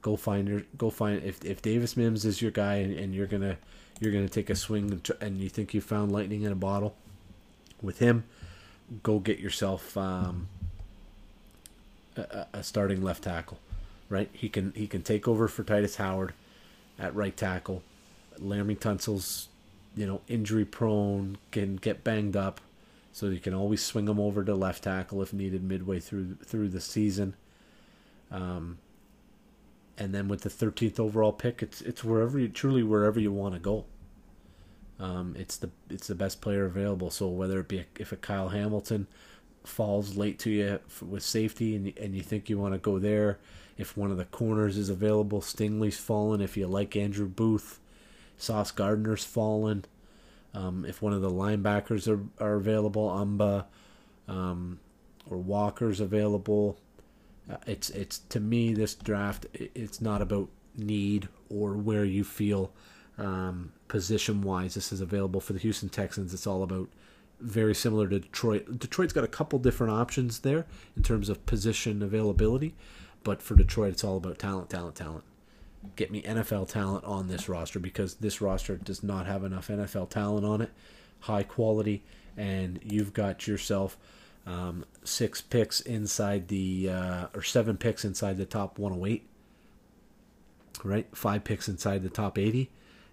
Go 0.01 0.15
find 0.15 0.47
your 0.47 0.63
go 0.77 0.89
find 0.89 1.23
if 1.23 1.43
if 1.45 1.61
Davis 1.61 1.95
Mills 1.95 2.25
is 2.25 2.41
your 2.41 2.51
guy 2.51 2.75
and, 2.75 2.93
and 2.97 3.13
you're 3.13 3.27
gonna 3.27 3.57
you're 3.99 4.11
gonna 4.11 4.29
take 4.29 4.49
a 4.49 4.55
swing 4.55 5.01
and 5.21 5.37
you 5.37 5.49
think 5.49 5.73
you 5.73 5.81
found 5.81 6.11
lightning 6.11 6.43
in 6.43 6.51
a 6.51 6.55
bottle 6.55 6.95
with 7.81 7.99
him 7.99 8.23
go 9.03 9.19
get 9.19 9.39
yourself 9.39 9.95
um, 9.97 10.47
a, 12.15 12.47
a, 12.53 12.63
starting 12.63 13.01
left 13.01 13.23
tackle, 13.23 13.59
right? 14.09 14.29
He 14.33 14.49
can 14.49 14.73
he 14.75 14.87
can 14.87 15.01
take 15.01 15.27
over 15.27 15.47
for 15.47 15.63
Tytus 15.63 15.97
Howard 15.97 16.33
at 16.97 17.15
right 17.15 17.35
tackle. 17.35 17.83
Laremy 18.39 18.79
Tunsil's, 18.79 19.49
you 19.95 20.07
know, 20.07 20.21
injury 20.27 20.65
prone, 20.65 21.37
can 21.51 21.75
get 21.75 22.03
banged 22.03 22.35
up, 22.35 22.61
so 23.11 23.27
you 23.27 23.39
can 23.39 23.53
always 23.53 23.83
swing 23.83 24.07
him 24.07 24.19
over 24.19 24.43
to 24.43 24.55
left 24.55 24.83
tackle 24.83 25.21
if 25.21 25.33
needed 25.33 25.63
midway 25.63 25.99
through 25.99 26.35
through 26.43 26.69
the 26.69 26.81
season. 26.81 27.35
Um, 28.31 28.77
and 29.97 30.13
then 30.13 30.27
with 30.27 30.41
the 30.41 30.49
13th 30.49 30.99
overall 30.99 31.33
pick, 31.33 31.61
it's 31.61 31.81
it's 31.81 32.03
wherever 32.03 32.39
you 32.39 32.47
truly 32.47 32.83
wherever 32.83 33.19
you 33.19 33.31
want 33.31 33.53
to 33.53 33.59
go. 33.59 33.85
Um, 34.99 35.35
it's 35.37 35.57
the 35.57 35.69
it's 35.89 36.07
the 36.07 36.15
best 36.15 36.41
player 36.41 36.65
available. 36.65 37.09
So 37.09 37.27
whether 37.27 37.59
it 37.59 37.67
be 37.67 37.79
a, 37.79 37.85
if 37.97 38.11
a 38.11 38.17
Kyle 38.17 38.49
Hamilton 38.49 39.07
falls 39.63 40.17
late 40.17 40.39
to 40.39 40.49
you 40.49 40.79
with 41.01 41.23
safety 41.23 41.75
and 41.75 41.93
and 41.97 42.15
you 42.15 42.21
think 42.21 42.49
you 42.49 42.57
want 42.57 42.73
to 42.73 42.79
go 42.79 42.99
there, 42.99 43.39
if 43.77 43.95
one 43.95 44.11
of 44.11 44.17
the 44.17 44.25
corners 44.25 44.77
is 44.77 44.89
available, 44.89 45.41
Stingley's 45.41 45.97
fallen. 45.97 46.41
If 46.41 46.57
you 46.57 46.67
like 46.67 46.95
Andrew 46.97 47.27
Booth, 47.27 47.79
Sauce 48.37 48.71
Gardner's 48.71 49.23
fallen. 49.23 49.85
Um, 50.53 50.83
if 50.83 51.01
one 51.01 51.13
of 51.13 51.21
the 51.21 51.29
linebackers 51.29 52.07
are, 52.07 52.25
are 52.43 52.55
available, 52.55 53.07
Umba 53.07 53.65
um, 54.27 54.79
or 55.29 55.37
Walker's 55.37 55.99
available, 55.99 56.77
uh, 57.49 57.57
it's 57.67 57.89
it's 57.91 58.19
to 58.29 58.39
me 58.39 58.73
this 58.73 58.95
draft. 58.95 59.45
It's 59.53 60.01
not 60.01 60.21
about 60.21 60.49
need 60.75 61.29
or 61.49 61.73
where 61.73 62.03
you 62.03 62.23
feel 62.23 62.73
um, 63.19 63.73
position 63.87 64.41
wise 64.41 64.73
this 64.73 64.91
is 64.91 65.01
available 65.01 65.41
for 65.41 65.53
the 65.53 65.59
Houston 65.59 65.89
Texans. 65.89 66.33
It's 66.33 66.47
all 66.47 66.63
about 66.63 66.89
very 67.39 67.75
similar 67.75 68.07
to 68.07 68.19
Detroit. 68.19 68.79
Detroit's 68.79 69.13
got 69.13 69.23
a 69.23 69.27
couple 69.27 69.59
different 69.59 69.93
options 69.93 70.39
there 70.39 70.65
in 70.95 71.03
terms 71.03 71.29
of 71.29 71.45
position 71.45 72.01
availability, 72.01 72.75
but 73.23 73.41
for 73.41 73.55
Detroit, 73.55 73.93
it's 73.93 74.03
all 74.03 74.17
about 74.17 74.39
talent, 74.39 74.69
talent, 74.69 74.95
talent. 74.95 75.23
Get 75.95 76.11
me 76.11 76.21
NFL 76.21 76.69
talent 76.69 77.05
on 77.05 77.27
this 77.27 77.47
roster 77.47 77.79
because 77.79 78.15
this 78.15 78.41
roster 78.41 78.75
does 78.75 79.03
not 79.03 79.25
have 79.25 79.43
enough 79.43 79.67
NFL 79.67 80.09
talent 80.09 80.45
on 80.45 80.61
it, 80.61 80.71
high 81.21 81.43
quality, 81.43 82.03
and 82.35 82.79
you've 82.83 83.13
got 83.13 83.47
yourself 83.47 83.97
um, 84.45 84.83
six 85.03 85.41
picks 85.41 85.79
inside 85.79 86.49
the 86.49 86.89
uh, 86.89 87.27
or 87.33 87.43
seven 87.43 87.77
picks 87.77 88.03
inside 88.03 88.37
the 88.37 88.45
top 88.45 88.77
108, 88.77 89.25
right? 90.83 91.07
Five 91.13 91.45
picks 91.45 91.69
inside 91.69 92.03
the 92.03 92.09
top 92.09 92.37
80 92.37 92.69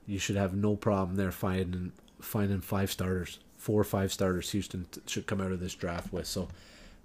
you 0.07 0.19
should 0.19 0.37
have 0.37 0.55
no 0.55 0.77
problem 0.77 1.17
there 1.17 1.33
finding 1.33 1.93
finding 2.21 2.61
five 2.61 2.91
starters, 2.91 3.39
four 3.57 3.81
or 3.81 3.85
five 3.85 4.13
starters. 4.13 4.51
Houston 4.53 4.87
t- 4.91 5.01
should 5.07 5.27
come 5.27 5.41
out 5.41 5.53
of 5.53 5.61
this 5.61 5.75
draft 5.75 6.13
with 6.13 6.27
so. 6.27 6.49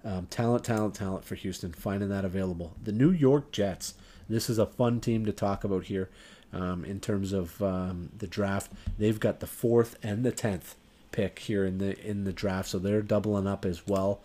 Um, 0.04 0.26
talent, 0.26 0.64
talent, 0.64 0.96
talent 0.96 1.24
for 1.24 1.36
Houston, 1.36 1.72
finding 1.72 2.08
that 2.08 2.24
available. 2.24 2.72
The 2.82 2.90
New 2.90 3.12
York 3.12 3.52
Jets. 3.52 3.94
This 4.28 4.50
is 4.50 4.58
a 4.58 4.66
fun 4.66 4.98
team 4.98 5.24
to 5.26 5.32
talk 5.32 5.62
about 5.62 5.84
here 5.84 6.10
um, 6.52 6.84
in 6.84 6.98
terms 6.98 7.32
of 7.32 7.62
um, 7.62 8.10
the 8.18 8.26
draft. 8.26 8.72
They've 8.98 9.20
got 9.20 9.38
the 9.38 9.46
fourth 9.46 9.96
and 10.02 10.24
the 10.24 10.32
tenth 10.32 10.74
pick 11.12 11.38
here 11.38 11.64
in 11.64 11.78
the 11.78 11.96
in 12.04 12.24
the 12.24 12.32
draft, 12.32 12.70
so 12.70 12.80
they're 12.80 13.00
doubling 13.00 13.46
up 13.46 13.64
as 13.64 13.86
well. 13.86 14.22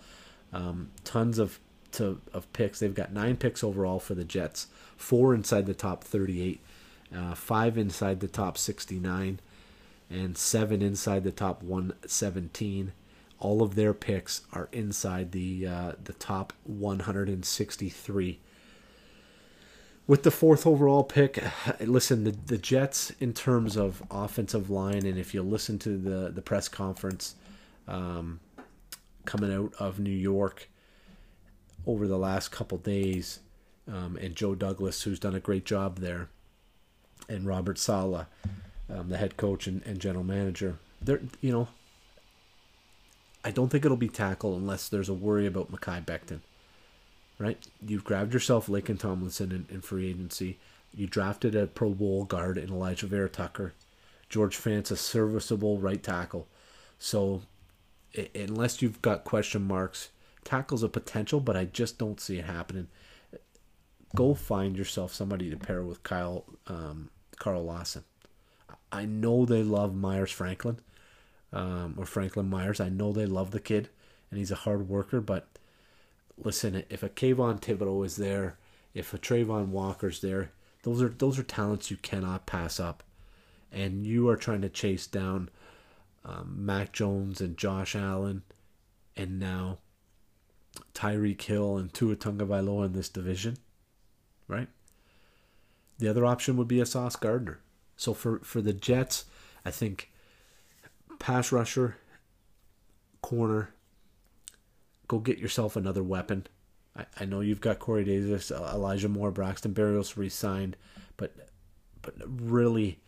Um, 0.51 0.89
tons 1.03 1.37
of 1.37 1.59
to, 1.91 2.21
of 2.33 2.51
picks. 2.53 2.79
They've 2.79 2.95
got 2.95 3.13
nine 3.13 3.37
picks 3.37 3.63
overall 3.63 3.99
for 3.99 4.15
the 4.15 4.23
Jets, 4.23 4.65
four 4.95 5.35
inside 5.35 5.67
the 5.67 5.75
top 5.75 6.03
thirty-eight 6.03 6.59
uh, 7.15 7.35
five 7.35 7.77
inside 7.77 8.19
the 8.19 8.27
top 8.27 8.57
69, 8.57 9.39
and 10.09 10.37
seven 10.37 10.81
inside 10.81 11.23
the 11.23 11.31
top 11.31 11.63
117. 11.63 12.91
All 13.39 13.61
of 13.61 13.75
their 13.75 13.93
picks 13.93 14.41
are 14.51 14.69
inside 14.71 15.31
the 15.31 15.67
uh, 15.67 15.91
the 16.03 16.13
top 16.13 16.53
163. 16.63 18.39
With 20.07 20.23
the 20.23 20.31
fourth 20.31 20.65
overall 20.65 21.03
pick, 21.03 21.43
listen, 21.81 22.23
the, 22.23 22.31
the 22.31 22.57
Jets, 22.57 23.11
in 23.19 23.33
terms 23.33 23.75
of 23.75 24.01
offensive 24.09 24.69
line, 24.69 25.05
and 25.05 25.17
if 25.17 25.33
you 25.33 25.43
listen 25.43 25.77
to 25.79 25.97
the, 25.97 26.31
the 26.31 26.41
press 26.41 26.69
conference 26.69 27.35
um, 27.87 28.39
coming 29.25 29.53
out 29.53 29.73
of 29.79 29.99
New 29.99 30.09
York 30.09 30.69
over 31.85 32.07
the 32.07 32.17
last 32.17 32.51
couple 32.51 32.77
days, 32.77 33.39
um, 33.87 34.17
and 34.19 34.35
Joe 34.35 34.55
Douglas, 34.55 35.03
who's 35.03 35.19
done 35.19 35.35
a 35.35 35.39
great 35.39 35.65
job 35.65 35.99
there, 35.99 36.29
and 37.29 37.45
Robert 37.45 37.77
Saleh, 37.77 38.25
um, 38.89 39.09
the 39.09 39.17
head 39.17 39.37
coach 39.37 39.67
and, 39.67 39.81
and 39.85 39.99
general 39.99 40.23
manager. 40.23 40.77
They're 41.01 41.21
you 41.41 41.51
know, 41.51 41.67
I 43.43 43.51
don't 43.51 43.69
think 43.69 43.85
it'll 43.85 43.97
be 43.97 44.09
tackle 44.09 44.55
unless 44.55 44.89
there's 44.89 45.09
a 45.09 45.13
worry 45.13 45.45
about 45.45 45.71
Mekhi 45.71 46.05
Becton. 46.05 46.39
Right? 47.39 47.67
You've 47.85 48.03
grabbed 48.03 48.33
yourself 48.33 48.67
Laken 48.67 48.99
Tomlinson 48.99 49.51
in, 49.51 49.67
in 49.69 49.81
free 49.81 50.09
agency. 50.09 50.57
You 50.93 51.05
drafted 51.05 51.53
a 51.53 51.67
Pro 51.67 51.91
Bowl 51.91 52.23
guard 52.23 52.57
in 52.57 52.69
Alijah 52.69 53.03
Vera-Tucker. 53.03 53.73
George 54.29 54.55
Fant's 54.55 54.89
a 54.89 54.97
serviceable 54.97 55.77
right 55.77 56.01
tackle. 56.01 56.47
So 56.97 57.43
unless 58.33 58.81
you've 58.81 59.01
got 59.01 59.23
question 59.23 59.61
marks, 59.61 60.09
tackle's 60.43 60.83
a 60.83 60.89
potential, 60.89 61.39
but 61.39 61.55
I 61.55 61.65
just 61.65 61.97
don't 61.97 62.19
see 62.19 62.39
it 62.39 62.45
happening. 62.45 62.87
Go 64.15 64.33
find 64.33 64.77
yourself 64.77 65.13
somebody 65.13 65.49
to 65.49 65.57
pair 65.57 65.83
with 65.83 66.03
Kyle 66.03 66.45
um, 66.67 67.09
Carl 67.39 67.63
Lawson. 67.63 68.03
I 68.91 69.05
know 69.05 69.45
they 69.45 69.63
love 69.63 69.95
Myers 69.95 70.31
Franklin 70.31 70.79
um, 71.51 71.95
or 71.97 72.05
Franklin 72.05 72.49
Myers. 72.49 72.79
I 72.79 72.89
know 72.89 73.11
they 73.11 73.25
love 73.25 73.51
the 73.51 73.59
kid, 73.59 73.89
and 74.29 74.37
he's 74.37 74.51
a 74.51 74.55
hard 74.55 74.87
worker. 74.87 75.21
But 75.21 75.47
listen, 76.37 76.83
if 76.89 77.03
a 77.03 77.09
Kayvon 77.09 77.59
Thibodeaux 77.59 78.05
is 78.05 78.15
there, 78.15 78.57
if 78.93 79.13
a 79.13 79.17
Travon 79.17 79.67
Walker's 79.67 80.21
there, 80.21 80.51
those 80.83 81.01
are 81.01 81.09
those 81.09 81.37
are 81.37 81.43
talents 81.43 81.91
you 81.91 81.97
cannot 81.97 82.45
pass 82.45 82.79
up, 82.79 83.03
and 83.71 84.05
you 84.05 84.29
are 84.29 84.37
trying 84.37 84.61
to 84.61 84.69
chase 84.69 85.07
down 85.07 85.49
um, 86.23 86.55
Mac 86.57 86.91
Jones 86.93 87.41
and 87.41 87.57
Josh 87.57 87.95
Allen, 87.95 88.43
and 89.15 89.39
now 89.39 89.79
Tyreek 90.93 91.41
Hill 91.41 91.77
and 91.77 91.93
Tua 91.93 92.15
Tagovailoa 92.15 92.85
in 92.87 92.93
this 92.93 93.09
division, 93.09 93.57
right? 94.47 94.69
The 95.99 96.07
other 96.07 96.25
option 96.25 96.57
would 96.57 96.67
be 96.67 96.79
a 96.79 96.85
Sauce 96.85 97.15
Gardner. 97.15 97.59
So 97.95 98.13
for 98.13 98.39
for 98.39 98.61
the 98.61 98.73
Jets, 98.73 99.25
I 99.65 99.71
think 99.71 100.11
pass 101.19 101.51
rusher, 101.51 101.97
corner, 103.21 103.73
go 105.07 105.19
get 105.19 105.39
yourself 105.39 105.75
another 105.75 106.03
weapon. 106.03 106.47
I, 106.95 107.05
I 107.19 107.25
know 107.25 107.41
you've 107.41 107.61
got 107.61 107.79
Corey 107.79 108.03
Davis, 108.03 108.51
Elijah 108.51 109.09
Moore, 109.09 109.31
Braxton 109.31 109.73
Berrios 109.73 110.17
re-signed, 110.17 110.77
but 111.17 111.33
but 112.01 112.13
really 112.27 112.99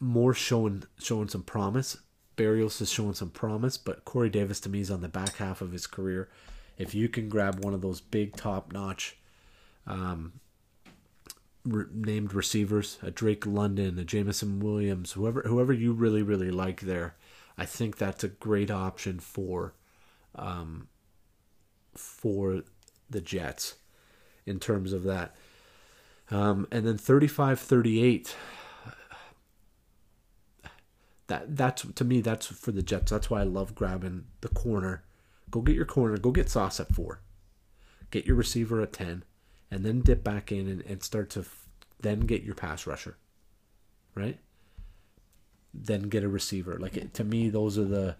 more 0.00 0.34
showing 0.34 0.84
showing 0.98 1.28
some 1.28 1.42
promise. 1.42 1.98
Berrios 2.36 2.80
is 2.80 2.90
showing 2.90 3.14
some 3.14 3.30
promise, 3.30 3.76
but 3.76 4.04
Corey 4.04 4.30
Davis 4.30 4.60
to 4.60 4.68
me 4.68 4.80
is 4.80 4.92
on 4.92 5.00
the 5.00 5.08
back 5.08 5.36
half 5.36 5.60
of 5.60 5.72
his 5.72 5.88
career. 5.88 6.28
If 6.76 6.94
you 6.94 7.08
can 7.08 7.28
grab 7.28 7.64
one 7.64 7.74
of 7.74 7.80
those 7.80 8.00
big 8.00 8.36
top 8.36 8.72
notch 8.72 9.16
um, 9.88 10.34
re- 11.64 11.86
named 11.92 12.34
receivers, 12.34 12.98
a 13.02 13.10
Drake 13.10 13.46
London, 13.46 13.98
a 13.98 14.04
Jameson 14.04 14.60
Williams, 14.60 15.12
whoever 15.12 15.42
whoever 15.42 15.72
you 15.72 15.92
really 15.92 16.22
really 16.22 16.50
like 16.50 16.80
there, 16.82 17.16
I 17.56 17.64
think 17.64 17.96
that's 17.96 18.24
a 18.24 18.28
great 18.28 18.70
option 18.70 19.18
for 19.20 19.74
um, 20.34 20.88
for 21.94 22.62
the 23.10 23.20
Jets 23.20 23.76
in 24.46 24.58
terms 24.60 24.92
of 24.92 25.02
that. 25.04 25.34
Um, 26.30 26.68
and 26.70 26.86
then 26.86 26.98
35 26.98 27.58
38 27.58 28.36
that 31.28 31.56
that's 31.56 31.86
to 31.94 32.04
me 32.04 32.20
that's 32.20 32.46
for 32.46 32.72
the 32.72 32.82
Jets. 32.82 33.10
That's 33.10 33.30
why 33.30 33.40
I 33.40 33.44
love 33.44 33.74
grabbing 33.74 34.24
the 34.40 34.48
corner. 34.48 35.04
Go 35.50 35.60
get 35.60 35.76
your 35.76 35.84
corner. 35.84 36.16
Go 36.18 36.32
get 36.32 36.50
Sauce 36.50 36.80
at 36.80 36.94
four. 36.94 37.20
Get 38.10 38.26
your 38.26 38.36
receiver 38.36 38.80
at 38.80 38.92
ten 38.92 39.24
and 39.70 39.84
then 39.84 40.00
dip 40.00 40.24
back 40.24 40.50
in 40.52 40.68
and, 40.68 40.82
and 40.82 41.02
start 41.02 41.30
to 41.30 41.40
f- 41.40 41.66
then 42.00 42.20
get 42.20 42.42
your 42.42 42.54
pass 42.54 42.86
rusher, 42.86 43.16
right? 44.14 44.38
Then 45.74 46.02
get 46.04 46.24
a 46.24 46.28
receiver. 46.28 46.78
Like 46.78 46.96
it, 46.96 47.14
to 47.14 47.24
me, 47.24 47.50
those 47.50 47.78
are 47.78 47.84
the 47.84 48.16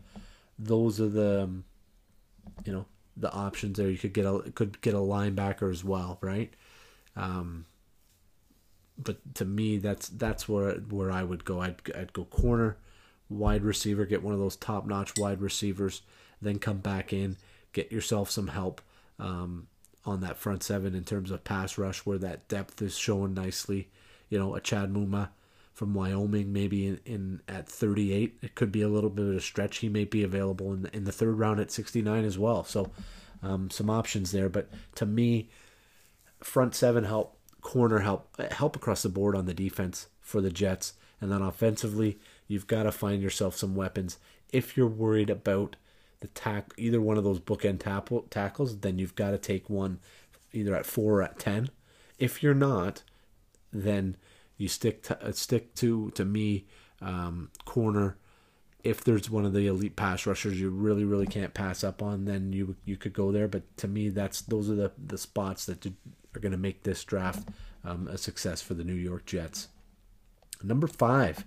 those 0.59 1.01
are 1.01 1.09
the 1.09 1.42
um, 1.44 1.64
you 2.64 2.72
know 2.72 2.86
the 3.16 3.32
options 3.32 3.78
there. 3.78 3.88
You 3.90 3.99
could 3.99 4.12
get 4.12 4.26
a 4.26 4.51
could 4.55 4.80
get 4.80 4.94
a 4.94 4.99
linebacker 4.99 5.70
as 5.70 5.84
well, 5.84 6.18
right? 6.20 6.53
Um, 7.16 7.66
but 8.96 9.34
to 9.36 9.44
me, 9.44 9.78
that's 9.78 10.09
that's 10.09 10.49
where 10.49 10.74
where 10.74 11.11
I 11.11 11.22
would 11.22 11.44
go. 11.44 11.61
I'd 11.61 11.80
I'd 11.96 12.12
go 12.12 12.24
corner, 12.24 12.76
wide 13.28 13.62
receiver, 13.62 14.05
get 14.05 14.22
one 14.22 14.34
of 14.34 14.40
those 14.40 14.57
top 14.57 14.86
notch 14.86 15.16
wide 15.16 15.40
receivers, 15.40 16.03
then 16.42 16.59
come 16.59 16.78
back 16.78 17.12
in, 17.12 17.36
get 17.72 17.92
yourself 17.92 18.30
some 18.30 18.49
help. 18.49 18.80
Um, 19.18 19.68
on 20.09 20.20
that 20.20 20.38
front 20.38 20.62
seven 20.62 20.94
in 20.94 21.04
terms 21.04 21.30
of 21.30 21.44
pass 21.44 21.78
rush, 21.78 22.00
where 22.00 22.18
that 22.18 22.48
depth 22.48 22.82
is 22.82 22.96
showing 22.96 23.34
nicely. 23.34 23.88
You 24.28 24.38
know, 24.38 24.54
a 24.54 24.61
Chad 24.61 24.92
Muma 24.92 25.30
from 25.74 25.94
Wyoming, 25.94 26.52
maybe 26.52 26.86
in, 26.86 27.00
in 27.06 27.40
at 27.46 27.68
38, 27.68 28.38
it 28.42 28.54
could 28.54 28.72
be 28.72 28.82
a 28.82 28.88
little 28.88 29.11
bit 29.11 29.26
of 29.26 29.36
a 29.36 29.40
stretch. 29.40 29.78
He 29.78 29.88
may 29.88 30.04
be 30.04 30.24
available 30.24 30.72
in 30.72 30.82
the, 30.82 30.96
in 30.96 31.04
the 31.04 31.12
third 31.12 31.38
round 31.38 31.61
at 31.61 31.70
69 31.70 32.24
as 32.24 32.36
well. 32.36 32.64
So, 32.64 32.90
um, 33.42 33.70
some 33.70 33.88
options 33.88 34.32
there. 34.32 34.48
But 34.48 34.68
to 34.96 35.06
me, 35.06 35.50
front 36.42 36.74
seven 36.74 37.04
help, 37.04 37.36
corner 37.61 38.00
help, 38.00 38.28
help 38.50 38.74
across 38.74 39.02
the 39.02 39.09
board 39.09 39.36
on 39.36 39.46
the 39.46 39.54
defense 39.54 40.09
for 40.20 40.40
the 40.40 40.50
Jets, 40.50 40.94
and 41.20 41.30
then 41.30 41.42
offensively, 41.42 42.18
you've 42.48 42.66
got 42.66 42.82
to 42.84 42.92
find 42.92 43.22
yourself 43.22 43.56
some 43.56 43.74
weapons 43.74 44.18
if 44.52 44.76
you're 44.76 44.86
worried 44.86 45.30
about 45.30 45.76
the 46.20 46.28
tack 46.28 46.72
either 46.76 47.00
one 47.00 47.16
of 47.16 47.24
those 47.24 47.40
bookend 47.40 47.80
tackle, 47.80 48.22
tackles, 48.30 48.78
then 48.78 48.98
you've 48.98 49.14
got 49.14 49.30
to 49.30 49.38
take 49.38 49.70
one 49.70 50.00
either 50.52 50.74
at 50.74 50.86
four 50.86 51.20
or 51.20 51.22
at 51.22 51.38
ten. 51.38 51.70
If 52.18 52.42
you're 52.42 52.54
not, 52.54 53.02
then 53.72 54.16
you 54.56 54.68
stick 54.68 55.02
to 55.04 55.22
uh, 55.24 55.32
stick 55.32 55.74
to 55.76 56.10
to 56.12 56.24
me 56.24 56.66
um, 57.00 57.50
corner. 57.64 58.16
If 58.84 59.04
there's 59.04 59.30
one 59.30 59.44
of 59.44 59.52
the 59.52 59.66
elite 59.66 59.96
pass 59.96 60.26
rushers 60.26 60.60
you 60.60 60.70
really 60.70 61.04
really 61.04 61.26
can't 61.26 61.54
pass 61.54 61.84
up 61.84 62.02
on, 62.02 62.24
then 62.24 62.52
you 62.52 62.76
you 62.84 62.96
could 62.96 63.12
go 63.12 63.32
there. 63.32 63.48
But 63.48 63.76
to 63.78 63.88
me, 63.88 64.08
that's 64.08 64.42
those 64.42 64.70
are 64.70 64.74
the 64.74 64.92
the 65.04 65.18
spots 65.18 65.66
that 65.66 65.86
are 65.86 66.40
going 66.40 66.52
to 66.52 66.58
make 66.58 66.82
this 66.82 67.04
draft 67.04 67.48
um, 67.84 68.08
a 68.08 68.18
success 68.18 68.60
for 68.60 68.74
the 68.74 68.84
New 68.84 68.94
York 68.94 69.26
Jets. 69.26 69.68
Number 70.62 70.88
five, 70.88 71.44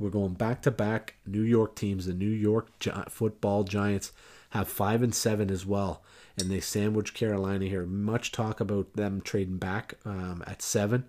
we're 0.00 0.10
going 0.10 0.34
back 0.34 0.62
to 0.62 0.70
back 0.70 1.16
New 1.26 1.42
York 1.42 1.76
teams. 1.76 2.06
The 2.06 2.14
New 2.14 2.30
York 2.30 2.78
Gi- 2.78 2.90
Football 3.08 3.64
Giants 3.64 4.12
have 4.50 4.66
five 4.66 5.02
and 5.02 5.14
seven 5.14 5.50
as 5.50 5.66
well, 5.66 6.02
and 6.36 6.50
they 6.50 6.60
sandwich 6.60 7.14
Carolina 7.14 7.66
here. 7.66 7.84
Much 7.84 8.32
talk 8.32 8.60
about 8.60 8.94
them 8.94 9.20
trading 9.20 9.58
back 9.58 9.94
um, 10.04 10.42
at 10.46 10.62
seven. 10.62 11.04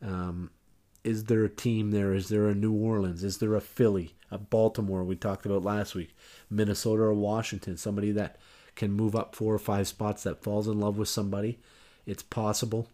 Um, 0.00 0.50
is 1.02 1.24
there 1.24 1.44
a 1.44 1.48
team 1.50 1.90
there? 1.90 2.14
Is 2.14 2.28
there 2.28 2.48
a 2.48 2.54
New 2.54 2.72
Orleans? 2.72 3.24
Is 3.24 3.38
there 3.38 3.54
a 3.54 3.60
Philly, 3.60 4.14
a 4.30 4.38
Baltimore? 4.38 5.02
We 5.02 5.16
talked 5.16 5.44
about 5.44 5.64
last 5.64 5.94
week, 5.94 6.14
Minnesota 6.48 7.02
or 7.02 7.14
Washington. 7.14 7.76
Somebody 7.76 8.12
that 8.12 8.36
can 8.76 8.92
move 8.92 9.16
up 9.16 9.34
four 9.34 9.52
or 9.52 9.58
five 9.58 9.88
spots 9.88 10.22
that 10.22 10.42
falls 10.42 10.68
in 10.68 10.78
love 10.78 10.96
with 10.96 11.08
somebody. 11.08 11.58
It's 12.06 12.22
possible, 12.22 12.88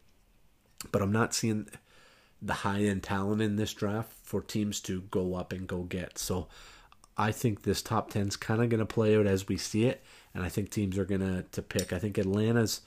but 0.90 1.02
I'm 1.02 1.12
not 1.12 1.34
seeing 1.34 1.68
the 2.42 2.52
high 2.52 2.80
end 2.80 3.02
talent 3.02 3.42
in 3.42 3.56
this 3.56 3.72
draft 3.72 4.12
for 4.22 4.40
teams 4.40 4.80
to 4.82 5.02
go 5.02 5.34
up 5.34 5.52
and 5.52 5.66
go 5.66 5.82
get. 5.82 6.18
So 6.18 6.48
I 7.16 7.32
think 7.32 7.62
this 7.62 7.82
top 7.82 8.10
10 8.10 8.28
is 8.28 8.36
kind 8.36 8.62
of 8.62 8.68
going 8.68 8.80
to 8.80 8.86
play 8.86 9.16
out 9.16 9.26
as 9.26 9.48
we 9.48 9.56
see 9.56 9.86
it, 9.86 10.02
and 10.34 10.44
I 10.44 10.48
think 10.48 10.70
teams 10.70 10.98
are 10.98 11.04
going 11.04 11.22
to 11.22 11.44
to 11.52 11.62
pick. 11.62 11.92
I 11.92 11.98
think 11.98 12.18
Atlanta's 12.18 12.82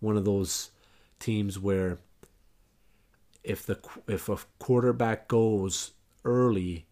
one 0.00 0.16
of 0.16 0.24
those 0.24 0.70
teams 1.18 1.58
where 1.58 1.98
if 3.42 3.66
the 3.66 3.78
if 4.08 4.28
a 4.28 4.38
quarterback 4.58 5.28
goes 5.28 5.92
early 6.24 6.86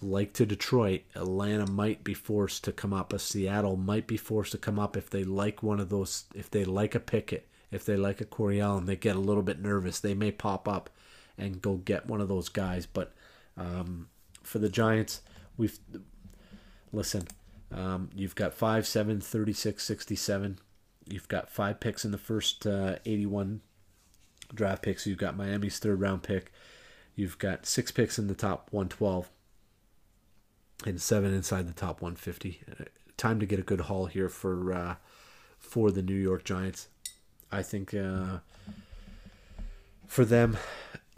like 0.00 0.32
to 0.34 0.46
Detroit, 0.46 1.02
Atlanta 1.16 1.66
might 1.66 2.04
be 2.04 2.14
forced 2.14 2.62
to 2.64 2.72
come 2.72 2.92
up. 2.92 3.12
A 3.12 3.18
Seattle 3.18 3.76
might 3.76 4.06
be 4.06 4.16
forced 4.16 4.52
to 4.52 4.58
come 4.58 4.78
up 4.78 4.96
if 4.96 5.10
they 5.10 5.24
like 5.24 5.62
one 5.62 5.80
of 5.80 5.88
those. 5.88 6.24
If 6.34 6.50
they 6.50 6.64
like 6.64 6.94
a 6.94 7.00
Pickett, 7.00 7.48
if 7.72 7.84
they 7.84 7.96
like 7.96 8.20
a 8.20 8.24
Corey 8.24 8.60
Allen, 8.60 8.86
they 8.86 8.96
get 8.96 9.16
a 9.16 9.20
little 9.20 9.42
bit 9.42 9.60
nervous. 9.60 9.98
They 9.98 10.14
may 10.14 10.30
pop 10.30 10.68
up 10.68 10.90
and 11.38 11.62
go 11.62 11.76
get 11.76 12.06
one 12.06 12.20
of 12.20 12.28
those 12.28 12.48
guys. 12.48 12.86
But 12.86 13.14
um, 13.56 14.08
for 14.42 14.58
the 14.58 14.68
Giants, 14.68 15.22
we've 15.56 15.78
listen. 16.92 17.28
Um, 17.70 18.08
you've 18.14 18.34
got 18.34 18.54
5, 18.54 18.86
7, 18.86 19.20
36, 19.20 19.82
67. 19.82 20.58
You've 21.06 21.28
got 21.28 21.50
five 21.50 21.80
picks 21.80 22.04
in 22.04 22.10
the 22.10 22.18
first 22.18 22.66
uh, 22.66 22.96
81 23.06 23.62
draft 24.54 24.82
picks. 24.82 25.06
You've 25.06 25.18
got 25.18 25.36
Miami's 25.36 25.78
third 25.78 26.00
round 26.00 26.22
pick. 26.22 26.52
You've 27.14 27.38
got 27.38 27.66
six 27.66 27.90
picks 27.90 28.18
in 28.18 28.28
the 28.28 28.34
top 28.34 28.68
112 28.70 29.30
and 30.86 31.00
seven 31.00 31.34
inside 31.34 31.66
the 31.66 31.72
top 31.72 32.00
150. 32.00 32.60
Uh, 32.70 32.84
time 33.16 33.40
to 33.40 33.46
get 33.46 33.58
a 33.58 33.62
good 33.62 33.82
haul 33.82 34.06
here 34.06 34.28
for 34.28 34.72
uh, 34.72 34.94
for 35.58 35.90
the 35.90 36.02
New 36.02 36.14
York 36.14 36.44
Giants. 36.44 36.88
I 37.50 37.62
think 37.62 37.94
uh, 37.94 38.38
for 40.06 40.24
them, 40.24 40.56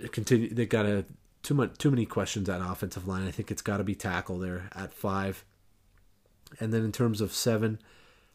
continue. 0.09 0.53
They 0.53 0.67
got 0.67 0.87
a 0.87 1.05
too 1.43 1.55
much 1.55 1.79
too 1.79 1.91
many 1.91 2.07
questions 2.07 2.49
at 2.49 2.61
offensive 2.61 3.07
line. 3.07 3.27
I 3.27 3.31
think 3.31 3.51
it's 3.51 3.63
got 3.63 3.79
to 3.79 3.85
be 3.85 3.95
tackle 3.95 4.39
there 4.39 4.69
at 4.75 4.93
five, 4.93 5.45
and 6.59 6.73
then 6.73 6.85
in 6.85 6.93
terms 6.93 7.21
of 7.21 7.33
seven, 7.33 7.79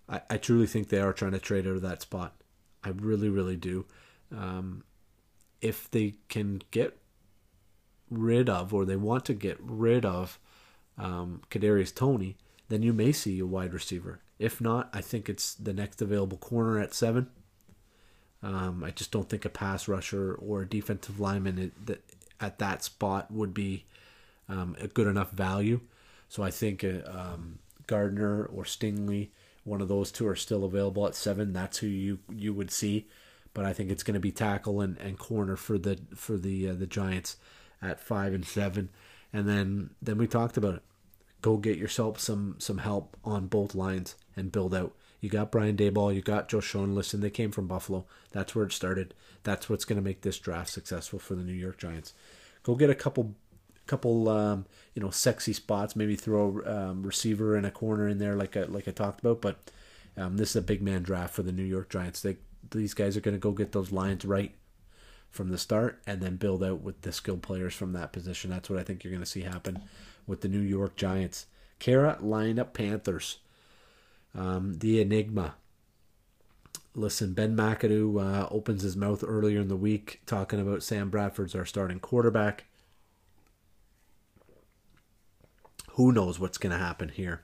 I, 0.07 0.21
I 0.29 0.37
truly 0.37 0.67
think 0.67 0.89
they 0.89 0.99
are 0.99 1.13
trying 1.13 1.31
to 1.31 1.39
trade 1.39 1.67
out 1.67 1.75
of 1.75 1.81
that 1.81 2.01
spot. 2.01 2.35
I 2.83 2.89
really, 2.89 3.29
really 3.29 3.57
do. 3.57 3.85
Um, 4.35 4.83
if 5.61 5.89
they 5.89 6.15
can 6.29 6.61
get 6.71 6.97
rid 8.09 8.49
of, 8.49 8.73
or 8.73 8.85
they 8.85 8.95
want 8.95 9.25
to 9.25 9.33
get 9.33 9.57
rid 9.59 10.05
of, 10.05 10.39
um, 10.97 11.41
Kadarius 11.49 11.93
Toney, 11.93 12.37
then 12.69 12.83
you 12.83 12.93
may 12.93 13.11
see 13.11 13.39
a 13.39 13.45
wide 13.45 13.73
receiver. 13.73 14.21
If 14.37 14.61
not, 14.61 14.89
I 14.93 15.01
think 15.01 15.29
it's 15.29 15.53
the 15.53 15.73
next 15.73 16.01
available 16.01 16.37
corner 16.37 16.79
at 16.79 16.93
seven. 16.93 17.29
Um, 18.45 18.83
I 18.83 18.91
just 18.91 19.11
don't 19.11 19.27
think 19.27 19.43
a 19.43 19.49
pass 19.49 19.87
rusher 19.87 20.35
or 20.35 20.61
a 20.61 20.69
defensive 20.69 21.19
lineman 21.19 21.71
at 22.39 22.59
that 22.59 22.83
spot 22.83 23.31
would 23.31 23.55
be 23.55 23.85
um, 24.47 24.75
a 24.79 24.87
good 24.87 25.07
enough 25.07 25.31
value. 25.31 25.81
So 26.29 26.43
I 26.43 26.51
think 26.51 26.83
uh, 26.83 27.09
um, 27.09 27.57
Gardner 27.87 28.45
or 28.45 28.63
Stingley, 28.63 29.29
one 29.63 29.81
of 29.81 29.87
those 29.87 30.11
two 30.11 30.27
are 30.27 30.35
still 30.35 30.63
available 30.63 31.07
at 31.07 31.15
seven. 31.15 31.53
That's 31.53 31.79
who 31.79 31.87
you 31.87 32.19
you 32.31 32.53
would 32.53 32.69
see, 32.69 33.07
but 33.55 33.65
I 33.65 33.73
think 33.73 33.89
it's 33.89 34.03
going 34.03 34.13
to 34.13 34.19
be 34.19 34.31
tackle 34.31 34.79
and, 34.79 34.95
and 34.99 35.17
corner 35.17 35.55
for 35.55 35.79
the 35.79 35.99
for 36.13 36.37
the 36.37 36.69
uh, 36.69 36.73
the 36.73 36.85
Giants 36.85 37.37
at 37.81 37.99
five 37.99 38.31
and 38.31 38.45
seven, 38.45 38.89
and 39.33 39.49
then 39.49 39.89
then 40.03 40.19
we 40.19 40.27
talked 40.27 40.57
about 40.57 40.75
it. 40.75 40.83
Go 41.41 41.57
get 41.57 41.79
yourself 41.79 42.19
some 42.19 42.57
some 42.59 42.77
help 42.77 43.17
on 43.23 43.47
both 43.47 43.73
lines 43.73 44.15
and 44.35 44.51
build 44.51 44.75
out. 44.75 44.93
You 45.25 45.31
got 45.31 45.49
Brian 45.49 45.75
Daboll, 45.75 46.13
you 46.13 46.21
got 46.21 46.49
Joe 46.49 46.59
Schoen. 46.59 46.93
Listen, 46.93 47.19
they 47.19 47.31
came 47.31 47.49
from 47.49 47.65
Buffalo. 47.65 48.05
That's 48.31 48.53
where 48.53 48.65
it 48.65 48.71
started. 48.71 49.15
That's 49.41 49.67
what's 49.67 49.83
going 49.83 49.95
to 49.95 50.03
make 50.03 50.21
this 50.21 50.37
draft 50.37 50.69
successful 50.69 51.17
for 51.17 51.33
the 51.33 51.41
New 51.43 51.51
York 51.51 51.79
Giants. 51.79 52.13
Go 52.61 52.75
get 52.75 52.91
a 52.91 52.95
couple 52.95 53.33
couple 53.87 54.29
um, 54.29 54.67
you 54.93 55.01
know 55.01 55.09
sexy 55.09 55.51
spots. 55.51 55.95
Maybe 55.95 56.15
throw 56.15 56.61
a 56.63 56.89
um, 56.89 57.01
receiver 57.01 57.57
in 57.57 57.65
a 57.65 57.71
corner 57.71 58.07
in 58.07 58.19
there, 58.19 58.35
like 58.35 58.55
I, 58.55 58.65
like 58.65 58.87
I 58.87 58.91
talked 58.91 59.19
about. 59.19 59.41
But 59.41 59.57
um, 60.15 60.37
this 60.37 60.51
is 60.51 60.57
a 60.57 60.61
big 60.61 60.83
man 60.83 61.01
draft 61.01 61.33
for 61.33 61.41
the 61.41 61.51
New 61.51 61.63
York 61.63 61.89
Giants. 61.89 62.21
They 62.21 62.37
these 62.69 62.93
guys 62.93 63.17
are 63.17 63.21
going 63.21 63.33
to 63.35 63.39
go 63.39 63.51
get 63.51 63.71
those 63.71 63.91
lines 63.91 64.25
right 64.25 64.53
from 65.31 65.49
the 65.49 65.57
start, 65.57 66.03
and 66.05 66.21
then 66.21 66.35
build 66.35 66.63
out 66.63 66.81
with 66.81 67.01
the 67.01 67.11
skilled 67.11 67.41
players 67.41 67.73
from 67.73 67.93
that 67.93 68.13
position. 68.13 68.51
That's 68.51 68.69
what 68.69 68.77
I 68.77 68.83
think 68.83 69.03
you're 69.03 69.11
going 69.11 69.23
to 69.23 69.29
see 69.29 69.41
happen 69.41 69.81
with 70.27 70.41
the 70.41 70.49
New 70.49 70.61
York 70.61 70.95
Giants. 70.95 71.47
Carolina 71.79 72.63
Panthers. 72.63 73.39
Um, 74.37 74.79
the 74.79 75.01
Enigma. 75.01 75.55
Listen, 76.93 77.33
Ben 77.33 77.55
McAdoo 77.55 78.21
uh, 78.21 78.47
opens 78.49 78.81
his 78.83 78.95
mouth 78.95 79.23
earlier 79.25 79.59
in 79.59 79.67
the 79.67 79.75
week 79.75 80.21
talking 80.25 80.59
about 80.59 80.83
Sam 80.83 81.09
Bradford's 81.09 81.55
our 81.55 81.65
starting 81.65 81.99
quarterback. 81.99 82.65
Who 85.91 86.11
knows 86.11 86.39
what's 86.39 86.57
going 86.57 86.71
to 86.71 86.83
happen 86.83 87.09
here? 87.09 87.41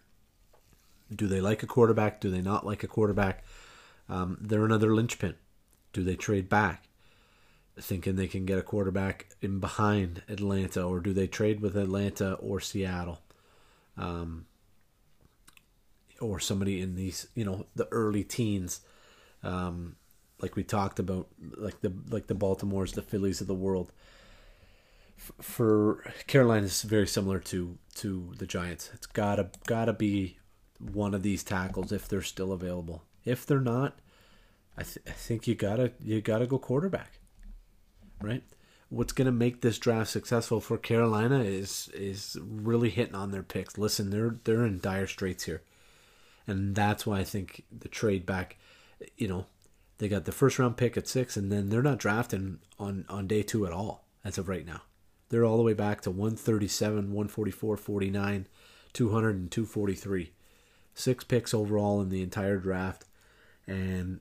Do 1.14 1.28
they 1.28 1.42
like 1.42 1.64
a 1.64 1.68
quarterback? 1.68 2.22
Do 2.22 2.30
they 2.30 2.42
not 2.42 2.66
like 2.66 2.84
a 2.84 2.88
quarterback? 2.88 3.44
Um, 4.10 4.38
they're 4.42 4.66
another 4.66 4.94
linchpin. 4.94 5.36
Do 5.94 6.04
they 6.04 6.16
trade 6.16 6.48
back, 6.48 6.86
thinking 7.78 8.16
they 8.16 8.28
can 8.28 8.46
get 8.46 8.58
a 8.58 8.64
quarterback 8.64 9.28
in 9.42 9.60
behind 9.60 10.24
Atlanta, 10.30 10.84
or 10.84 11.00
do 11.00 11.14
they 11.14 11.28
trade 11.28 11.62
with 11.62 11.76
Atlanta 11.76 12.34
or 12.36 12.60
Seattle, 12.60 13.22
um, 13.98 14.46
or 16.22 16.40
somebody 16.40 16.82
in 16.82 16.96
these, 16.96 17.28
you 17.36 17.44
know, 17.44 17.66
the 17.76 17.88
early 17.92 18.24
teens, 18.24 18.82
um, 19.44 19.96
like 20.42 20.56
we 20.56 20.64
talked 20.64 21.00
about, 21.00 21.28
like 21.58 21.82
the 21.82 21.94
like 22.10 22.28
the 22.28 22.36
Baltimores, 22.36 22.94
the 22.94 23.02
Phillies 23.02 23.42
of 23.42 23.48
the 23.48 23.56
world 23.56 23.92
for 25.40 26.04
Carolina 26.28 26.66
is 26.66 26.82
very 26.82 27.08
similar 27.08 27.40
to 27.40 27.78
to 27.96 28.34
the 28.38 28.48
Giants. 28.48 28.90
It's 28.94 29.06
gotta 29.06 29.50
gotta 29.68 29.94
be 29.94 30.38
one 30.80 31.14
of 31.14 31.22
these 31.22 31.44
tackles 31.44 31.92
if 31.92 32.08
they're 32.08 32.22
still 32.22 32.52
available. 32.52 33.04
If 33.24 33.46
they're 33.46 33.60
not, 33.60 34.00
I, 34.78 34.84
th- 34.84 35.06
I 35.08 35.12
think 35.12 35.48
you 35.48 35.56
gotta 35.56 35.94
you 36.00 36.22
gotta 36.22 36.48
go 36.48 36.58
quarterback, 36.58 37.20
right? 38.22 38.44
What's 38.90 39.14
gonna 39.14 39.32
make 39.32 39.62
this 39.62 39.78
draft 39.78 40.10
successful 40.10 40.60
for 40.60 40.78
Carolina 40.78 41.42
is 41.42 41.90
is 41.94 42.38
really 42.42 42.90
hitting 42.90 43.16
on 43.16 43.32
their 43.32 43.44
picks. 43.44 43.78
Listen, 43.78 44.10
they're 44.10 44.38
they're 44.44 44.66
in 44.66 44.80
dire 44.80 45.08
straits 45.08 45.44
here, 45.44 45.62
and 46.48 46.76
that's 46.76 47.06
why 47.06 47.20
I 47.20 47.24
think 47.24 47.64
the 47.72 47.88
trade 47.88 48.26
back, 48.26 48.58
you 49.18 49.28
know, 49.28 49.46
they 49.98 50.08
got 50.08 50.26
the 50.26 50.32
first 50.32 50.58
round 50.58 50.78
pick 50.78 50.98
at 50.98 51.08
six, 51.08 51.38
and 51.38 51.52
then 51.52 51.70
they're 51.70 51.84
not 51.84 52.00
drafting 52.00 52.60
on 52.80 53.06
on 53.08 53.28
day 53.28 53.44
two 53.44 53.66
at 53.66 53.74
all 53.74 54.06
as 54.24 54.38
of 54.38 54.50
right 54.50 54.66
now. 54.66 54.82
They're 55.30 55.46
all 55.46 55.58
the 55.58 55.64
way 55.64 55.74
back 55.74 56.02
to 56.02 56.12
137, 56.12 57.14
144, 57.14 57.78
49, 57.78 58.48
200, 58.92 59.30
and 59.36 59.50
243. 59.50 60.32
Six 60.94 61.24
picks 61.24 61.54
overall 61.54 62.02
in 62.02 62.10
the 62.10 62.22
entire 62.22 62.58
draft. 62.58 63.06
And 63.66 64.20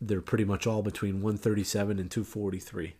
they're 0.00 0.20
pretty 0.20 0.44
much 0.44 0.66
all 0.66 0.82
between 0.82 1.22
137 1.22 2.00
and 2.00 2.10
243. 2.10 2.94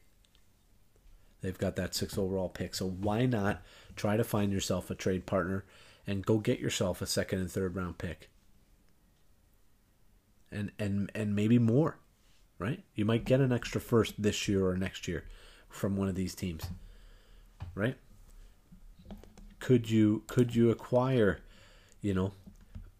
They've 1.40 1.58
got 1.58 1.74
that 1.76 1.94
six 1.94 2.16
overall 2.16 2.48
pick. 2.48 2.74
So 2.74 2.88
why 2.88 3.26
not 3.26 3.62
try 3.96 4.16
to 4.16 4.24
find 4.24 4.52
yourself 4.52 4.88
a 4.88 4.94
trade 4.94 5.26
partner 5.26 5.64
and 6.06 6.24
go 6.24 6.38
get 6.38 6.60
yourself 6.60 7.02
a 7.02 7.06
second 7.06 7.40
and 7.40 7.50
third 7.50 7.76
round 7.76 7.98
pick? 7.98 8.30
And 10.50 10.72
and 10.78 11.10
and 11.14 11.34
maybe 11.34 11.58
more, 11.58 11.98
right? 12.58 12.82
You 12.94 13.04
might 13.04 13.24
get 13.24 13.40
an 13.40 13.52
extra 13.52 13.80
first 13.80 14.20
this 14.20 14.48
year 14.48 14.66
or 14.66 14.76
next 14.76 15.08
year 15.08 15.24
from 15.68 15.96
one 15.96 16.08
of 16.08 16.14
these 16.14 16.34
teams, 16.34 16.66
right? 17.74 17.96
Could 19.58 19.90
you 19.90 20.22
could 20.26 20.54
you 20.54 20.70
acquire, 20.70 21.40
you 22.00 22.14
know, 22.14 22.32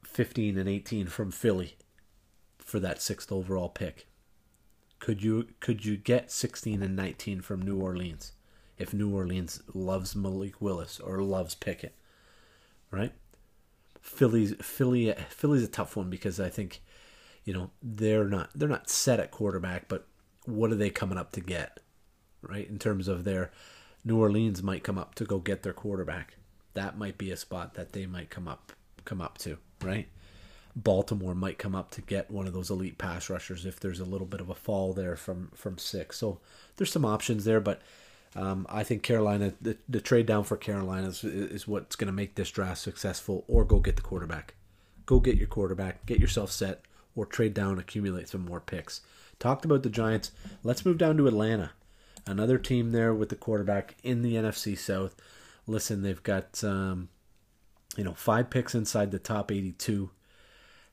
15 0.05 0.59
and 0.59 0.69
18 0.69 1.07
from 1.07 1.31
Philly 1.31 1.77
for 2.59 2.81
that 2.81 3.01
sixth 3.01 3.31
overall 3.31 3.69
pick? 3.69 4.07
Could 4.99 5.23
you 5.23 5.49
could 5.61 5.85
you 5.85 5.97
get 5.97 6.33
16 6.33 6.83
and 6.83 6.97
19 6.97 7.41
from 7.41 7.63
New 7.63 7.79
Orleans 7.79 8.33
if 8.79 8.93
New 8.93 9.15
Orleans 9.15 9.63
loves 9.73 10.15
Malik 10.15 10.61
Willis 10.61 11.01
or 11.01 11.23
loves 11.23 11.55
Pickett, 11.55 11.95
right? 12.91 13.13
Philly's 14.01 14.55
Philly 14.61 15.13
Philly's 15.29 15.65
a 15.65 15.69
tough 15.69 15.97
one 15.97 16.11
because 16.11 16.39
I 16.39 16.49
think, 16.49 16.81
you 17.45 17.53
know, 17.53 17.71
they're 17.83 18.29
not 18.29 18.51
they're 18.55 18.69
not 18.69 18.91
set 18.91 19.21
at 19.21 19.31
quarterback, 19.31 19.89
but 19.89 20.07
what 20.45 20.71
are 20.71 20.77
they 20.77 20.91
coming 20.91 21.19
up 21.19 21.33
to 21.33 21.41
get? 21.41 21.81
right? 22.49 22.69
In 22.69 22.79
terms 22.79 23.09
of 23.09 23.25
their 23.25 23.51
New 24.05 24.21
Orleans 24.21 24.63
might 24.63 24.85
come 24.85 24.99
up 24.99 25.15
to 25.17 25.25
go 25.25 25.39
get 25.39 25.63
their 25.63 25.73
quarterback. 25.73 26.37
That 26.75 26.99
might 26.99 27.19
be 27.19 27.31
a 27.31 27.37
spot 27.37 27.75
that 27.75 27.93
they 27.93 28.07
might 28.07 28.31
come 28.31 28.49
up 28.49 28.73
come 29.05 29.21
up 29.21 29.39
to, 29.39 29.59
right? 29.83 30.09
Baltimore 30.75 31.35
might 31.35 31.59
come 31.59 31.75
up 31.75 31.91
to 31.93 32.03
get 32.03 32.31
one 32.31 32.47
of 32.47 32.53
those 32.53 32.71
elite 32.71 32.99
pass 32.99 33.31
rushers 33.31 33.65
if 33.65 33.81
there's 33.81 34.01
a 34.01 34.05
little 34.05 34.27
bit 34.27 34.41
of 34.41 34.51
a 34.51 34.55
fall 34.55 34.93
there 34.93 35.17
from 35.17 35.51
from 35.55 35.79
six. 35.79 36.19
So 36.19 36.41
there's 36.77 36.93
some 36.93 37.05
options 37.05 37.45
there, 37.45 37.61
but 37.61 37.81
um, 38.37 38.67
I 38.69 38.83
think 38.83 39.03
Carolina, 39.03 39.55
the, 39.61 39.77
the 39.89 40.01
trade 40.01 40.27
down 40.27 40.45
for 40.45 40.57
Carolina 40.57 41.09
is, 41.09 41.25
is 41.25 41.67
what's 41.67 41.97
going 41.97 42.07
to 42.07 42.13
make 42.13 42.35
this 42.35 42.51
draft 42.51 42.79
successful, 42.79 43.45
or 43.49 43.65
go 43.65 43.81
get 43.81 43.97
the 43.97 44.03
quarterback. 44.03 44.55
Go 45.07 45.21
get 45.21 45.37
your 45.37 45.47
quarterback, 45.47 46.05
get 46.07 46.21
yourself 46.21 46.51
set, 46.51 46.83
or 47.15 47.27
trade 47.27 47.55
down, 47.55 47.79
accumulate 47.79 48.29
some 48.29 48.45
more 48.45 48.61
picks. 48.61 49.01
Talked 49.39 49.65
about 49.65 49.83
the 49.83 49.91
Giants. 49.91 50.33
Let's 50.63 50.85
move 50.85 50.99
down 50.99 51.17
to 51.17 51.29
Atlanta 51.29 51.73
another 52.27 52.59
team 52.59 52.91
there 52.91 53.15
with 53.15 53.29
the 53.29 53.37
quarterback 53.37 53.95
in 54.03 54.23
the 54.23 54.35
NFC 54.35 54.77
South. 54.77 55.15
Listen, 55.67 56.03
they've 56.03 56.23
got 56.23 56.63
um, 56.65 57.09
you 57.97 58.05
know 58.05 58.15
five 58.15 58.51
picks 58.51 58.75
inside 58.75 59.11
the 59.11 59.19
top 59.19 59.51
82. 59.51 60.11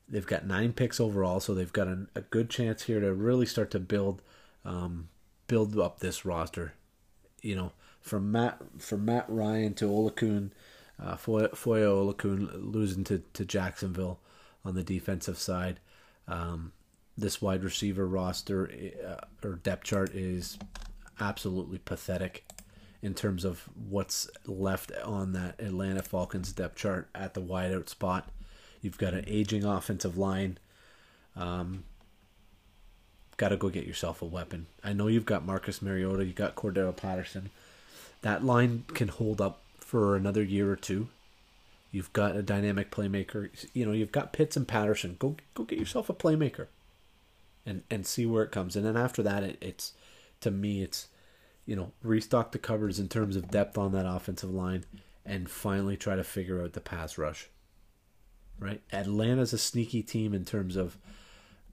They've 0.07 0.25
got 0.25 0.45
nine 0.45 0.73
picks 0.73 0.99
overall, 0.99 1.39
so 1.39 1.53
they've 1.53 1.73
got 1.73 1.87
a, 1.87 2.07
a 2.15 2.21
good 2.21 2.49
chance 2.49 2.83
here 2.83 2.99
to 2.99 3.13
really 3.13 3.45
start 3.45 3.71
to 3.71 3.79
build 3.79 4.21
um, 4.63 5.09
build 5.47 5.77
up 5.77 5.99
this 5.99 6.25
roster. 6.25 6.73
You 7.43 7.55
know, 7.55 7.71
from 8.01 8.31
Matt 8.31 8.59
from 8.79 9.05
Matt 9.05 9.25
Ryan 9.27 9.75
to 9.75 9.85
Oluokun, 9.85 10.49
uh, 11.01 11.15
Foye 11.15 11.47
Oluokun 11.47 12.73
losing 12.73 13.03
to, 13.05 13.21
to 13.33 13.45
Jacksonville 13.45 14.19
on 14.65 14.73
the 14.75 14.83
defensive 14.83 15.37
side. 15.37 15.79
Um, 16.27 16.71
this 17.17 17.41
wide 17.41 17.63
receiver 17.63 18.07
roster 18.07 18.71
uh, 19.05 19.47
or 19.47 19.55
depth 19.55 19.83
chart 19.83 20.15
is 20.15 20.57
absolutely 21.19 21.77
pathetic 21.77 22.43
in 23.01 23.13
terms 23.13 23.43
of 23.43 23.69
what's 23.89 24.29
left 24.47 24.91
on 25.03 25.33
that 25.33 25.59
Atlanta 25.59 26.01
Falcons 26.01 26.53
depth 26.53 26.77
chart 26.77 27.09
at 27.13 27.33
the 27.33 27.41
wideout 27.41 27.89
spot. 27.89 28.29
You've 28.81 28.97
got 28.97 29.13
an 29.13 29.25
aging 29.27 29.65
offensive 29.65 30.17
line. 30.17 30.57
Um, 31.35 31.83
got 33.38 33.49
to 33.49 33.57
go 33.57 33.69
get 33.69 33.88
yourself 33.88 34.21
a 34.21 34.25
weapon. 34.25 34.67
I 34.84 34.93
know 34.93 35.07
you've 35.07 35.25
got 35.25 35.45
Marcus 35.45 35.81
Mariota, 35.81 36.25
you 36.25 36.34
got 36.34 36.55
Cordarrelle 36.55 36.95
Patterson. 36.95 37.49
That 38.21 38.45
line 38.45 38.86
can 38.93 39.09
hold 39.09 39.41
up 39.41 39.61
for 39.79 40.15
another 40.15 40.43
year 40.43 40.71
or 40.71 40.75
two. 40.75 41.09
You've 41.91 42.13
got 42.13 42.36
a 42.36 42.41
dynamic 42.41 42.89
playmaker. 42.89 43.49
You 43.73 43.86
know, 43.86 43.91
you've 43.91 44.11
got 44.11 44.34
Pitts 44.34 44.57
and 44.57 44.67
Patterson. 44.67 45.17
Go 45.19 45.36
go 45.53 45.63
get 45.63 45.77
yourself 45.77 46.09
a 46.09 46.13
playmaker, 46.13 46.67
and 47.65 47.84
and 47.91 48.07
see 48.07 48.25
where 48.25 48.43
it 48.43 48.51
comes. 48.51 48.75
And 48.75 48.86
then 48.86 48.97
after 48.97 49.21
that, 49.21 49.43
it, 49.43 49.57
it's 49.61 49.93
to 50.41 50.49
me, 50.49 50.81
it's 50.81 51.07
you 51.65 51.75
know, 51.75 51.91
restock 52.01 52.51
the 52.51 52.59
covers 52.59 52.99
in 52.99 53.07
terms 53.07 53.36
of 53.36 53.49
depth 53.49 53.77
on 53.77 53.91
that 53.93 54.05
offensive 54.05 54.51
line 54.51 54.84
and 55.25 55.49
finally 55.49 55.95
try 55.95 56.15
to 56.15 56.23
figure 56.23 56.61
out 56.61 56.73
the 56.73 56.81
pass 56.81 57.17
rush. 57.17 57.47
Right? 58.59 58.81
Atlanta's 58.91 59.53
a 59.53 59.57
sneaky 59.57 60.03
team 60.03 60.34
in 60.34 60.45
terms 60.45 60.75
of, 60.75 60.97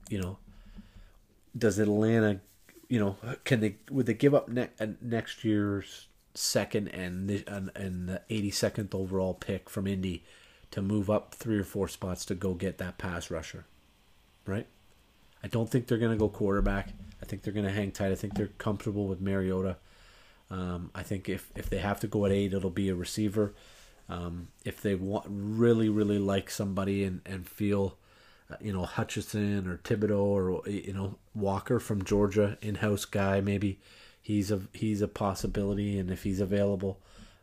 you 0.09 0.19
know, 0.21 0.37
does 1.57 1.79
Atlanta, 1.79 2.39
you 2.87 2.99
know, 2.99 3.17
can 3.43 3.59
they 3.59 3.75
would 3.89 4.05
they 4.05 4.13
give 4.13 4.33
up 4.33 4.49
ne- 4.49 4.69
uh, 4.79 4.87
next 5.01 5.43
year's 5.43 6.07
second 6.33 6.87
and 6.89 7.29
the, 7.29 7.43
and, 7.47 7.71
and 7.75 8.07
the 8.07 8.21
82nd 8.29 8.95
overall 8.95 9.33
pick 9.33 9.69
from 9.69 9.85
Indy 9.87 10.23
to 10.71 10.81
move 10.81 11.09
up 11.09 11.35
three 11.35 11.59
or 11.59 11.63
four 11.63 11.87
spots 11.87 12.23
to 12.25 12.35
go 12.35 12.53
get 12.53 12.77
that 12.77 12.97
pass 12.97 13.29
rusher, 13.29 13.65
right? 14.45 14.67
I 15.43 15.47
don't 15.47 15.69
think 15.69 15.87
they're 15.87 15.97
going 15.97 16.11
to 16.11 16.17
go 16.17 16.29
quarterback. 16.29 16.89
I 17.21 17.25
think 17.25 17.41
they're 17.41 17.53
going 17.53 17.65
to 17.65 17.71
hang 17.71 17.91
tight. 17.91 18.11
I 18.11 18.15
think 18.15 18.35
they're 18.35 18.47
comfortable 18.57 19.07
with 19.07 19.19
Mariota. 19.19 19.77
Um, 20.49 20.91
I 20.95 21.03
think 21.03 21.29
if, 21.29 21.51
if 21.55 21.69
they 21.69 21.79
have 21.79 21.99
to 22.01 22.07
go 22.07 22.25
at 22.25 22.31
eight, 22.31 22.53
it'll 22.53 22.69
be 22.69 22.89
a 22.89 22.95
receiver. 22.95 23.53
Um, 24.09 24.49
if 24.65 24.81
they 24.81 24.95
want 24.95 25.25
really 25.29 25.87
really 25.87 26.19
like 26.19 26.49
somebody 26.49 27.05
and 27.05 27.21
and 27.25 27.47
feel, 27.47 27.97
you 28.59 28.73
know 28.73 28.85
Hutchinson 28.85 29.67
or 29.67 29.77
Thibodeaux 29.77 30.19
or 30.19 30.69
you 30.69 30.93
know 30.93 31.17
Walker 31.33 31.79
from 31.79 32.03
Georgia 32.03 32.57
in 32.61 32.75
house 32.75 33.05
guy 33.05 33.41
maybe 33.41 33.79
he's 34.21 34.51
a 34.51 34.61
he's 34.71 35.01
a 35.01 35.07
possibility 35.07 35.97
and 35.97 36.11
if 36.11 36.23
he's 36.23 36.39
available. 36.39 37.01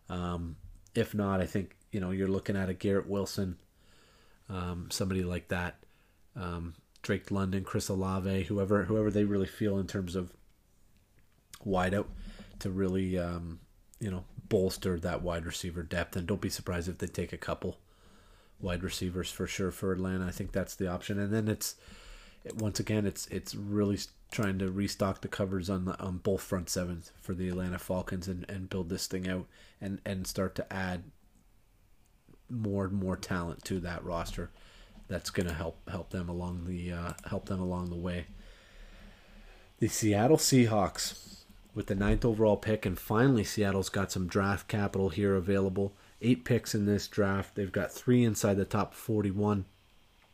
Um, 0.08 0.56
if 0.94 1.14
not, 1.14 1.40
I 1.40 1.46
think 1.46 1.76
you 1.92 2.00
know 2.00 2.10
you're 2.10 2.28
looking 2.28 2.56
at 2.56 2.68
a 2.68 2.74
Garrett 2.74 3.08
Wilson, 3.08 3.56
um, 4.48 4.88
somebody 4.90 5.22
like 5.22 5.48
that, 5.48 5.76
um, 6.36 6.74
Drake 7.02 7.30
London, 7.30 7.64
Chris 7.64 7.88
Olave, 7.88 8.44
whoever 8.44 8.84
whoever 8.84 9.10
they 9.10 9.24
really 9.24 9.46
feel 9.46 9.78
in 9.78 9.86
terms 9.86 10.16
of 10.16 10.32
wideout 11.66 12.06
to 12.60 12.70
really 12.70 13.18
um, 13.18 13.60
you 14.00 14.10
know 14.10 14.24
bolster 14.48 14.98
that 15.00 15.22
wide 15.22 15.44
receiver 15.44 15.82
depth. 15.82 16.16
And 16.16 16.26
don't 16.26 16.40
be 16.40 16.48
surprised 16.48 16.88
if 16.88 16.98
they 16.98 17.06
take 17.06 17.32
a 17.32 17.38
couple 17.38 17.78
wide 18.60 18.82
receivers 18.82 19.30
for 19.30 19.46
sure 19.46 19.70
for 19.70 19.92
Atlanta. 19.92 20.26
I 20.26 20.30
think 20.30 20.52
that's 20.52 20.74
the 20.74 20.88
option. 20.88 21.18
And 21.18 21.32
then 21.32 21.48
it's 21.48 21.76
once 22.54 22.80
again 22.80 23.06
it's 23.06 23.26
it's 23.28 23.54
really 23.54 23.98
trying 24.30 24.58
to 24.58 24.70
restock 24.70 25.20
the 25.20 25.28
covers 25.28 25.70
on 25.70 25.86
the, 25.86 25.98
on 26.00 26.18
both 26.18 26.42
front 26.42 26.68
sevens 26.68 27.12
for 27.20 27.34
the 27.34 27.48
Atlanta 27.48 27.78
Falcons 27.78 28.28
and, 28.28 28.44
and 28.48 28.68
build 28.68 28.88
this 28.88 29.06
thing 29.06 29.28
out 29.28 29.46
and 29.80 30.00
and 30.04 30.26
start 30.26 30.54
to 30.56 30.72
add 30.72 31.04
more 32.50 32.84
and 32.84 32.94
more 32.94 33.16
talent 33.16 33.64
to 33.64 33.80
that 33.80 34.04
roster. 34.04 34.50
That's 35.08 35.30
going 35.30 35.48
to 35.48 35.54
help 35.54 35.88
help 35.88 36.10
them 36.10 36.28
along 36.28 36.66
the 36.66 36.92
uh, 36.92 37.12
help 37.28 37.46
them 37.46 37.60
along 37.60 37.90
the 37.90 37.96
way. 37.96 38.26
The 39.78 39.88
Seattle 39.88 40.36
Seahawks 40.36 41.44
with 41.74 41.86
the 41.86 41.94
ninth 41.94 42.24
overall 42.24 42.56
pick, 42.56 42.84
and 42.84 42.98
finally 42.98 43.44
Seattle's 43.44 43.88
got 43.88 44.10
some 44.10 44.26
draft 44.26 44.66
capital 44.68 45.10
here 45.10 45.36
available. 45.36 45.94
Eight 46.20 46.44
picks 46.44 46.74
in 46.74 46.86
this 46.86 47.06
draft. 47.06 47.54
They've 47.54 47.70
got 47.70 47.92
three 47.92 48.24
inside 48.24 48.54
the 48.54 48.64
top 48.64 48.92
41, 48.92 49.64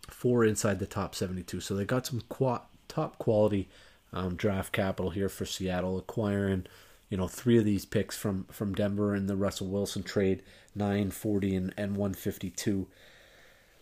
four 0.09 0.45
inside 0.45 0.78
the 0.78 0.87
top 0.87 1.14
72. 1.14 1.61
So 1.61 1.74
they 1.74 1.85
got 1.85 2.07
some 2.07 2.22
qu- 2.28 2.61
top 2.89 3.18
quality 3.18 3.68
um, 4.12 4.37
draft 4.37 4.72
capital 4.72 5.11
here 5.11 5.28
for 5.28 5.45
Seattle, 5.45 5.99
acquiring 5.99 6.66
you 7.11 7.18
know 7.18 7.28
three 7.28 7.59
of 7.59 7.64
these 7.64 7.85
picks 7.85 8.16
from 8.16 8.45
from 8.51 8.74
Denver 8.74 9.14
in 9.14 9.26
the 9.26 9.37
Russell 9.37 9.68
Wilson 9.68 10.03
trade, 10.03 10.43
940 10.74 11.57
and, 11.57 11.74
and 11.76 11.97
152. 11.97 12.89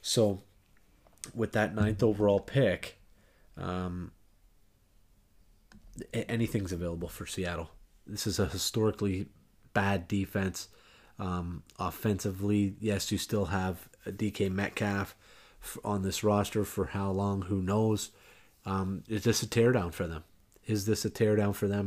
So 0.01 0.43
with 1.35 1.53
that 1.53 1.75
ninth 1.75 2.03
overall 2.03 2.41
pick, 2.41 2.99
um, 3.57 4.13
anything's 6.13 6.73
available 6.73 7.09
for 7.09 7.27
Seattle. 7.27 7.71
This 8.07 8.27
is 8.27 8.39
a 8.39 8.47
historically 8.47 9.29
bad 9.73 10.09
defense. 10.09 10.69
Um, 11.23 11.63
offensively, 11.79 12.75
yes, 12.81 13.13
you 13.13 13.19
still 13.19 13.45
have 13.47 13.89
DK 14.05 14.51
Metcalf 14.51 15.15
on 15.85 16.03
this 16.03 16.25
roster 16.25 16.65
for 16.65 16.87
how 16.87 17.13
long? 17.13 17.43
Who 17.43 17.63
knows? 17.63 18.11
Um, 18.67 19.05
is 19.09 19.23
this 19.23 19.41
a 19.41 19.47
teardown 19.47 19.93
for 19.93 20.09
them? 20.09 20.25
Is 20.67 20.85
this 20.85 21.05
a 21.05 21.11
teardown 21.11 21.55
for 21.55 21.69
them? 21.69 21.87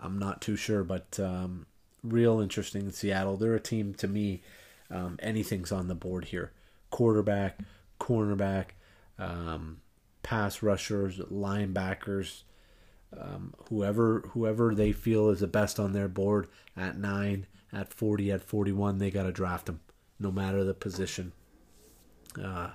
I'm 0.00 0.18
not 0.18 0.42
too 0.42 0.56
sure, 0.56 0.82
but 0.82 1.20
um, 1.20 1.66
real 2.02 2.40
interesting 2.40 2.86
in 2.86 2.90
Seattle. 2.90 3.36
They're 3.36 3.54
a 3.54 3.60
team 3.60 3.94
to 3.94 4.08
me. 4.08 4.42
Um, 4.90 5.16
anything's 5.22 5.70
on 5.70 5.86
the 5.86 5.94
board 5.94 6.26
here: 6.26 6.50
quarterback, 6.90 7.60
cornerback, 8.00 8.70
um, 9.16 9.80
pass 10.24 10.60
rushers, 10.60 11.18
linebackers, 11.18 12.42
um, 13.16 13.54
whoever 13.68 14.24
whoever 14.30 14.74
they 14.74 14.90
feel 14.90 15.30
is 15.30 15.38
the 15.38 15.46
best 15.46 15.78
on 15.78 15.92
their 15.92 16.08
board 16.08 16.48
at 16.76 16.98
nine, 16.98 17.46
at 17.72 17.92
forty, 17.92 18.30
at 18.30 18.42
forty-one. 18.42 18.98
They 18.98 19.10
got 19.10 19.24
to 19.24 19.32
draft 19.32 19.66
them, 19.66 19.80
no 20.18 20.30
matter 20.30 20.64
the 20.64 20.74
position. 20.74 21.32
Uh, 22.42 22.70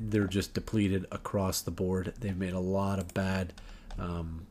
they're 0.00 0.26
just 0.26 0.54
depleted 0.54 1.06
across 1.12 1.60
the 1.60 1.70
board. 1.70 2.14
They've 2.18 2.36
made 2.36 2.54
a 2.54 2.60
lot 2.60 2.98
of 2.98 3.14
bad 3.14 3.52
um, 3.98 4.46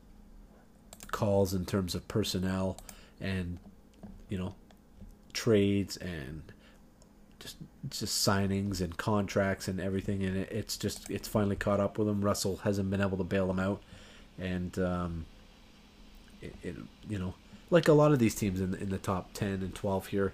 calls 1.10 1.54
in 1.54 1.66
terms 1.66 1.94
of 1.94 2.06
personnel 2.08 2.76
and 3.20 3.58
you 4.28 4.38
know 4.38 4.54
trades 5.32 5.96
and 5.98 6.42
just 7.38 7.56
just 7.88 8.26
signings 8.26 8.80
and 8.80 8.96
contracts 8.96 9.68
and 9.68 9.80
everything 9.80 10.22
and 10.22 10.36
it, 10.36 10.48
it's 10.50 10.76
just 10.76 11.10
it's 11.10 11.28
finally 11.28 11.56
caught 11.56 11.80
up 11.80 11.98
with 11.98 12.06
them 12.06 12.24
russell 12.24 12.58
hasn't 12.58 12.90
been 12.90 13.00
able 13.00 13.16
to 13.16 13.24
bail 13.24 13.46
them 13.46 13.58
out 13.58 13.82
and 14.38 14.78
um, 14.78 15.26
it, 16.40 16.54
it, 16.62 16.76
you 17.08 17.18
know 17.18 17.34
like 17.70 17.88
a 17.88 17.92
lot 17.92 18.12
of 18.12 18.18
these 18.18 18.34
teams 18.34 18.60
in 18.60 18.74
in 18.74 18.90
the 18.90 18.98
top 18.98 19.32
10 19.32 19.48
and 19.48 19.74
12 19.74 20.08
here 20.08 20.32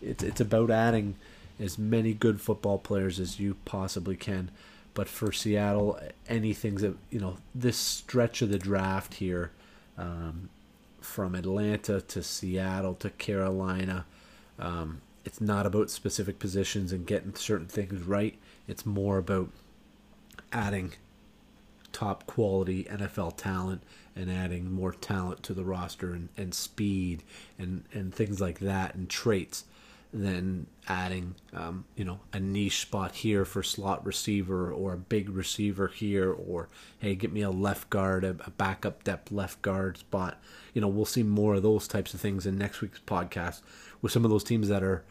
it's 0.00 0.22
it's 0.22 0.40
about 0.40 0.70
adding 0.70 1.16
as 1.58 1.78
many 1.78 2.12
good 2.12 2.40
football 2.40 2.78
players 2.78 3.18
as 3.18 3.40
you 3.40 3.56
possibly 3.64 4.16
can. 4.16 4.50
But 4.94 5.08
for 5.08 5.32
Seattle, 5.32 5.98
anything's 6.28 6.82
a 6.82 6.94
you 7.10 7.20
know 7.20 7.36
this 7.54 7.76
stretch 7.76 8.42
of 8.42 8.50
the 8.50 8.58
draft 8.58 9.14
here, 9.14 9.52
um, 9.98 10.48
from 11.00 11.34
Atlanta 11.34 12.00
to 12.00 12.22
Seattle 12.22 12.94
to 12.96 13.10
Carolina, 13.10 14.06
um, 14.58 15.00
it's 15.24 15.40
not 15.40 15.66
about 15.66 15.90
specific 15.90 16.38
positions 16.38 16.92
and 16.92 17.06
getting 17.06 17.34
certain 17.34 17.66
things 17.66 18.02
right. 18.02 18.38
It's 18.66 18.86
more 18.86 19.18
about 19.18 19.50
adding 20.52 20.94
top 21.96 22.26
quality 22.26 22.84
NFL 22.84 23.38
talent 23.38 23.82
and 24.14 24.30
adding 24.30 24.70
more 24.70 24.92
talent 24.92 25.42
to 25.42 25.54
the 25.54 25.64
roster 25.64 26.12
and, 26.12 26.28
and 26.36 26.52
speed 26.52 27.22
and, 27.58 27.84
and 27.90 28.14
things 28.14 28.38
like 28.38 28.58
that 28.58 28.94
and 28.94 29.08
traits 29.08 29.64
than 30.12 30.66
adding, 30.88 31.34
um, 31.54 31.86
you 31.96 32.04
know, 32.04 32.20
a 32.34 32.38
niche 32.38 32.82
spot 32.82 33.14
here 33.14 33.46
for 33.46 33.62
slot 33.62 34.04
receiver 34.04 34.70
or 34.70 34.92
a 34.92 34.98
big 34.98 35.30
receiver 35.30 35.88
here, 35.88 36.30
or 36.30 36.68
hey, 36.98 37.14
get 37.14 37.32
me 37.32 37.40
a 37.40 37.50
left 37.50 37.88
guard, 37.88 38.24
a, 38.24 38.36
a 38.44 38.50
backup 38.50 39.02
depth 39.02 39.32
left 39.32 39.62
guard 39.62 39.96
spot. 39.96 40.38
You 40.74 40.82
know, 40.82 40.88
we'll 40.88 41.06
see 41.06 41.22
more 41.22 41.54
of 41.54 41.62
those 41.62 41.88
types 41.88 42.12
of 42.12 42.20
things 42.20 42.44
in 42.44 42.58
next 42.58 42.82
week's 42.82 43.00
podcast 43.00 43.62
with 44.02 44.12
some 44.12 44.24
of 44.26 44.30
those 44.30 44.44
teams 44.44 44.68
that 44.68 44.82
are 44.82 45.02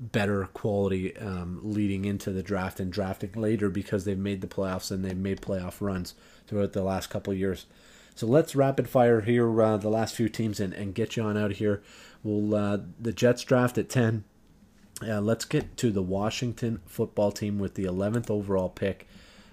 better 0.00 0.48
quality 0.52 1.16
um, 1.18 1.60
leading 1.62 2.04
into 2.04 2.30
the 2.30 2.42
draft 2.42 2.80
and 2.80 2.92
drafting 2.92 3.32
later 3.32 3.68
because 3.68 4.04
they've 4.04 4.18
made 4.18 4.40
the 4.40 4.46
playoffs 4.46 4.90
and 4.90 5.04
they've 5.04 5.16
made 5.16 5.40
playoff 5.40 5.80
runs 5.80 6.14
throughout 6.46 6.72
the 6.72 6.82
last 6.82 7.10
couple 7.10 7.32
years. 7.32 7.66
So 8.14 8.26
let's 8.26 8.54
rapid 8.54 8.88
fire 8.88 9.22
here 9.22 9.62
uh, 9.62 9.76
the 9.76 9.88
last 9.88 10.14
few 10.14 10.28
teams 10.28 10.60
and, 10.60 10.72
and 10.72 10.94
get 10.94 11.16
you 11.16 11.22
on 11.22 11.36
out 11.36 11.50
of 11.52 11.56
here. 11.58 11.82
We'll 12.22 12.54
uh, 12.54 12.78
the 13.00 13.12
Jets 13.12 13.42
draft 13.42 13.78
at 13.78 13.88
ten. 13.88 14.24
Uh, 15.02 15.20
let's 15.20 15.44
get 15.44 15.76
to 15.76 15.90
the 15.90 16.02
Washington 16.02 16.80
football 16.86 17.32
team 17.32 17.58
with 17.58 17.74
the 17.74 17.84
11th 17.84 18.30
overall 18.30 18.68
pick. 18.68 19.08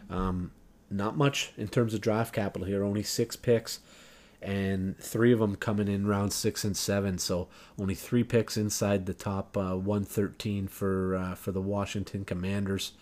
Um, 0.09 0.51
not 0.89 1.17
much 1.17 1.51
in 1.57 1.67
terms 1.67 1.93
of 1.93 2.01
draft 2.01 2.33
capital 2.33 2.67
here, 2.67 2.83
only 2.83 3.01
six 3.01 3.35
picks, 3.35 3.79
and 4.41 4.97
three 4.97 5.31
of 5.31 5.39
them 5.39 5.55
coming 5.55 5.87
in 5.87 6.07
round 6.07 6.33
six 6.33 6.63
and 6.63 6.75
seven. 6.75 7.17
So 7.17 7.47
only 7.79 7.95
three 7.95 8.23
picks 8.23 8.57
inside 8.57 9.05
the 9.05 9.13
top 9.13 9.55
uh, 9.55 9.75
113 9.77 10.67
for 10.67 11.15
uh, 11.15 11.35
for 11.35 11.51
the 11.51 11.61
Washington 11.61 12.25
Commanders 12.25 12.93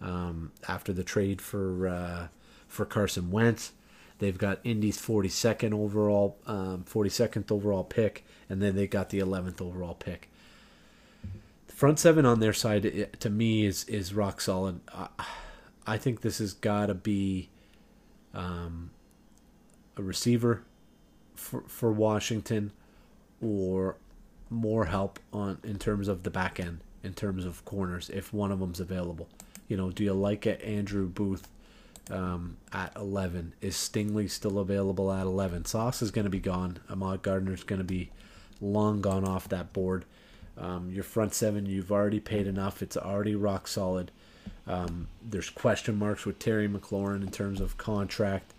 um, 0.00 0.52
after 0.68 0.92
the 0.92 1.04
trade 1.04 1.40
for 1.40 1.88
uh, 1.88 2.28
for 2.68 2.84
Carson 2.84 3.30
Wentz. 3.30 3.72
They've 4.18 4.38
got 4.38 4.60
Indy's 4.64 4.98
42nd 4.98 5.74
overall, 5.74 6.38
um, 6.46 6.84
42nd 6.88 7.52
overall 7.52 7.84
pick, 7.84 8.24
and 8.48 8.62
then 8.62 8.74
they 8.74 8.86
got 8.86 9.10
the 9.10 9.18
11th 9.18 9.60
overall 9.60 9.92
pick 9.92 10.30
The 11.66 11.74
front 11.74 11.98
seven 11.98 12.24
on 12.24 12.40
their 12.40 12.54
side 12.54 13.10
to 13.20 13.30
me 13.30 13.66
is 13.66 13.84
is 13.84 14.14
rock 14.14 14.40
solid. 14.40 14.80
I, 14.94 15.08
I 15.86 15.98
think 15.98 16.20
this 16.20 16.38
has 16.38 16.52
got 16.52 16.86
to 16.86 16.94
be 16.94 17.50
um, 18.34 18.90
a 19.96 20.02
receiver 20.02 20.62
for 21.36 21.62
for 21.68 21.92
Washington, 21.92 22.72
or 23.40 23.96
more 24.50 24.86
help 24.86 25.18
on 25.32 25.58
in 25.62 25.78
terms 25.78 26.08
of 26.08 26.22
the 26.22 26.30
back 26.30 26.60
end, 26.60 26.80
in 27.02 27.14
terms 27.14 27.44
of 27.44 27.64
corners, 27.64 28.10
if 28.10 28.32
one 28.32 28.52
of 28.52 28.60
them's 28.60 28.80
available. 28.80 29.28
You 29.68 29.76
know, 29.76 29.90
do 29.90 30.04
you 30.04 30.12
like 30.12 30.46
it, 30.46 30.62
Andrew 30.62 31.08
Booth? 31.08 31.48
Um, 32.08 32.58
at 32.72 32.94
11. 32.94 33.54
Is 33.60 33.74
Stingley 33.74 34.30
still 34.30 34.60
available 34.60 35.10
at 35.10 35.26
11? 35.26 35.64
Sauce 35.64 36.02
is 36.02 36.12
going 36.12 36.22
to 36.22 36.30
be 36.30 36.38
gone. 36.38 36.78
Ahmad 36.88 37.20
Gardner's 37.20 37.64
going 37.64 37.80
to 37.80 37.84
be 37.84 38.10
long 38.60 39.00
gone 39.00 39.24
off 39.24 39.48
that 39.48 39.72
board. 39.72 40.04
Um, 40.58 40.90
your 40.90 41.04
front 41.04 41.34
seven, 41.34 41.66
you've 41.66 41.92
already 41.92 42.20
paid 42.20 42.46
enough. 42.46 42.82
It's 42.82 42.96
already 42.96 43.34
rock 43.34 43.68
solid. 43.68 44.10
Um, 44.66 45.08
there's 45.22 45.50
question 45.50 45.98
marks 45.98 46.24
with 46.24 46.38
Terry 46.38 46.68
McLaurin 46.68 47.22
in 47.22 47.30
terms 47.30 47.60
of 47.60 47.76
contract. 47.76 48.52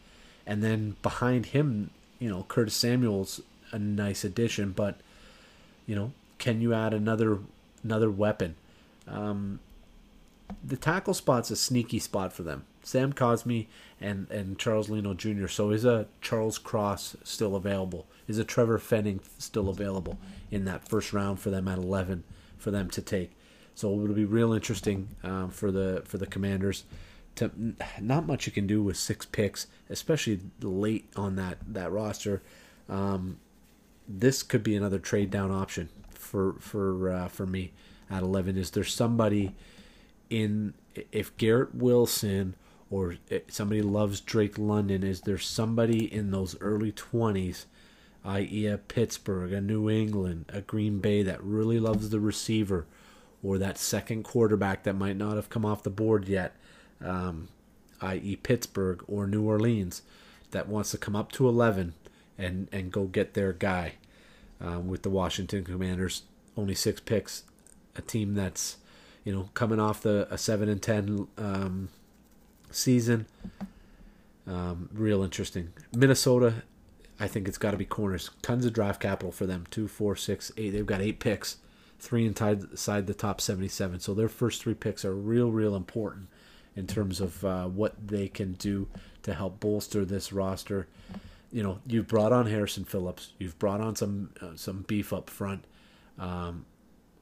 And 0.45 0.63
then 0.63 0.95
behind 1.01 1.47
him, 1.47 1.89
you 2.19 2.29
know, 2.29 2.45
Curtis 2.47 2.75
Samuel's 2.75 3.41
a 3.71 3.79
nice 3.79 4.23
addition, 4.23 4.71
but 4.71 4.99
you 5.85 5.95
know, 5.95 6.11
can 6.37 6.61
you 6.61 6.73
add 6.73 6.93
another 6.93 7.39
another 7.83 8.09
weapon? 8.09 8.55
Um, 9.07 9.59
the 10.63 10.77
tackle 10.77 11.13
spot's 11.13 11.51
a 11.51 11.55
sneaky 11.55 11.99
spot 11.99 12.33
for 12.33 12.43
them. 12.43 12.65
Sam 12.83 13.13
Cosmi 13.13 13.67
and 13.99 14.29
and 14.31 14.57
Charles 14.57 14.89
Leno 14.89 15.13
Jr. 15.13 15.47
So 15.47 15.71
is 15.71 15.85
a 15.85 16.07
Charles 16.21 16.57
Cross 16.57 17.17
still 17.23 17.55
available? 17.55 18.05
Is 18.27 18.37
a 18.37 18.43
Trevor 18.43 18.79
Penning 18.79 19.19
still 19.37 19.69
available 19.69 20.17
in 20.51 20.65
that 20.65 20.87
first 20.87 21.13
round 21.13 21.39
for 21.39 21.49
them 21.49 21.67
at 21.67 21.77
11 21.77 22.23
for 22.57 22.71
them 22.71 22.89
to 22.91 23.01
take? 23.01 23.31
So 23.75 23.93
it'll 24.01 24.15
be 24.15 24.25
real 24.25 24.53
interesting 24.53 25.09
um, 25.23 25.49
for 25.49 25.71
the 25.71 26.01
for 26.05 26.17
the 26.17 26.25
Commanders. 26.27 26.83
To, 27.37 27.51
not 28.01 28.27
much 28.27 28.45
you 28.45 28.51
can 28.51 28.67
do 28.67 28.83
with 28.83 28.97
six 28.97 29.25
picks, 29.25 29.67
especially 29.89 30.39
late 30.61 31.09
on 31.15 31.35
that 31.35 31.57
that 31.67 31.91
roster. 31.91 32.41
Um, 32.89 33.37
this 34.07 34.43
could 34.43 34.63
be 34.63 34.75
another 34.75 34.99
trade 34.99 35.29
down 35.29 35.51
option 35.51 35.89
for 36.09 36.55
for 36.59 37.09
uh, 37.09 37.27
for 37.27 37.45
me 37.45 37.71
at 38.09 38.23
11. 38.23 38.57
Is 38.57 38.71
there 38.71 38.83
somebody 38.83 39.53
in 40.29 40.73
if 41.11 41.35
Garrett 41.37 41.75
Wilson 41.75 42.55
or 42.89 43.15
somebody 43.49 43.81
loves 43.81 44.21
Drake 44.21 44.57
London? 44.57 45.03
Is 45.03 45.21
there 45.21 45.37
somebody 45.37 46.11
in 46.11 46.31
those 46.31 46.59
early 46.61 46.91
20s, 46.91 47.65
i.e., 48.23 48.65
a 48.65 48.77
Pittsburgh, 48.77 49.51
a 49.51 49.61
New 49.61 49.89
England, 49.89 50.45
a 50.49 50.61
Green 50.61 50.99
Bay 50.99 51.23
that 51.23 51.43
really 51.43 51.79
loves 51.79 52.09
the 52.09 52.19
receiver, 52.19 52.85
or 53.43 53.57
that 53.57 53.77
second 53.77 54.23
quarterback 54.23 54.83
that 54.83 54.95
might 54.95 55.17
not 55.17 55.35
have 55.35 55.49
come 55.49 55.65
off 55.65 55.83
the 55.83 55.89
board 55.89 56.27
yet, 56.27 56.55
um, 57.03 57.49
i.e., 58.01 58.35
Pittsburgh 58.35 59.03
or 59.07 59.27
New 59.27 59.43
Orleans, 59.43 60.01
that 60.51 60.67
wants 60.67 60.91
to 60.91 60.97
come 60.97 61.15
up 61.15 61.31
to 61.33 61.47
11 61.47 61.93
and 62.37 62.67
and 62.71 62.91
go 62.91 63.05
get 63.05 63.33
their 63.33 63.53
guy 63.53 63.93
um, 64.61 64.87
with 64.87 65.03
the 65.03 65.09
Washington 65.09 65.63
Commanders. 65.63 66.23
Only 66.55 66.75
six 66.75 66.99
picks, 66.99 67.43
a 67.95 68.01
team 68.01 68.33
that's 68.33 68.77
you 69.23 69.33
know 69.33 69.49
coming 69.53 69.79
off 69.79 70.01
the 70.01 70.27
a 70.31 70.37
seven 70.37 70.69
and 70.69 70.81
ten 70.81 71.27
um, 71.37 71.89
season. 72.71 73.25
Um, 74.45 74.89
real 74.93 75.23
interesting. 75.23 75.73
Minnesota, 75.93 76.63
I 77.19 77.27
think 77.27 77.47
it's 77.47 77.57
got 77.57 77.71
to 77.71 77.77
be 77.77 77.85
corners. 77.85 78.29
Tons 78.41 78.65
of 78.65 78.73
draft 78.73 79.01
capital 79.01 79.31
for 79.31 79.45
them. 79.45 79.65
Two, 79.69 79.87
four, 79.87 80.15
six, 80.15 80.51
eight. 80.55 80.69
They've 80.69 80.85
got 80.85 81.01
eight 81.01 81.19
picks, 81.19 81.57
three 81.99 82.25
inside 82.25 83.07
the 83.07 83.13
top 83.13 83.41
seventy-seven. 83.41 83.99
So 83.99 84.13
their 84.13 84.29
first 84.29 84.61
three 84.61 84.73
picks 84.73 85.03
are 85.03 85.15
real, 85.15 85.51
real 85.51 85.75
important 85.75 86.29
in 86.77 86.87
terms 86.87 87.19
of 87.19 87.43
uh, 87.43 87.65
what 87.65 87.95
they 88.07 88.29
can 88.29 88.53
do 88.53 88.87
to 89.23 89.33
help 89.33 89.59
bolster 89.59 90.05
this 90.05 90.31
roster 90.31 90.87
you 91.51 91.63
know 91.63 91.79
you've 91.87 92.07
brought 92.07 92.31
on 92.31 92.47
Harrison 92.47 92.83
Phillips, 92.83 93.33
you've 93.39 93.57
brought 93.59 93.81
on 93.81 93.95
some 93.95 94.31
uh, 94.41 94.55
some 94.55 94.83
beef 94.87 95.13
up 95.13 95.29
front. 95.29 95.65
Um, 96.19 96.65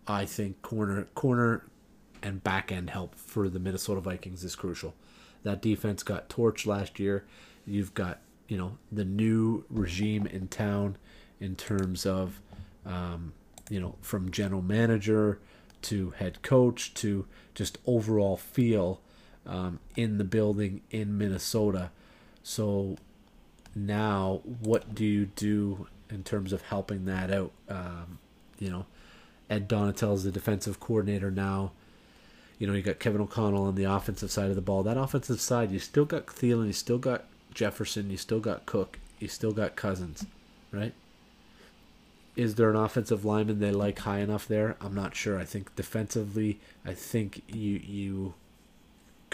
I 0.08 0.26
think 0.26 0.62
corner 0.62 1.08
corner 1.16 1.66
and 2.24 2.44
back 2.44 2.72
end 2.72 2.90
help 2.90 3.16
for 3.16 3.50
the 3.50 3.60
Minnesota 3.60 4.02
Vikings 4.02 4.44
is 4.44 4.56
crucial. 4.56 4.96
That 5.44 5.62
defense 5.62 6.02
got 6.02 6.30
torched 6.30 6.66
last 6.66 7.00
year. 7.00 7.26
You've 7.66 7.94
got 7.94 8.20
you 8.48 8.58
know 8.58 8.78
the 8.92 9.06
new 9.06 9.66
regime 9.70 10.26
in 10.26 10.48
town 10.48 10.98
in 11.40 11.56
terms 11.56 12.06
of 12.06 12.42
um, 12.86 13.34
you 13.70 13.80
know 13.80 13.96
from 14.02 14.32
general 14.32 14.62
manager 14.62 15.40
to 15.84 16.12
head 16.12 16.42
coach 16.42 16.94
to 16.96 17.28
just 17.54 17.78
overall 17.86 18.38
feel 18.38 19.02
um, 19.46 19.80
in 19.96 20.18
the 20.18 20.24
building 20.24 20.82
in 20.92 21.18
Minnesota. 21.18 21.92
So 22.44 22.98
now 23.76 24.42
what 24.62 24.96
do 24.96 25.06
you 25.06 25.28
do 25.36 25.88
in 26.10 26.24
terms 26.24 26.54
of 26.54 26.62
helping 26.64 27.06
that 27.06 27.32
out? 27.32 27.52
Um, 27.70 28.20
you 28.60 28.70
know, 28.70 28.86
Ed 29.50 29.68
Donatell 29.68 30.16
is 30.16 30.24
the 30.24 30.32
defensive 30.32 30.80
coordinator 30.80 31.32
now. 31.32 31.72
You 32.58 32.68
know, 32.68 32.74
you 32.74 32.82
got 32.82 33.00
Kevin 33.00 33.22
O'Connell 33.22 33.66
on 33.66 33.76
the 33.76 33.84
offensive 33.84 34.32
side 34.32 34.50
of 34.50 34.56
the 34.56 34.62
ball. 34.62 34.84
That 34.84 34.98
offensive 34.98 35.42
side, 35.42 35.72
you 35.72 35.80
still 35.80 36.06
got 36.06 36.28
Thielen, 36.28 36.68
you 36.68 36.74
still 36.74 36.98
got 36.98 37.26
Jefferson, 37.54 38.10
you 38.10 38.18
still 38.18 38.40
got 38.40 38.66
Cook, 38.66 39.00
you 39.20 39.28
still 39.28 39.52
got 39.52 39.76
Cousins, 39.76 40.26
right? 40.72 40.94
Is 42.36 42.56
there 42.56 42.70
an 42.70 42.76
offensive 42.76 43.24
lineman 43.26 43.60
they 43.60 43.72
like 43.72 44.00
high 44.00 44.20
enough 44.20 44.48
there? 44.48 44.76
I'm 44.82 44.94
not 44.94 45.16
sure. 45.16 45.40
I 45.40 45.46
think 45.46 45.76
defensively, 45.76 46.60
I 46.86 46.94
think 46.94 47.42
you 47.48 47.80
you 47.84 48.34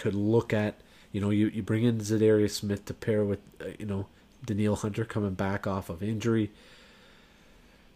could 0.02 0.14
look 0.16 0.52
at 0.52 0.80
you 1.12 1.20
know 1.20 1.30
you, 1.30 1.46
you 1.46 1.62
bring 1.62 1.84
in 1.84 1.98
Za'Darius 1.98 2.50
Smith 2.50 2.84
to 2.86 2.94
pair 2.94 3.24
with 3.24 3.38
uh, 3.60 3.66
you 3.78 3.86
know 3.86 4.06
Danielle 4.44 4.74
Hunter 4.74 5.04
coming 5.04 5.34
back 5.34 5.64
off 5.64 5.88
of 5.88 6.02
injury. 6.02 6.50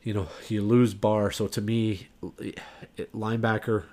You 0.05 0.15
know, 0.15 0.29
you 0.49 0.63
lose 0.63 0.95
Barr. 0.95 1.33
So 1.33 1.49
to 1.49 1.61
me, 1.61 2.07
linebacker, 3.13 3.87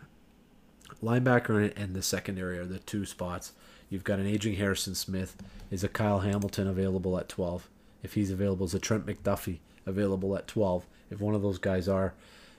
linebacker, 1.03 1.73
and 1.75 1.95
the 1.95 2.03
secondary 2.03 2.59
are 2.59 2.65
the 2.65 2.77
two 2.77 3.07
spots. 3.07 3.53
You've 3.89 4.03
got 4.03 4.19
an 4.19 4.27
aging 4.27 4.57
Harrison 4.57 4.93
Smith. 4.93 5.35
Is 5.71 5.83
a 5.83 5.89
Kyle 5.89 6.19
Hamilton 6.19 6.67
available 6.67 7.17
at 7.17 7.29
12? 7.29 7.67
If 8.03 8.13
he's 8.13 8.29
available, 8.29 8.67
is 8.67 8.75
a 8.75 8.79
Trent 8.79 9.07
McDuffie 9.07 9.57
available 9.87 10.37
at 10.37 10.45
12? 10.47 10.85
If 11.09 11.19
one 11.19 11.33
of 11.33 11.41
those 11.41 11.57
guys 11.57 11.87
are, 11.87 12.13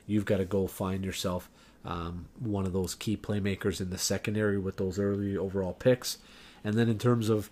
you've 0.09 0.25
got 0.25 0.39
to 0.39 0.45
go 0.45 0.67
find 0.67 1.05
yourself 1.05 1.49
um, 1.85 2.27
one 2.39 2.67
of 2.67 2.73
those 2.73 2.95
key 2.95 3.17
playmakers 3.17 3.81
in 3.81 3.91
the 3.91 3.99
secondary 3.99 4.59
with 4.59 4.77
those 4.77 4.99
early 4.99 5.37
overall 5.37 5.75
picks. 5.75 6.19
And 6.63 6.75
then 6.75 6.89
in 6.89 6.99
terms 6.99 7.29
of 7.29 7.51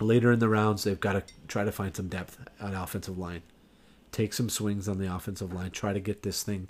later 0.00 0.32
in 0.32 0.40
the 0.40 0.48
rounds, 0.48 0.84
they've 0.84 0.98
got 0.98 1.12
to 1.12 1.22
try 1.46 1.64
to 1.64 1.72
find 1.72 1.94
some 1.94 2.08
depth 2.08 2.38
at 2.60 2.74
offensive 2.74 3.18
line. 3.18 3.42
Take 4.10 4.32
some 4.32 4.48
swings 4.48 4.88
on 4.88 4.98
the 4.98 5.14
offensive 5.14 5.52
line. 5.52 5.70
Try 5.70 5.92
to 5.92 6.00
get 6.00 6.22
this 6.22 6.42
thing 6.42 6.68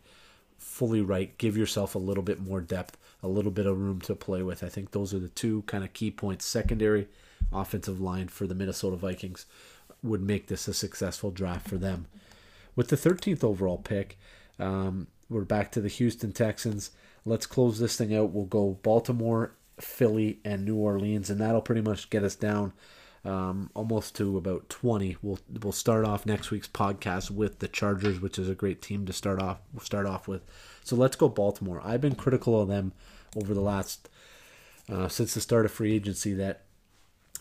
fully 0.59 1.01
right. 1.01 1.37
Give 1.39 1.57
yourself 1.57 1.95
a 1.95 1.99
little 1.99 2.23
bit 2.23 2.41
more 2.41 2.61
depth, 2.61 2.97
a 3.23 3.29
little 3.29 3.51
bit 3.51 3.67
of 3.67 3.79
room 3.79 4.01
to 4.03 4.15
play 4.15 4.43
with. 4.43 4.63
I 4.63 4.69
think 4.69 4.91
those 4.91 5.15
are 5.15 5.19
the 5.19 5.29
two 5.29 5.63
kind 5.63 5.85
of 5.85 5.93
key 5.93 6.11
points. 6.11 6.45
Secondary, 6.45 7.09
offensive 7.53 8.01
line 8.01 8.29
for 8.29 8.47
the 8.47 8.55
Minnesota 8.55 8.97
Vikings 8.97 9.47
would 10.03 10.23
make 10.23 10.49
this 10.49 10.69
a 10.69 10.75
successful 10.75 11.31
draft 11.31 11.69
for 11.69 11.77
them. 11.77 12.07
With 12.77 12.89
the 12.89 12.97
13th 12.97 13.45
overall 13.45 13.79
pick, 13.79 14.19
um, 14.59 15.07
we're 15.35 15.45
back 15.45 15.73
to 15.73 15.81
the 15.81 15.89
Houston 15.89 16.33
Texans. 16.33 16.93
Let's 17.25 17.45
close 17.45 17.81
this 17.81 17.97
thing 17.97 18.15
out. 18.15 18.31
We'll 18.31 18.45
go 18.45 18.79
Baltimore, 18.85 19.57
Philly, 19.81 20.39
and 20.45 20.65
New 20.65 20.77
Orleans, 20.77 21.29
and 21.29 21.41
that'll 21.41 21.61
pretty 21.61 21.81
much 21.81 22.09
get 22.09 22.23
us 22.23 22.37
down 22.37 22.73
um, 23.25 23.69
almost 23.75 24.15
to 24.17 24.39
about 24.39 24.69
20. 24.69 25.17
We'll 25.23 25.41
we'll 25.61 25.73
start 25.73 26.05
off 26.05 26.25
next 26.25 26.53
week's 26.53 26.69
podcast 26.69 27.33
with 27.33 27.59
the 27.59 27.67
Chargers, 27.67 28.21
which 28.21 28.39
is 28.39 28.49
a 28.49 28.55
great 28.55 28.81
team 28.81 29.07
to 29.07 29.13
start 29.13 29.43
off 29.43 29.59
start 29.83 30.07
off 30.07 30.29
with. 30.29 30.43
So 30.85 30.95
let's 30.95 31.17
go 31.17 31.29
Baltimore. 31.29 31.83
I've 31.85 32.01
been 32.01 32.15
critical 32.15 32.61
of 32.61 32.69
them 32.69 32.93
over 33.37 33.55
the 33.55 33.61
last 33.61 34.09
uh, 34.89 35.09
since 35.09 35.35
the 35.35 35.41
start 35.41 35.65
of 35.65 35.73
free 35.73 35.95
agency 35.95 36.33
that 36.35 36.63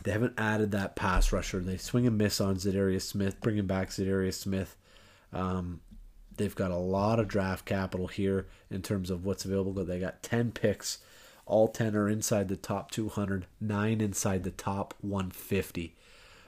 they 0.04 0.12
haven't 0.12 0.34
added 0.40 0.72
that 0.72 0.96
pass 0.96 1.32
rusher. 1.32 1.60
They 1.60 1.78
swing 1.78 2.08
and 2.08 2.18
miss 2.18 2.42
on 2.42 2.56
Za'Darius 2.56 3.04
Smith, 3.04 3.40
bringing 3.40 3.68
back 3.68 3.90
Za'Darius 3.90 4.34
Smith. 4.34 4.76
Um, 5.32 5.82
they've 6.38 6.56
got 6.56 6.72
a 6.72 6.78
lot 6.78 7.20
of 7.20 7.28
draft 7.28 7.66
capital 7.66 8.08
here 8.08 8.48
in 8.70 8.82
terms 8.82 9.10
of 9.10 9.26
what's 9.26 9.46
available. 9.46 9.84
They 9.84 10.00
got 10.00 10.24
10 10.24 10.52
picks 10.52 11.00
all 11.46 11.68
10 11.68 11.96
are 11.96 12.10
inside 12.10 12.48
the 12.48 12.56
top 12.56 12.92
200, 12.92 13.46
nine 13.60 14.02
inside 14.02 14.44
the 14.44 14.52
top 14.52 14.94
150. 15.02 15.96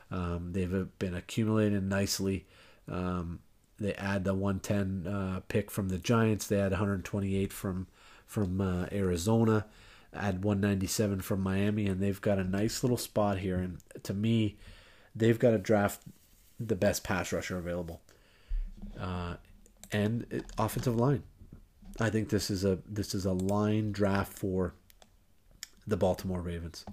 Um, 0.09 0.51
they've 0.53 0.87
been 0.99 1.13
accumulating 1.13 1.89
nicely. 1.89 2.45
Um, 2.89 3.39
they 3.77 3.93
add 3.95 4.23
the 4.23 4.33
110 4.33 5.11
uh, 5.11 5.41
pick 5.47 5.69
from 5.69 5.89
the 5.89 5.97
Giants. 5.97 6.47
They 6.47 6.59
add 6.59 6.71
128 6.71 7.51
from 7.51 7.87
from 8.25 8.61
uh, 8.61 8.85
Arizona. 8.91 9.65
Add 10.13 10.45
197 10.45 11.19
from 11.21 11.41
Miami, 11.41 11.87
and 11.87 12.01
they've 12.01 12.21
got 12.21 12.39
a 12.39 12.43
nice 12.43 12.83
little 12.83 12.97
spot 12.97 13.39
here. 13.39 13.57
And 13.57 13.79
to 14.03 14.13
me, 14.13 14.55
they've 15.13 15.37
got 15.37 15.51
to 15.51 15.57
draft 15.57 16.01
the 16.57 16.75
best 16.75 17.03
pass 17.03 17.33
rusher 17.33 17.57
available, 17.57 18.01
uh, 18.97 19.35
and 19.91 20.43
offensive 20.57 20.95
line. 20.95 21.23
I 21.99 22.09
think 22.09 22.29
this 22.29 22.49
is 22.49 22.65
a 22.65 22.79
this 22.87 23.15
is 23.15 23.25
a 23.25 23.33
line 23.33 23.91
draft 23.91 24.33
for 24.33 24.73
the 25.87 25.97
Baltimore 25.97 26.41
Ravens. 26.41 26.85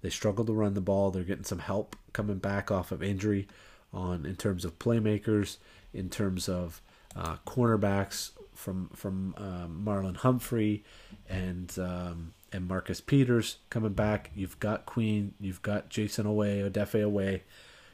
They 0.00 0.10
struggle 0.10 0.44
to 0.44 0.52
run 0.52 0.74
the 0.74 0.80
ball. 0.80 1.10
They're 1.10 1.24
getting 1.24 1.44
some 1.44 1.58
help 1.58 1.96
coming 2.12 2.38
back 2.38 2.70
off 2.70 2.92
of 2.92 3.02
injury 3.02 3.48
on 3.92 4.24
in 4.24 4.36
terms 4.36 4.64
of 4.64 4.78
playmakers, 4.78 5.58
in 5.92 6.08
terms 6.08 6.48
of 6.48 6.80
uh, 7.14 7.36
cornerbacks 7.46 8.30
from 8.54 8.88
from 8.94 9.34
um, 9.36 9.82
Marlon 9.84 10.16
Humphrey 10.16 10.84
and 11.28 11.76
um, 11.78 12.32
and 12.52 12.66
Marcus 12.66 13.00
Peters 13.00 13.58
coming 13.70 13.92
back. 13.92 14.30
You've 14.34 14.58
got 14.60 14.86
Queen. 14.86 15.34
You've 15.40 15.62
got 15.62 15.90
Jayson 15.90 16.24
Oweh, 16.24 16.70
Odafe 16.70 17.02
Oweh. 17.02 17.40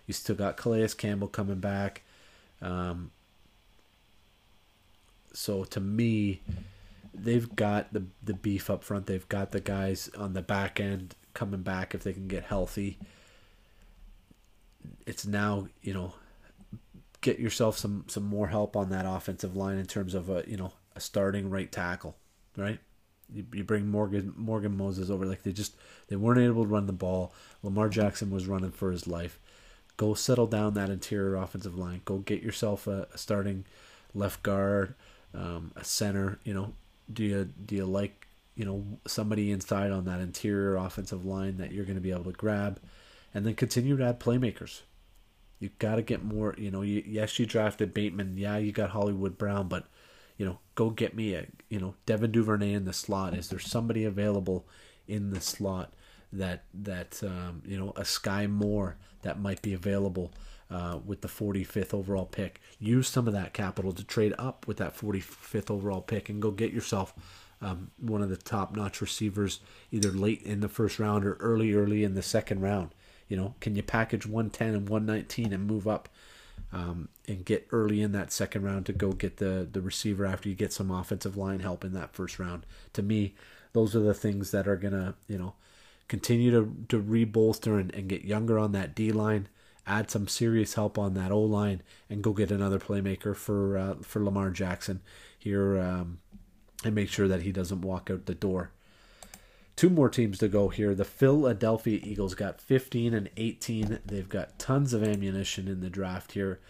You 0.07 0.14
still 0.14 0.36
got 0.36 0.57
Calais 0.57 0.88
Campbell 0.96 1.28
coming 1.28 1.61
back. 1.61 2.03
Um, 2.61 3.11
so 5.33 5.64
to 5.64 5.80
me, 5.80 6.41
they've 7.14 7.55
got 7.55 7.93
the 7.93 8.05
the 8.22 8.35
beef 8.35 8.70
up 8.70 8.85
front. 8.85 9.07
They've 9.07 9.28
got 9.28 9.53
the 9.53 9.61
guys 9.61 10.11
on 10.16 10.33
the 10.33 10.43
back 10.43 10.80
end 10.80 11.14
coming 11.35 11.62
back 11.62 11.95
if 11.95 12.03
they 12.03 12.12
can 12.12 12.28
get 12.28 12.45
healthy. 12.45 12.99
It's 15.07 15.26
now 15.26 15.68
you 15.83 15.95
know 15.95 16.14
get 17.20 17.39
yourself 17.39 17.78
some 17.78 18.05
some 18.09 18.24
more 18.24 18.49
help 18.49 18.76
on 18.76 18.91
that 18.91 19.07
offensive 19.07 19.57
line 19.57 19.78
in 19.78 19.87
terms 19.87 20.14
of 20.14 20.28
a 20.28 20.45
you 20.47 20.57
know 20.57 20.72
a 20.95 21.01
starting 21.01 21.49
right 21.49 21.70
tackle, 21.70 22.16
right? 22.57 22.78
You, 23.33 23.47
you 23.53 23.64
bring 23.64 23.89
Morgan 23.89 24.35
Morgan 24.37 24.76
Moses 24.76 25.09
over. 25.09 25.24
Like 25.24 25.43
they 25.43 25.53
just 25.53 25.74
they 26.09 26.16
weren't 26.16 26.41
able 26.41 26.64
to 26.64 26.68
run 26.68 26.87
the 26.87 26.93
ball. 26.93 27.33
Lamar 27.62 27.89
Jackson 27.89 28.30
was 28.30 28.47
running 28.47 28.72
for 28.72 28.91
his 28.91 29.07
life. 29.07 29.39
Go 29.97 30.14
settle 30.14 30.47
down 30.47 30.74
that 30.74 30.91
interior 30.91 31.37
offensive 31.37 31.78
line. 31.78 32.03
Go 32.05 32.18
get 32.18 32.43
yourself 32.43 32.87
a, 32.87 33.07
a 33.14 33.18
starting 33.18 33.64
left 34.14 34.43
guard, 34.43 34.95
um, 35.35 35.72
a 35.76 35.85
center. 35.85 36.39
You 36.45 36.55
know, 36.55 36.74
do 37.12 37.24
you 37.24 37.45
do 37.64 37.74
you 37.74 37.87
like 37.87 38.26
you 38.55 38.64
know 38.64 38.85
somebody 39.07 39.51
inside 39.51 39.91
on 39.91 40.05
that 40.05 40.20
interior 40.20 40.76
offensive 40.76 41.24
line 41.24 41.57
that 41.59 41.72
you're 41.72 41.85
going 41.85 41.97
to 41.97 42.03
be 42.03 42.12
able 42.12 42.24
to 42.24 42.33
grab, 42.33 42.80
and 43.35 43.47
then 43.47 43.55
continue 43.55 43.97
to 43.97 44.05
add 44.05 44.20
playmakers. 44.20 44.83
You 45.59 45.70
got 45.78 45.97
to 45.97 46.03
get 46.03 46.24
more. 46.24 46.55
You 46.59 46.70
know, 46.70 46.83
you, 46.83 47.03
yes, 47.07 47.39
you 47.39 47.47
drafted 47.47 47.95
Bateman. 47.95 48.37
Yeah, 48.37 48.59
you 48.59 48.72
got 48.72 48.91
Hollywood 48.91 49.39
Brown, 49.39 49.68
but 49.68 49.87
you 50.37 50.45
know, 50.45 50.59
go 50.74 50.91
get 50.91 51.14
me 51.14 51.35
a 51.35 51.47
you 51.68 51.78
know 51.78 51.95
Devin 52.07 52.33
Duvernay 52.33 52.72
in 52.72 52.85
the 52.85 52.93
slot. 52.93 53.35
Is 53.35 53.49
there 53.49 53.59
somebody 53.59 54.05
available 54.05 54.66
in 55.07 55.30
the 55.30 55.41
slot 55.41 55.95
that 56.33 56.64
that 56.74 57.22
um, 57.22 57.62
you 57.64 57.78
know 57.78 57.91
a 57.91 58.03
Skyy 58.03 58.51
Moore 58.51 58.97
that 59.22 59.41
might 59.41 59.62
be 59.62 59.72
available? 59.72 60.33
Uh, 60.73 60.99
with 61.05 61.20
the 61.20 61.29
45th 61.29 61.93
overall 61.93 62.25
pick. 62.25 62.59
Use 62.79 63.07
some 63.07 63.27
of 63.29 63.35
that 63.35 63.53
capital 63.53 63.93
to 63.93 64.03
trade 64.03 64.33
up 64.39 64.66
with 64.66 64.79
that 64.79 64.97
45th 64.97 65.70
overall 65.70 66.01
pick 66.01 66.31
and 66.31 66.41
go 66.41 66.51
get 66.51 66.73
yourself 66.73 67.12
um, 67.61 67.91
one 68.01 68.23
of 68.23 68.31
the 68.31 68.39
top 68.39 68.75
notch 68.75 69.03
receivers 69.03 69.61
either 69.91 70.11
late 70.11 70.41
in 70.45 70.61
the 70.61 70.70
first 70.70 70.99
round 70.99 71.27
or 71.27 71.35
early, 71.35 71.75
early 71.75 72.05
in 72.05 72.14
the 72.14 72.23
second 72.23 72.62
round. 72.62 72.89
You 73.29 73.37
know, 73.37 73.55
can 73.61 73.77
you 73.77 73.83
package 73.83 74.25
110 74.25 74.68
and 74.68 74.89
119 74.89 75.53
and 75.53 75.66
move 75.66 75.87
up 75.87 76.09
um, 76.73 77.11
and 77.29 77.45
get 77.45 77.68
early 77.70 78.01
in 78.01 78.12
that 78.12 78.33
second 78.33 78.62
round 78.62 78.87
to 78.87 78.95
go 78.95 79.12
get 79.12 79.37
the, 79.37 79.68
the 79.70 79.83
receiver 79.83 80.25
after 80.25 80.49
you 80.49 80.55
get 80.55 80.73
some 80.73 80.91
offensive 80.91 81.37
line 81.37 81.61
help 81.61 81.85
in 81.85 81.93
that 81.93 82.14
first 82.14 82.39
round? 82.39 82.64
To 82.95 83.03
me, 83.03 83.35
those 83.75 83.95
are 83.95 84.01
the 84.01 84.14
things 84.14 84.53
that 84.53 84.66
are 84.66 84.77
going 84.77 84.95
to, 84.95 85.16
you 85.29 85.37
know, 85.37 85.53
continue 86.09 86.51
to, 86.51 86.75
to 86.89 86.99
re-bolster 86.99 87.79
and, 87.79 87.95
and 87.95 88.09
get 88.09 88.25
younger 88.25 88.59
on 88.59 88.73
that 88.73 88.95
D 88.95 89.12
line 89.12 89.49
add 89.87 90.11
some 90.11 90.28
serious 90.28 90.74
help 90.74 90.99
on 90.99 91.14
that 91.14 91.33
O 91.33 91.41
line, 91.41 91.83
and 92.09 92.22
go 92.22 92.33
get 92.33 92.51
another 92.51 92.78
playmaker 92.78 93.35
for 93.35 93.78
uh, 93.78 93.95
for 94.03 94.22
Lamar 94.22 94.51
Jackson 94.51 95.01
here, 95.39 95.78
um, 95.78 96.18
and 96.85 96.95
make 96.95 97.09
sure 97.09 97.28
that 97.28 97.43
he 97.43 97.53
doesn't 97.53 97.83
walk 97.83 98.11
out 98.11 98.26
the 98.26 98.35
door. 98.35 98.70
Two 99.74 99.89
more 99.89 100.09
teams 100.09 100.39
to 100.39 100.49
go 100.49 100.68
here. 100.68 100.95
The 100.95 101.05
Philadelphia 101.05 101.99
Eagles 102.03 102.35
got 102.35 102.61
15 102.61 103.14
and 103.14 103.30
18. 103.37 104.01
They've 104.05 104.28
got 104.28 104.59
tons 104.59 104.93
of 104.93 105.03
ammunition 105.03 105.66
in 105.66 105.80
the 105.80 105.91
draft 105.91 106.33
here. 106.33 106.61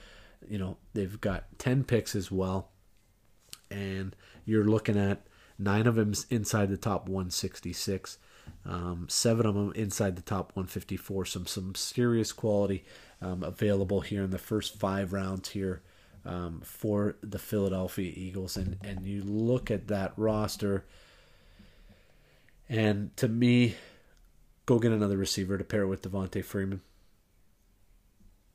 You 0.49 0.59
know, 0.59 0.77
they've 0.95 1.21
got 1.21 1.59
10 1.59 1.85
picks 1.85 2.15
as 2.15 2.31
well. 2.31 2.71
And 3.71 4.15
you're 4.45 4.65
looking 4.65 4.97
at 4.97 5.27
nine 5.59 5.87
of 5.87 5.97
them 5.97 6.15
inside 6.31 6.71
the 6.71 6.77
top 6.77 7.09
166. 7.09 8.19
Um, 8.65 9.07
seven 9.09 9.47
of 9.47 9.55
them 9.55 9.73
inside 9.75 10.17
the 10.17 10.23
top 10.23 10.53
154. 10.55 11.27
Some 11.27 11.47
some 11.47 11.75
serious 11.75 12.33
quality 12.33 12.85
um, 13.21 13.43
available 13.43 14.01
here 14.01 14.23
in 14.23 14.31
the 14.31 14.39
first 14.39 14.79
five 14.79 15.13
rounds 15.13 15.51
here 15.51 15.83
um, 16.25 16.61
for 16.65 17.17
the 17.23 17.39
Philadelphia 17.39 18.13
Eagles. 18.15 18.57
And 18.57 18.79
and 18.85 19.07
you 19.07 19.23
look 19.23 19.71
at 19.71 19.89
that 19.89 20.13
roster, 20.17 20.85
and 22.69 23.17
to 23.17 23.29
me, 23.29 23.75
go 24.67 24.79
get 24.79 24.93
another 24.93 25.17
receiver 25.17 25.59
to 25.59 25.65
pair 25.65 25.87
with 25.87 26.03
Devonte 26.03 26.45
Freeman. 26.45 26.83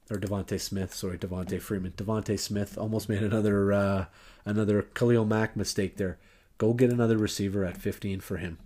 Or 0.10 0.18
DeVonta 0.18 0.60
Smith, 0.60 0.94
sorry, 0.94 1.18
Devonte 1.18 1.62
Freeman. 1.62 1.92
DeVonta 1.92 2.40
Smith 2.40 2.78
almost 2.78 3.10
made 3.10 3.24
another 3.24 3.74
uh, 3.74 4.06
another 4.46 4.84
Khalil 4.84 5.26
Mack 5.26 5.58
mistake 5.58 5.98
there. 5.98 6.18
Go 6.58 6.74
get 6.74 6.90
another 6.90 7.18
receiver 7.18 7.66
at 7.66 7.78
15 7.78 8.22
for 8.22 8.38
him, 8.38 8.58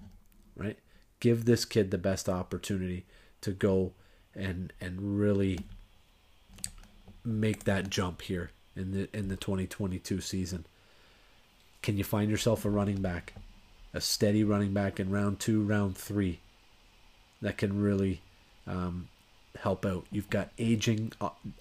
right? 0.55 0.77
Give 1.21 1.45
this 1.45 1.63
kid 1.63 1.91
the 1.91 1.97
best 1.97 2.27
opportunity 2.27 3.05
to 3.39 3.51
go 3.51 3.93
and 4.35 4.73
and 4.81 5.17
really 5.17 5.59
make 7.23 7.63
that 7.63 7.89
jump 7.89 8.23
here 8.23 8.51
in 8.75 8.91
the 8.91 9.07
in 9.13 9.29
the 9.29 9.37
2022 9.37 10.19
season. 10.19 10.65
Can 11.81 11.97
you 11.97 12.03
find 12.03 12.29
yourself 12.29 12.65
a 12.65 12.69
running 12.69 13.01
back, 13.01 13.33
a 13.93 14.01
steady 14.01 14.43
running 14.43 14.73
back 14.73 14.99
in 14.99 15.09
round 15.09 15.39
two, 15.39 15.63
round 15.63 15.97
three, 15.97 16.39
that 17.41 17.57
can 17.57 17.81
really 17.81 18.21
um, 18.67 19.07
help 19.59 19.85
out? 19.85 20.05
You've 20.11 20.29
got 20.29 20.51
aging 20.59 21.13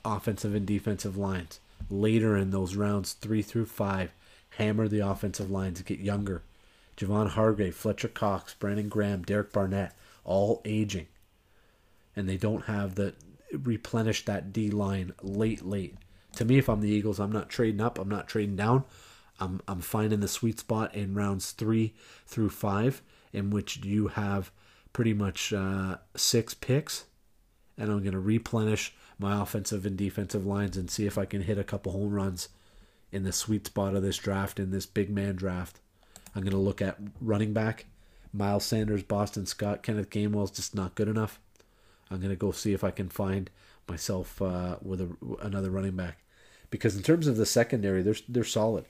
offensive 0.04 0.54
and 0.54 0.66
defensive 0.66 1.16
lines 1.16 1.60
later 1.88 2.36
in 2.36 2.50
those 2.50 2.74
rounds 2.74 3.12
three 3.12 3.42
through 3.42 3.66
five. 3.66 4.10
Hammer 4.56 4.88
the 4.88 5.00
offensive 5.00 5.50
lines, 5.50 5.80
get 5.82 6.00
younger 6.00 6.42
Javon 7.00 7.30
Hargrave, 7.30 7.74
Fletcher 7.74 8.08
Cox, 8.08 8.54
Brandon 8.54 8.90
Graham, 8.90 9.22
Derek 9.22 9.52
Barnett, 9.52 9.96
all 10.22 10.60
aging. 10.66 11.06
And 12.14 12.28
they 12.28 12.36
don't 12.36 12.66
have 12.66 12.94
the 12.94 13.14
replenish 13.52 14.26
that 14.26 14.52
D 14.52 14.70
line 14.70 15.12
late, 15.22 15.64
late. 15.64 15.96
To 16.36 16.44
me, 16.44 16.58
if 16.58 16.68
I'm 16.68 16.82
the 16.82 16.90
Eagles, 16.90 17.18
I'm 17.18 17.32
not 17.32 17.48
trading 17.48 17.80
up, 17.80 17.98
I'm 17.98 18.08
not 18.08 18.28
trading 18.28 18.56
down. 18.56 18.84
I'm 19.38 19.62
I'm 19.66 19.80
finding 19.80 20.20
the 20.20 20.28
sweet 20.28 20.60
spot 20.60 20.94
in 20.94 21.14
rounds 21.14 21.52
three 21.52 21.94
through 22.26 22.50
five, 22.50 23.00
in 23.32 23.48
which 23.48 23.78
you 23.78 24.08
have 24.08 24.50
pretty 24.92 25.14
much 25.14 25.52
uh, 25.54 25.96
six 26.14 26.52
picks, 26.52 27.06
and 27.78 27.90
I'm 27.90 28.00
going 28.00 28.12
to 28.12 28.20
replenish 28.20 28.94
my 29.18 29.40
offensive 29.40 29.86
and 29.86 29.96
defensive 29.96 30.44
lines 30.44 30.76
and 30.76 30.90
see 30.90 31.06
if 31.06 31.16
I 31.16 31.24
can 31.24 31.42
hit 31.42 31.58
a 31.58 31.64
couple 31.64 31.92
home 31.92 32.12
runs 32.12 32.50
in 33.10 33.22
the 33.24 33.32
sweet 33.32 33.66
spot 33.66 33.94
of 33.94 34.02
this 34.02 34.18
draft 34.18 34.60
in 34.60 34.70
this 34.70 34.86
big 34.86 35.08
man 35.08 35.36
draft. 35.36 35.80
I'm 36.34 36.42
going 36.42 36.52
to 36.52 36.58
look 36.58 36.80
at 36.82 36.98
running 37.20 37.52
back. 37.52 37.86
Miles 38.32 38.64
Sanders, 38.64 39.02
Boston 39.02 39.46
Scott, 39.46 39.82
Kenneth 39.82 40.10
Gainwell's 40.10 40.52
just 40.52 40.74
not 40.74 40.94
good 40.94 41.08
enough. 41.08 41.40
I'm 42.10 42.18
going 42.18 42.30
to 42.30 42.36
go 42.36 42.52
see 42.52 42.72
if 42.72 42.84
I 42.84 42.90
can 42.90 43.08
find 43.08 43.50
myself 43.88 44.40
uh, 44.40 44.76
with 44.82 45.00
a, 45.00 45.16
another 45.42 45.70
running 45.70 45.96
back. 45.96 46.22
Because 46.70 46.96
in 46.96 47.02
terms 47.02 47.26
of 47.26 47.36
the 47.36 47.46
secondary, 47.46 48.02
they're, 48.02 48.14
they're 48.28 48.44
solid, 48.44 48.84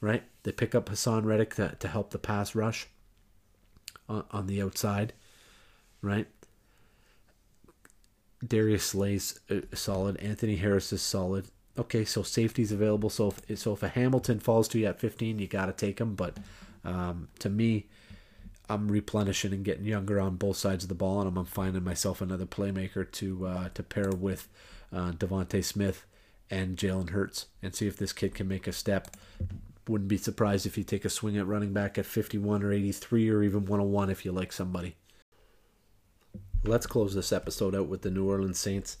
right? 0.00 0.22
They 0.44 0.52
pick 0.52 0.74
up 0.74 0.88
Haason 0.88 1.24
Reddick 1.24 1.54
to, 1.54 1.76
to 1.78 1.88
help 1.88 2.10
the 2.10 2.18
pass 2.18 2.54
rush 2.54 2.86
on, 4.08 4.24
on 4.30 4.46
the 4.46 4.62
outside, 4.62 5.12
right? 6.02 6.28
Darius 8.46 8.84
Slay's 8.84 9.40
uh, 9.50 9.60
solid. 9.74 10.16
Anthony 10.18 10.56
Harris 10.56 10.92
is 10.92 11.02
solid 11.02 11.46
okay, 11.78 12.04
so 12.04 12.22
safety's 12.22 12.72
available. 12.72 13.10
So 13.10 13.34
if, 13.48 13.58
so 13.58 13.72
if 13.72 13.82
a 13.82 13.88
Hamilton 13.88 14.40
falls 14.40 14.68
to 14.68 14.78
you 14.78 14.86
at 14.86 15.00
15, 15.00 15.38
you 15.38 15.46
got 15.46 15.66
to 15.66 15.72
take 15.72 16.00
him. 16.00 16.14
But 16.14 16.36
um, 16.84 17.28
to 17.38 17.48
me, 17.48 17.86
I'm 18.68 18.88
replenishing 18.88 19.52
and 19.52 19.64
getting 19.64 19.84
younger 19.84 20.20
on 20.20 20.36
both 20.36 20.56
sides 20.56 20.84
of 20.84 20.88
the 20.88 20.94
ball, 20.94 21.20
and 21.20 21.36
I'm 21.36 21.44
finding 21.44 21.82
myself 21.82 22.20
another 22.20 22.46
playmaker 22.46 23.10
to 23.12 23.46
uh, 23.46 23.68
to 23.74 23.82
pair 23.82 24.10
with 24.10 24.48
uh, 24.92 25.12
DeVonta 25.12 25.64
Smith 25.64 26.06
and 26.50 26.76
Jalen 26.76 27.10
Hurts 27.10 27.46
and 27.62 27.74
see 27.74 27.86
if 27.86 27.96
this 27.96 28.12
kid 28.12 28.34
can 28.34 28.48
make 28.48 28.66
a 28.66 28.72
step. 28.72 29.16
Wouldn't 29.88 30.08
be 30.08 30.18
surprised 30.18 30.66
if 30.66 30.76
you 30.76 30.84
take 30.84 31.04
a 31.04 31.10
swing 31.10 31.36
at 31.36 31.46
running 31.46 31.72
back 31.72 31.98
at 31.98 32.06
51 32.06 32.62
or 32.62 32.72
83 32.72 33.30
or 33.30 33.42
even 33.42 33.64
101 33.64 34.10
if 34.10 34.24
you 34.24 34.32
like 34.32 34.52
somebody. 34.52 34.96
Let's 36.64 36.86
close 36.86 37.14
this 37.14 37.32
episode 37.32 37.74
out 37.74 37.88
with 37.88 38.02
the 38.02 38.10
New 38.10 38.28
Orleans 38.28 38.58
Saints. 38.58 38.98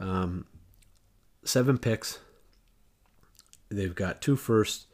Um, 0.00 0.46
seven 1.44 1.78
picks. 1.78 2.18
They've 3.68 3.94
got 3.94 4.22
two 4.22 4.36
firsts, 4.36 4.86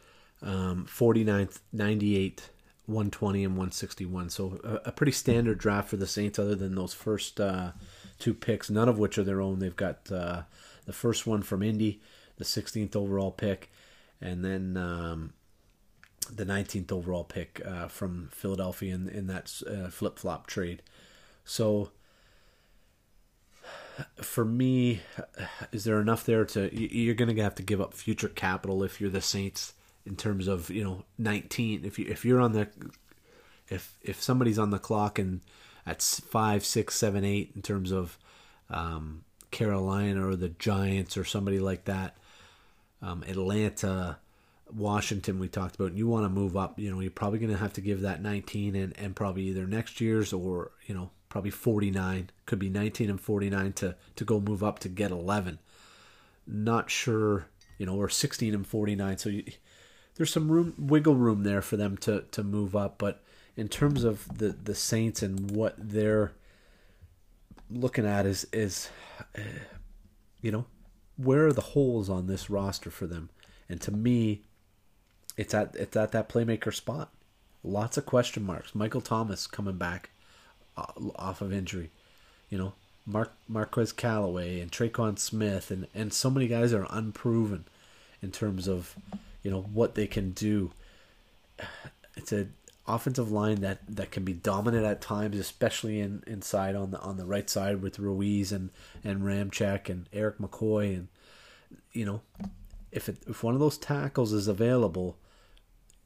um, 0.43 0.87
49th, 0.89 1.61
98, 1.73 2.51
120, 2.87 3.45
and 3.45 3.55
161. 3.55 4.31
So 4.31 4.61
a, 4.65 4.89
a, 4.89 4.93
pretty 4.93 5.13
standard 5.13 5.59
draft 5.59 5.89
for 5.89 5.97
the 5.97 6.07
Saints, 6.07 6.39
other 6.39 6.55
than 6.55 6.75
those 6.75 6.93
first 6.93 7.41
uh, 7.41 7.73
two 8.19 8.35
picks, 8.35 8.69
none 8.69 8.89
of 8.89 8.99
which 8.99 9.17
are 9.17 9.25
their 9.25 9.41
own. 9.41 9.59
They've 9.59 9.75
got 9.75 10.11
uh, 10.11 10.43
the 10.87 10.93
first 10.93 11.27
one 11.27 11.43
from 11.43 11.63
Indy, 11.63 12.01
the 12.37 12.45
16th 12.45 12.97
overall 12.97 13.31
pick, 13.31 13.71
and 14.21 14.45
then 14.45 14.77
um, 14.77 15.33
the 16.33 16.45
19th 16.45 16.93
overall 16.93 17.25
pick 17.25 17.63
uh, 17.65 17.89
from 17.89 18.29
Philadelphia 18.33 18.95
in, 18.95 19.09
in 19.09 19.27
that 19.29 19.63
uh, 19.67 19.89
flip 19.89 20.19
flop 20.19 20.47
trade. 20.47 20.83
So 21.45 21.91
for 24.17 24.45
me, 24.45 25.01
is 25.73 25.85
there 25.85 26.01
enough 26.01 26.25
there 26.25 26.45
to? 26.47 26.75
You're 26.75 27.15
going 27.15 27.35
to 27.35 27.43
have 27.43 27.55
to 27.57 27.63
give 27.63 27.81
up 27.81 27.95
future 27.95 28.29
capital 28.29 28.83
if 28.83 29.01
you're 29.01 29.11
the 29.11 29.21
Saints 29.21 29.75
in 30.07 30.17
terms 30.17 30.49
of 30.49 30.71
you 30.71 30.85
know 30.85 31.05
19. 31.19 31.85
If 31.85 31.99
you 31.99 32.07
if 32.09 32.25
you're 32.25 32.41
on 32.41 32.53
the 32.53 32.69
if 33.69 33.97
if 34.03 34.23
somebody's 34.23 34.59
on 34.59 34.71
the 34.71 34.79
clock 34.79 35.19
and 35.19 35.41
at 35.87 36.03
five, 36.03 36.65
six, 36.65 36.95
seven, 36.95 37.25
eight 37.25 37.53
in 37.55 37.63
terms 37.63 37.93
of 37.93 38.19
um, 38.71 39.25
Carolina 39.51 40.27
or 40.27 40.37
the 40.37 40.49
Giants 40.49 41.17
or 41.17 41.25
somebody 41.25 41.59
like 41.59 41.85
that, 41.85 42.17
um, 43.03 43.23
Atlanta, 43.29 44.19
Washington, 44.73 45.39
we 45.39 45.49
talked 45.49 45.77
about, 45.77 45.89
and 45.89 45.99
you 45.99 46.09
want 46.09 46.25
to 46.25 46.31
move 46.31 46.57
up, 46.57 46.79
you 46.79 46.91
know, 46.91 47.01
you're 47.01 47.11
probably 47.11 47.39
going 47.39 47.53
to 47.53 47.59
have 47.59 47.75
to 47.75 47.81
give 47.81 48.01
that 48.01 48.23
19 48.23 48.75
and, 48.75 48.99
and 48.99 49.15
probably 49.15 49.43
either 49.43 49.67
next 49.67 50.01
year's 50.01 50.33
or, 50.33 50.71
you 50.87 50.95
know, 50.95 51.11
probably 51.35 51.51
49, 51.51 52.31
could 52.47 52.61
be 52.61 52.71
19 52.71 53.11
and 53.11 53.21
49 53.21 53.73
to, 53.73 53.97
to 54.15 54.25
go 54.25 54.39
move 54.39 54.63
up 54.63 54.79
to 54.79 54.89
get 54.89 55.11
11. 55.11 55.59
Not 56.47 56.93
sure, 56.93 57.47
you 57.77 57.87
know, 57.87 57.97
or 57.97 58.09
16 58.09 58.55
and 58.55 58.65
49. 58.65 59.19
So 59.19 59.31
you, 59.31 59.43
there's 60.15 60.33
some 60.33 60.49
room, 60.49 60.75
wiggle 60.79 61.17
room 61.17 61.43
there 61.43 61.61
for 61.61 61.77
them 61.77 61.97
to, 61.97 62.21
to 62.31 62.45
move 62.45 62.77
up. 62.77 62.99
But 62.99 63.25
in 63.57 63.67
terms 63.67 64.05
of 64.05 64.39
the 64.39 64.51
the 64.51 64.77
Saints 64.77 65.23
and 65.23 65.51
what 65.51 65.75
they're 65.77 66.35
looking 67.69 68.07
at 68.07 68.27
is 68.27 68.47
is 68.53 68.91
uh, 69.37 69.43
you 70.41 70.53
know 70.53 70.67
where 71.17 71.49
are 71.49 71.53
the 71.53 71.61
holes 71.61 72.09
on 72.09 72.29
this 72.29 72.49
roster 72.49 72.93
for 72.93 73.09
them? 73.09 73.29
And 73.69 73.81
to 73.81 73.91
me, 73.91 74.45
it's 75.37 75.53
at 75.53 75.75
it's 75.75 75.97
at 75.97 76.13
that 76.13 76.29
playmaker 76.29 76.73
spot. 76.73 77.13
Lots 77.65 77.97
of 77.97 78.07
question 78.07 78.45
marks. 78.45 78.73
Michael 78.73 79.01
Thomas 79.01 79.49
coming 79.49 79.79
back 79.79 80.11
off 80.77 81.41
of 81.41 81.53
injury. 81.53 81.91
You 82.51 82.59
know, 82.59 82.73
Mark 83.07 83.33
Marquez 83.49 83.93
Callaway 83.93 84.61
and 84.61 84.71
Tre'Quan 84.71 85.19
Smith 85.19 85.71
and, 85.71 85.87
and 85.95 86.13
so 86.13 86.31
many 86.31 86.47
guys 86.47 86.73
are 86.73 86.87
unproven 86.91 87.65
in 88.23 88.31
terms 88.31 88.69
of, 88.69 88.97
you 89.43 89.51
know, 89.51 89.63
what 89.63 89.95
they 89.95 90.07
can 90.07 90.31
do. 90.31 90.73
It's 92.17 92.33
a 92.33 92.47
offensive 92.87 93.33
line 93.33 93.61
that, 93.63 93.81
that 93.89 94.11
can 94.11 94.25
be 94.25 94.33
dominant 94.33 94.85
at 94.85 95.01
times, 95.01 95.39
especially 95.39 96.01
in 96.01 96.23
inside 96.27 96.77
on 96.77 96.91
the 96.91 97.01
on 97.01 97.17
the 97.17 97.25
right 97.25 97.49
side 97.51 97.83
with 97.83 97.99
Ruiz 97.99 98.53
and, 98.53 98.71
and 99.03 99.23
Ramczyk 99.23 99.89
and 99.89 100.09
Erik 100.13 100.39
McCoy 100.39 100.95
and 100.95 101.09
you 101.93 102.05
know, 102.05 102.21
if 102.93 103.09
it, 103.09 103.17
if 103.27 103.43
one 103.43 103.55
of 103.55 103.61
those 103.61 103.79
tackles 103.79 104.33
is 104.33 104.49
available, 104.49 105.17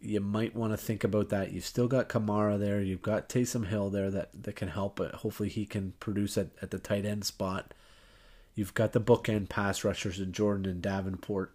you 0.00 0.20
might 0.20 0.54
want 0.54 0.72
to 0.72 0.76
think 0.76 1.02
about 1.02 1.28
that. 1.30 1.52
You've 1.52 1.64
still 1.64 1.88
got 1.88 2.08
Kamara 2.08 2.58
there. 2.58 2.80
You've 2.80 3.02
got 3.02 3.28
Taysom 3.28 3.66
Hill 3.66 3.90
there 3.90 4.10
that, 4.10 4.30
that 4.42 4.56
can 4.56 4.68
help, 4.68 4.96
but 4.96 5.16
hopefully 5.16 5.48
he 5.48 5.66
can 5.66 5.92
produce 5.98 6.38
at, 6.38 6.48
at 6.62 6.70
the 6.70 6.78
tight 6.78 7.04
end 7.04 7.24
spot. 7.24 7.74
You've 8.54 8.74
got 8.74 8.92
the 8.92 9.00
bookend 9.00 9.48
pass 9.48 9.84
rushers 9.84 10.20
in 10.20 10.32
Jordan 10.32 10.66
and 10.66 10.82
Davenport. 10.82 11.52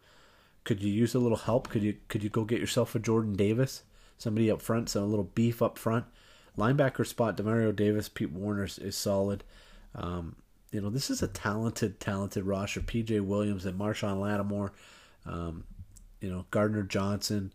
Could 0.64 0.82
you 0.82 0.91
use 0.91 1.16
a 1.16 1.20
little 1.20 1.38
help? 1.38 1.70
Could 1.70 1.84
you 1.84 1.98
could 2.08 2.24
you 2.24 2.30
go 2.30 2.46
get 2.46 2.60
yourself 2.60 2.96
a 2.96 3.00
Jordan 3.00 3.34
Davis, 3.34 3.84
somebody 4.18 4.50
up 4.50 4.62
front, 4.62 4.89
some 4.89 5.04
a 5.04 5.08
little 5.08 5.30
beef 5.36 5.62
up 5.62 5.78
front. 5.78 6.06
Linebacker 6.58 7.06
spot, 7.06 7.36
Demario 7.36 7.76
Davis, 7.76 8.08
Pete 8.08 8.32
Werner 8.32 8.66
is 8.66 8.96
solid. 8.96 9.44
Um, 9.96 10.36
you 10.72 10.82
know, 10.82 10.89
this 10.89 11.10
is 11.10 11.22
a 11.22 11.28
talented, 11.28 12.00
talented 12.00 12.46
roster. 12.46 12.82
P.J. 12.82 13.20
Williams 13.22 13.66
and 13.66 13.78
Marshon 13.78 14.20
Lattimore, 14.20 14.72
um, 15.26 15.64
you 16.22 16.30
know, 16.30 16.46
Gardner 16.52 16.84
Johnson 16.84 17.52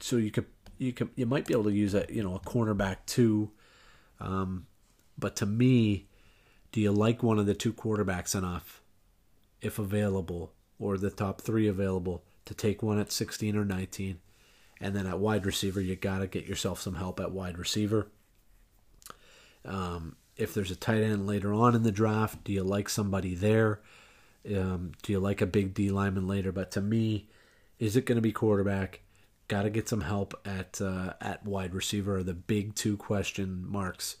so 0.00 0.16
you 0.16 0.30
could 0.30 0.46
you 0.78 0.92
could 0.92 1.10
you 1.16 1.26
might 1.26 1.46
be 1.46 1.54
able 1.54 1.64
to 1.64 1.72
use 1.72 1.94
a 1.94 2.06
you 2.08 2.22
know 2.22 2.34
a 2.34 2.40
cornerback 2.40 2.98
too. 3.06 3.50
Um, 4.20 4.66
but 5.18 5.36
to 5.36 5.46
me, 5.46 6.08
do 6.72 6.80
you 6.80 6.92
like 6.92 7.22
one 7.22 7.38
of 7.38 7.46
the 7.46 7.54
two 7.54 7.72
quarterbacks 7.72 8.34
enough, 8.34 8.82
if 9.60 9.78
available, 9.78 10.52
or 10.78 10.98
the 10.98 11.10
top 11.10 11.40
three 11.40 11.68
available, 11.68 12.22
to 12.44 12.54
take 12.54 12.82
one 12.82 12.98
at 12.98 13.12
16 13.12 13.56
or 13.56 13.64
19? 13.64 14.18
And 14.80 14.94
then 14.94 15.06
at 15.06 15.18
wide 15.18 15.46
receiver, 15.46 15.80
you 15.80 15.96
got 15.96 16.18
to 16.18 16.26
get 16.26 16.46
yourself 16.46 16.80
some 16.80 16.96
help 16.96 17.18
at 17.18 17.32
wide 17.32 17.56
receiver. 17.56 18.08
Um, 19.64 20.16
if 20.36 20.52
there's 20.52 20.70
a 20.70 20.76
tight 20.76 21.02
end 21.02 21.26
later 21.26 21.52
on 21.52 21.74
in 21.74 21.82
the 21.82 21.90
draft, 21.90 22.44
do 22.44 22.52
you 22.52 22.62
like 22.62 22.90
somebody 22.90 23.34
there? 23.34 23.80
Um, 24.46 24.92
do 25.02 25.12
you 25.12 25.18
like 25.18 25.40
a 25.40 25.46
big 25.46 25.72
D 25.72 25.90
lineman 25.90 26.28
later? 26.28 26.52
But 26.52 26.70
to 26.72 26.82
me, 26.82 27.28
is 27.78 27.96
it 27.96 28.04
going 28.04 28.16
to 28.16 28.22
be 28.22 28.32
quarterback? 28.32 29.00
Got 29.48 29.62
to 29.62 29.70
get 29.70 29.88
some 29.88 30.00
help 30.00 30.34
at 30.44 30.80
uh, 30.80 31.14
at 31.20 31.44
wide 31.44 31.74
receiver. 31.74 32.22
the 32.22 32.34
big 32.34 32.74
two 32.74 32.96
question 32.96 33.64
marks. 33.68 34.16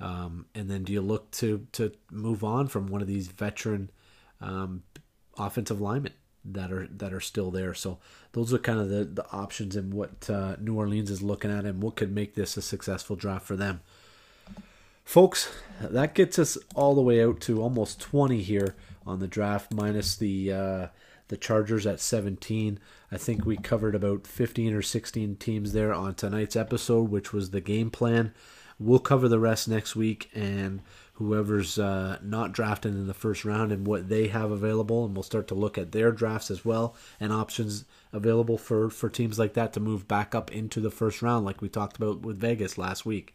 Um, 0.00 0.46
and 0.54 0.70
then 0.70 0.84
do 0.84 0.92
you 0.92 1.00
look 1.00 1.30
to 1.32 1.66
to 1.72 1.92
move 2.10 2.44
on 2.44 2.68
from 2.68 2.86
one 2.86 3.02
of 3.02 3.08
these 3.08 3.28
veteran 3.28 3.90
um, 4.40 4.84
offensive 5.36 5.80
linemen 5.80 6.12
that 6.44 6.72
are 6.72 6.86
that 6.86 7.12
are 7.12 7.20
still 7.20 7.50
there? 7.50 7.74
So 7.74 7.98
those 8.32 8.52
are 8.54 8.58
kind 8.58 8.78
of 8.78 8.88
the, 8.88 9.04
the 9.04 9.26
options 9.32 9.74
and 9.74 9.92
what 9.92 10.30
uh, 10.30 10.56
New 10.60 10.76
Orleans 10.76 11.10
is 11.10 11.22
looking 11.22 11.50
at 11.50 11.64
and 11.64 11.82
what 11.82 11.96
could 11.96 12.14
make 12.14 12.34
this 12.34 12.56
a 12.56 12.62
successful 12.62 13.16
draft 13.16 13.46
for 13.46 13.56
them. 13.56 13.80
Folks, 15.08 15.50
that 15.80 16.14
gets 16.14 16.38
us 16.38 16.58
all 16.74 16.94
the 16.94 17.00
way 17.00 17.24
out 17.24 17.40
to 17.40 17.62
almost 17.62 17.98
20 17.98 18.42
here 18.42 18.76
on 19.06 19.20
the 19.20 19.26
draft, 19.26 19.72
minus 19.72 20.14
the 20.16 20.52
uh, 20.52 20.86
the 21.28 21.36
Chargers 21.36 21.86
at 21.86 22.00
17. 22.00 22.78
I 23.10 23.16
think 23.16 23.44
we 23.44 23.56
covered 23.56 23.94
about 23.94 24.26
15 24.26 24.74
or 24.74 24.82
16 24.82 25.36
teams 25.36 25.72
there 25.72 25.94
on 25.94 26.14
tonight's 26.14 26.56
episode, 26.56 27.10
which 27.10 27.32
was 27.32 27.50
the 27.50 27.60
game 27.60 27.90
plan. 27.90 28.34
We'll 28.78 28.98
cover 28.98 29.28
the 29.28 29.40
rest 29.40 29.68
next 29.68 29.96
week 29.96 30.30
and 30.34 30.80
whoever's 31.14 31.80
uh, 31.80 32.18
not 32.22 32.52
drafted 32.52 32.92
in 32.92 33.08
the 33.08 33.14
first 33.14 33.44
round 33.44 33.72
and 33.72 33.84
what 33.84 34.08
they 34.08 34.28
have 34.28 34.52
available, 34.52 35.04
and 35.04 35.16
we'll 35.16 35.24
start 35.24 35.48
to 35.48 35.54
look 35.54 35.76
at 35.76 35.90
their 35.90 36.12
drafts 36.12 36.48
as 36.48 36.64
well 36.64 36.94
and 37.18 37.32
options 37.32 37.84
available 38.12 38.56
for, 38.56 38.88
for 38.88 39.08
teams 39.08 39.36
like 39.36 39.54
that 39.54 39.72
to 39.72 39.80
move 39.80 40.06
back 40.06 40.32
up 40.32 40.52
into 40.52 40.80
the 40.80 40.92
first 40.92 41.20
round, 41.20 41.44
like 41.44 41.60
we 41.60 41.68
talked 41.68 41.96
about 41.96 42.20
with 42.20 42.38
Vegas 42.38 42.78
last 42.78 43.04
week. 43.04 43.34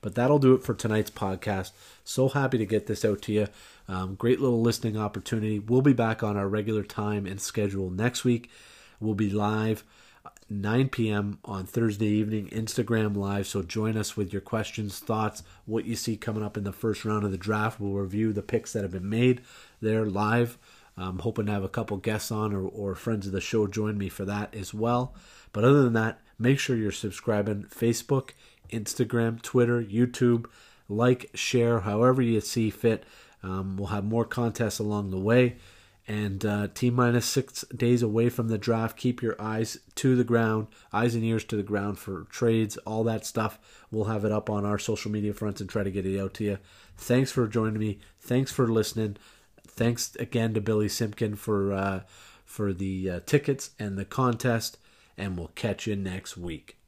But 0.00 0.16
that'll 0.16 0.38
do 0.40 0.54
it 0.54 0.64
for 0.64 0.74
tonight's 0.74 1.10
podcast. 1.10 1.70
So 2.04 2.28
happy 2.28 2.58
to 2.58 2.66
get 2.66 2.86
this 2.86 3.04
out 3.04 3.22
to 3.22 3.32
you. 3.32 3.46
Um, 3.90 4.14
great 4.14 4.40
little 4.40 4.62
listening 4.62 4.96
opportunity. 4.96 5.58
We'll 5.58 5.82
be 5.82 5.92
back 5.92 6.22
on 6.22 6.36
our 6.36 6.48
regular 6.48 6.84
time 6.84 7.26
and 7.26 7.40
schedule 7.40 7.90
next 7.90 8.22
week. 8.22 8.48
We'll 9.00 9.16
be 9.16 9.30
live 9.30 9.82
9 10.48 10.90
p.m. 10.90 11.38
on 11.44 11.66
Thursday 11.66 12.06
evening, 12.06 12.48
Instagram 12.50 13.16
Live. 13.16 13.48
So 13.48 13.62
join 13.62 13.96
us 13.96 14.16
with 14.16 14.32
your 14.32 14.42
questions, 14.42 15.00
thoughts, 15.00 15.42
what 15.66 15.86
you 15.86 15.96
see 15.96 16.16
coming 16.16 16.44
up 16.44 16.56
in 16.56 16.62
the 16.62 16.72
first 16.72 17.04
round 17.04 17.24
of 17.24 17.32
the 17.32 17.36
draft. 17.36 17.80
We'll 17.80 18.00
review 18.00 18.32
the 18.32 18.42
picks 18.42 18.72
that 18.72 18.82
have 18.82 18.92
been 18.92 19.08
made 19.08 19.40
there 19.80 20.06
live. 20.06 20.56
I'm 20.96 21.18
hoping 21.18 21.46
to 21.46 21.52
have 21.52 21.64
a 21.64 21.68
couple 21.68 21.96
guests 21.96 22.30
on 22.30 22.52
or, 22.52 22.62
or 22.62 22.94
friends 22.94 23.26
of 23.26 23.32
the 23.32 23.40
show 23.40 23.66
join 23.66 23.98
me 23.98 24.08
for 24.08 24.24
that 24.24 24.54
as 24.54 24.72
well. 24.72 25.16
But 25.52 25.64
other 25.64 25.82
than 25.82 25.94
that, 25.94 26.20
make 26.38 26.60
sure 26.60 26.76
you're 26.76 26.92
subscribing 26.92 27.64
Facebook 27.64 28.30
Instagram, 28.70 29.42
Twitter, 29.42 29.82
YouTube. 29.82 30.46
Like, 30.88 31.30
share, 31.34 31.80
however 31.80 32.22
you 32.22 32.40
see 32.40 32.70
fit. 32.70 33.04
Um, 33.42 33.76
we'll 33.76 33.88
have 33.88 34.04
more 34.04 34.24
contests 34.24 34.78
along 34.78 35.10
the 35.10 35.18
way. 35.18 35.56
And 36.08 36.44
uh, 36.44 36.68
T 36.74 36.90
minus 36.90 37.26
six 37.26 37.64
days 37.74 38.02
away 38.02 38.30
from 38.30 38.48
the 38.48 38.58
draft. 38.58 38.96
Keep 38.96 39.22
your 39.22 39.40
eyes 39.40 39.78
to 39.96 40.16
the 40.16 40.24
ground, 40.24 40.66
eyes 40.92 41.14
and 41.14 41.22
ears 41.22 41.44
to 41.44 41.56
the 41.56 41.62
ground 41.62 41.98
for 41.98 42.24
trades, 42.30 42.76
all 42.78 43.04
that 43.04 43.24
stuff. 43.24 43.58
We'll 43.92 44.06
have 44.06 44.24
it 44.24 44.32
up 44.32 44.50
on 44.50 44.64
our 44.64 44.78
social 44.78 45.10
media 45.10 45.32
fronts 45.34 45.60
and 45.60 45.70
try 45.70 45.84
to 45.84 45.90
get 45.90 46.06
it 46.06 46.18
out 46.18 46.34
to 46.34 46.44
you. 46.44 46.58
Thanks 46.96 47.30
for 47.30 47.46
joining 47.46 47.78
me. 47.78 48.00
Thanks 48.18 48.50
for 48.50 48.66
listening. 48.66 49.18
Thanks 49.66 50.16
again 50.16 50.52
to 50.54 50.60
Billy 50.60 50.88
Simpkin 50.88 51.36
for 51.36 51.72
uh, 51.72 52.00
for 52.44 52.72
the 52.72 53.08
uh, 53.08 53.20
tickets 53.24 53.70
and 53.78 53.96
the 53.96 54.04
contest. 54.04 54.78
And 55.16 55.36
we'll 55.36 55.52
catch 55.54 55.86
you 55.86 55.94
next 55.94 56.36
week. 56.36 56.79